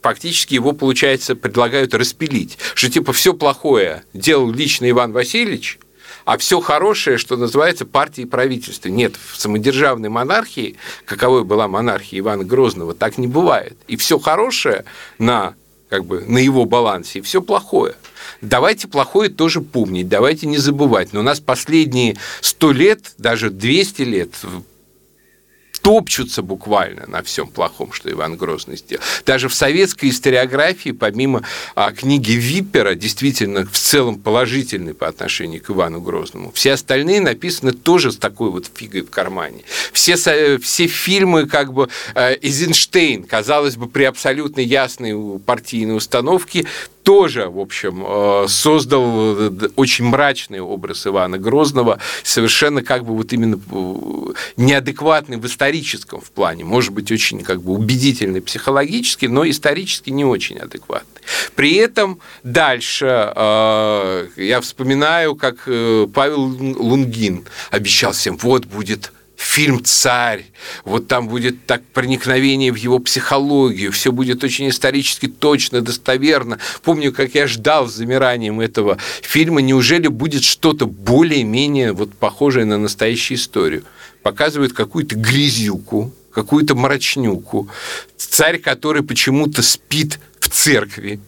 фактически 0.02 0.56
его, 0.56 0.74
получается, 0.74 1.36
предлагают 1.36 1.94
распилить. 1.94 2.58
Что 2.76 2.90
типа 2.90 3.14
все 3.14 3.34
плохое 3.34 4.04
делал 4.14 4.52
лично 4.52 4.90
Иван 4.90 5.14
Васильевич, 5.14 5.80
а 6.26 6.38
все 6.38 6.60
хорошее, 6.62 7.18
что 7.18 7.38
называется, 7.38 7.86
партии 7.86 8.22
и 8.22 8.26
правительства. 8.26 8.90
Нет, 8.90 9.16
в 9.16 9.40
самодержавной 9.40 10.10
монархии, 10.10 10.78
каковой 11.06 11.44
была 11.44 11.68
монархия 11.68 12.20
Ивана 12.20 12.44
Грозного, 12.44 12.94
так 12.94 13.18
не 13.18 13.28
бывает. 13.28 13.78
И 13.88 13.96
все 13.96 14.20
хорошее 14.20 14.86
на, 15.20 15.56
как 15.90 16.06
бы, 16.06 16.22
на 16.22 16.38
его 16.38 16.66
балансе, 16.66 17.20
и 17.20 17.22
все 17.22 17.42
плохое. 17.42 17.96
Давайте 18.42 18.88
плохое 18.88 19.30
тоже 19.30 19.62
помнить, 19.62 20.08
давайте 20.08 20.48
не 20.48 20.58
забывать. 20.58 21.14
Но 21.14 21.22
у 21.22 21.24
нас 21.24 21.40
последние 21.40 22.18
сто 22.42 22.72
лет, 22.72 23.14
даже 23.18 23.50
200 23.50 24.02
лет 24.04 24.32
топчутся 25.84 26.42
буквально 26.42 27.06
на 27.08 27.22
всем 27.22 27.48
плохом, 27.48 27.92
что 27.92 28.10
Иван 28.10 28.38
Грозный 28.38 28.78
сделал. 28.78 29.04
Даже 29.26 29.50
в 29.50 29.54
советской 29.54 30.10
историографии, 30.10 30.92
помимо 30.92 31.44
а, 31.76 31.92
книги 31.92 32.32
Виппера, 32.32 32.96
действительно 32.96 33.66
в 33.66 33.78
целом 33.78 34.18
положительной 34.18 34.94
по 34.94 35.10
отношению 35.10 35.62
к 35.62 35.70
Ивану 35.70 36.00
Грозному, 36.00 36.52
все 36.54 36.72
остальные 36.72 37.20
написаны 37.20 37.74
тоже 37.74 38.14
с 38.14 38.18
такой 38.18 38.50
вот 38.50 38.66
фигой 38.74 39.02
в 39.02 39.10
кармане. 39.10 39.64
Все, 39.92 40.16
все 40.16 40.88
фильмы, 40.88 41.48
как 41.48 41.74
бы, 41.74 41.90
э, 42.16 42.38
Эйзенштейн, 42.42 43.26
казалось 43.26 43.76
бы, 43.76 43.90
при 43.90 44.06
абсолютно 44.06 44.62
ясной 44.62 45.40
партийной 45.40 45.98
установке, 45.98 46.66
тоже, 47.04 47.50
в 47.50 47.60
общем, 47.60 48.04
э, 48.06 48.46
создал 48.48 49.38
э, 49.38 49.70
очень 49.76 50.06
мрачный 50.06 50.62
образ 50.62 51.06
Ивана 51.06 51.38
Грозного, 51.38 52.00
совершенно 52.24 52.82
как 52.82 53.06
бы 53.06 53.16
вот 53.16 53.34
именно 53.34 53.60
э, 53.72 54.34
неадекватный 54.58 55.38
в 55.38 55.46
историческом 55.46 56.22
в 56.22 56.32
плане, 56.32 56.64
может 56.64 56.94
быть, 56.94 57.12
очень 57.12 57.44
как 57.44 57.62
бы 57.62 57.74
убедительный 57.74 58.42
психологически, 58.42 59.26
но 59.26 59.48
исторически 59.48 60.10
не 60.10 60.26
очень 60.26 60.58
адекватный. 60.58 61.22
При 61.56 61.76
этом 61.76 62.20
дальше 62.44 63.06
я 63.06 64.60
вспоминаю, 64.62 65.36
как 65.36 65.64
Павел 65.66 66.42
Лунгин 66.42 67.46
обещал 67.72 68.12
всем, 68.12 68.38
вот 68.38 68.66
будет 68.66 69.12
фильм 69.44 69.84
«Царь», 69.84 70.46
вот 70.86 71.08
там 71.08 71.28
будет 71.28 71.66
так 71.66 71.84
проникновение 71.94 72.72
в 72.72 72.76
его 72.76 73.00
психологию, 73.00 73.92
все 73.92 74.12
будет 74.12 74.44
очень 74.44 74.70
исторически 74.70 75.28
точно, 75.28 75.82
достоверно. 75.82 76.60
Помню, 76.84 77.12
как 77.12 77.36
я 77.36 77.48
ждал 77.48 77.88
с 77.88 77.94
замиранием 77.94 78.60
этого 78.60 78.98
фильма, 79.22 79.62
неужели 79.62 80.08
будет 80.08 80.44
что-то 80.44 80.86
более-менее 80.86 81.94
вот 81.94 82.14
похожее 82.14 82.66
на 82.66 82.78
настоящую 82.78 83.38
историю. 83.38 83.84
Показывают 84.22 84.74
какую-то 84.74 85.16
грязюку, 85.16 86.14
какую-то 86.32 86.76
мрачнюку, 86.76 87.70
царь, 88.18 88.58
который 88.58 89.04
почему-то 89.04 89.62
спит 89.62 90.20
в 90.40 90.50
церкви, 90.50 91.20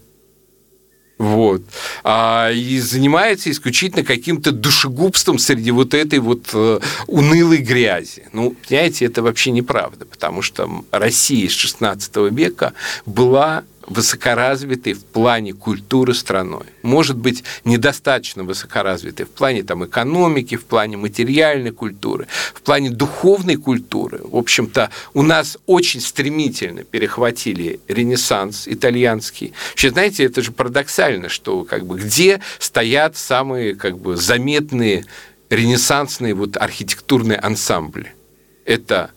Вот. 1.26 1.63
А, 2.03 2.51
и 2.51 2.80
занимается 2.80 3.49
исключительно 3.49 4.03
каким-то 4.03 4.51
душегубством 4.51 5.39
среди 5.39 5.71
вот 5.71 5.95
этой 5.95 6.19
вот 6.19 6.49
э, 6.53 6.80
унылой 7.07 7.57
грязи. 7.57 8.28
Ну, 8.32 8.55
понимаете, 8.67 9.05
это 9.05 9.23
вообще 9.23 9.49
неправда, 9.49 10.05
потому 10.05 10.43
что 10.43 10.69
Россия 10.91 11.49
с 11.49 11.53
XVI 11.53 12.30
века 12.30 12.73
была 13.07 13.63
высокоразвитой 13.88 14.94
в 14.94 15.06
плане 15.06 15.54
культуры 15.54 16.14
страной. 16.14 16.66
Может 16.82 17.18
быть, 17.18 17.44
недостаточно 17.64 18.44
высокоразвитой 18.44 19.26
в 19.26 19.30
плане 19.30 19.64
там, 19.64 19.86
экономики, 19.86 20.56
в 20.56 20.66
плане 20.66 20.98
материальной 20.98 21.72
культуры, 21.72 22.28
в 22.54 22.62
плане 22.62 22.90
духовной 22.90 23.56
культуры. 23.56 24.22
В 24.24 24.36
общем-то, 24.36 24.90
у 25.14 25.22
нас 25.22 25.58
очень 25.66 26.02
стремительно 26.02 26.84
перехватили 26.84 27.80
ренессанс 27.88 28.68
итальянский. 28.68 29.54
Вообще, 29.72 29.92
знаете, 29.92 30.24
это 30.24 30.42
же 30.42 30.52
парадоксально, 30.52 31.30
что 31.30 31.64
как 31.64 31.86
бы, 31.86 32.00
где 32.00 32.42
стоят 32.60 33.18
самые 33.18 33.76
как 33.76 33.98
бы, 33.98 34.18
заметные 34.18 35.06
ренессансные 35.50 36.34
вот, 36.34 36.58
архитектурные 36.58 37.38
ансамбли. 37.38 38.14
Это 38.66 39.12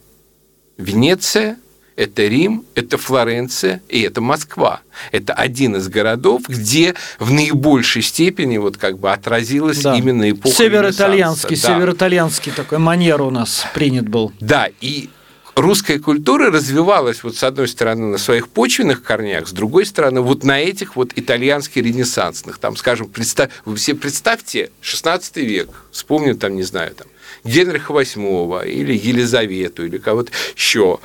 Венеция– 0.76 1.56
это 1.98 2.22
Рим, 2.28 2.64
это 2.76 2.96
Флоренция 2.96 3.82
и 3.88 4.02
это 4.02 4.20
Москва. 4.20 4.82
Это 5.10 5.32
один 5.32 5.74
из 5.76 5.88
городов, 5.88 6.42
где 6.46 6.94
в 7.18 7.32
наибольшей 7.32 8.02
степени 8.02 8.56
вот 8.56 8.76
как 8.76 9.00
бы 9.00 9.10
отразилась 9.10 9.82
да. 9.82 9.96
именно 9.96 10.30
эпоха 10.30 10.54
Северо-итальянский, 10.54 11.56
да. 11.56 11.68
северо-итальянский 11.68 12.52
такой 12.52 12.78
манер 12.78 13.22
у 13.22 13.30
нас 13.30 13.66
принят 13.74 14.08
был. 14.08 14.32
Да, 14.38 14.68
и 14.80 15.10
русская 15.56 15.98
культура 15.98 16.52
развивалась 16.52 17.24
вот 17.24 17.36
с 17.36 17.42
одной 17.42 17.66
стороны 17.66 18.06
на 18.06 18.18
своих 18.18 18.48
почвенных 18.48 19.02
корнях, 19.02 19.48
с 19.48 19.52
другой 19.52 19.84
стороны 19.84 20.20
вот 20.20 20.44
на 20.44 20.60
этих 20.60 20.94
вот 20.94 21.10
итальянских 21.16 21.82
ренессансных. 21.82 22.58
Там, 22.58 22.76
скажем, 22.76 23.08
представь, 23.08 23.50
вы 23.64 23.74
все 23.74 23.96
представьте 23.96 24.70
16 24.82 25.36
век, 25.38 25.70
вспомню 25.90 26.36
там, 26.36 26.54
не 26.54 26.62
знаю, 26.62 26.94
там, 26.94 27.08
Генриха 27.44 27.92
VIII 27.92 28.68
или 28.68 28.96
Елизавету 28.96 29.86
или 29.86 29.98
кого-то 29.98 30.32
еще. 30.54 30.98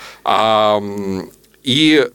И 1.64 2.10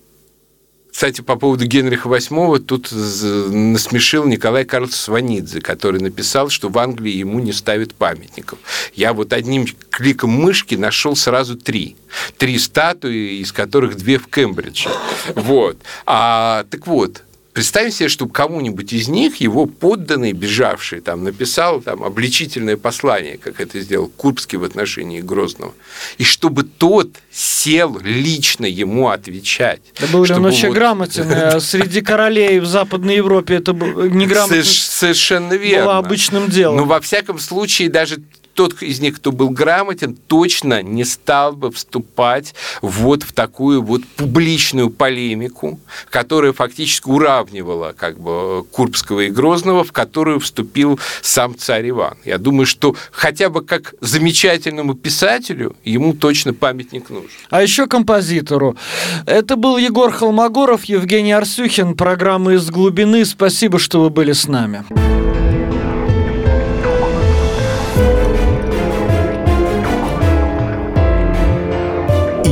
кстати, 0.98 1.20
по 1.20 1.36
поводу 1.36 1.64
Генриха 1.64 2.08
VIII 2.08 2.58
тут 2.58 2.90
насмешил 2.90 4.24
Николай 4.24 4.64
Карлович 4.64 4.96
Сванидзе, 4.96 5.60
который 5.60 6.00
написал, 6.00 6.48
что 6.48 6.70
в 6.70 6.78
Англии 6.78 7.12
ему 7.12 7.38
не 7.38 7.52
ставят 7.52 7.94
памятников. 7.94 8.58
Я 8.94 9.12
вот 9.12 9.32
одним 9.32 9.66
кликом 9.90 10.30
мышки 10.30 10.74
нашел 10.74 11.14
сразу 11.14 11.54
три. 11.54 11.96
Три 12.36 12.58
статуи, 12.58 13.38
из 13.38 13.52
которых 13.52 13.96
две 13.96 14.18
в 14.18 14.26
Кембридже. 14.26 14.88
Вот. 15.36 15.76
А, 16.04 16.64
так 16.68 16.88
вот, 16.88 17.22
Представим 17.58 17.90
себе, 17.90 18.08
что 18.08 18.28
кому-нибудь 18.28 18.92
из 18.92 19.08
них 19.08 19.40
его 19.40 19.66
подданный, 19.66 20.32
бежавший, 20.32 21.00
там, 21.00 21.24
написал 21.24 21.80
там, 21.80 22.04
обличительное 22.04 22.76
послание, 22.76 23.36
как 23.36 23.60
это 23.60 23.80
сделал 23.80 24.12
Курбский 24.16 24.58
в 24.58 24.62
отношении 24.62 25.20
Грозного, 25.20 25.74
и 26.18 26.22
чтобы 26.22 26.62
тот 26.62 27.10
сел 27.32 27.98
лично 28.00 28.64
ему 28.64 29.08
отвечать. 29.08 29.80
Да 29.98 30.06
был 30.06 30.20
он 30.20 30.42
вообще 30.42 30.68
вот... 30.68 30.76
грамотен? 30.76 31.60
Среди 31.60 32.00
королей 32.00 32.60
в 32.60 32.66
Западной 32.66 33.16
Европе 33.16 33.56
это 33.56 33.72
неграмотность 33.72 34.92
Совершенно 34.92 35.54
верно. 35.54 35.84
было 35.84 35.98
обычным 35.98 36.48
делом. 36.48 36.76
Но 36.76 36.84
во 36.84 37.00
всяком 37.00 37.40
случае 37.40 37.88
даже 37.88 38.18
тот 38.58 38.82
из 38.82 38.98
них, 38.98 39.14
кто 39.14 39.30
был 39.30 39.50
грамотен, 39.50 40.16
точно 40.26 40.82
не 40.82 41.04
стал 41.04 41.52
бы 41.52 41.70
вступать 41.70 42.56
вот 42.82 43.22
в 43.22 43.32
такую 43.32 43.80
вот 43.82 44.04
публичную 44.16 44.90
полемику, 44.90 45.78
которая 46.10 46.52
фактически 46.52 47.08
уравнивала 47.08 47.94
как 47.96 48.18
бы 48.18 48.64
Курбского 48.64 49.20
и 49.20 49.30
Грозного, 49.30 49.84
в 49.84 49.92
которую 49.92 50.40
вступил 50.40 50.98
сам 51.22 51.56
царь 51.56 51.90
Иван. 51.90 52.16
Я 52.24 52.38
думаю, 52.38 52.66
что 52.66 52.96
хотя 53.12 53.48
бы 53.48 53.62
как 53.62 53.94
замечательному 54.00 54.94
писателю 54.94 55.76
ему 55.84 56.12
точно 56.12 56.52
памятник 56.52 57.10
нужен. 57.10 57.30
А 57.50 57.62
еще 57.62 57.86
композитору. 57.86 58.76
Это 59.24 59.54
был 59.54 59.76
Егор 59.76 60.10
Холмогоров, 60.10 60.86
Евгений 60.86 61.30
Арсюхин, 61.30 61.94
программа 61.94 62.54
«Из 62.54 62.68
глубины». 62.70 63.24
Спасибо, 63.24 63.78
что 63.78 64.00
вы 64.00 64.10
были 64.10 64.32
с 64.32 64.48
нами. 64.48 64.82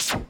Thank 0.00 0.24
you. 0.24 0.29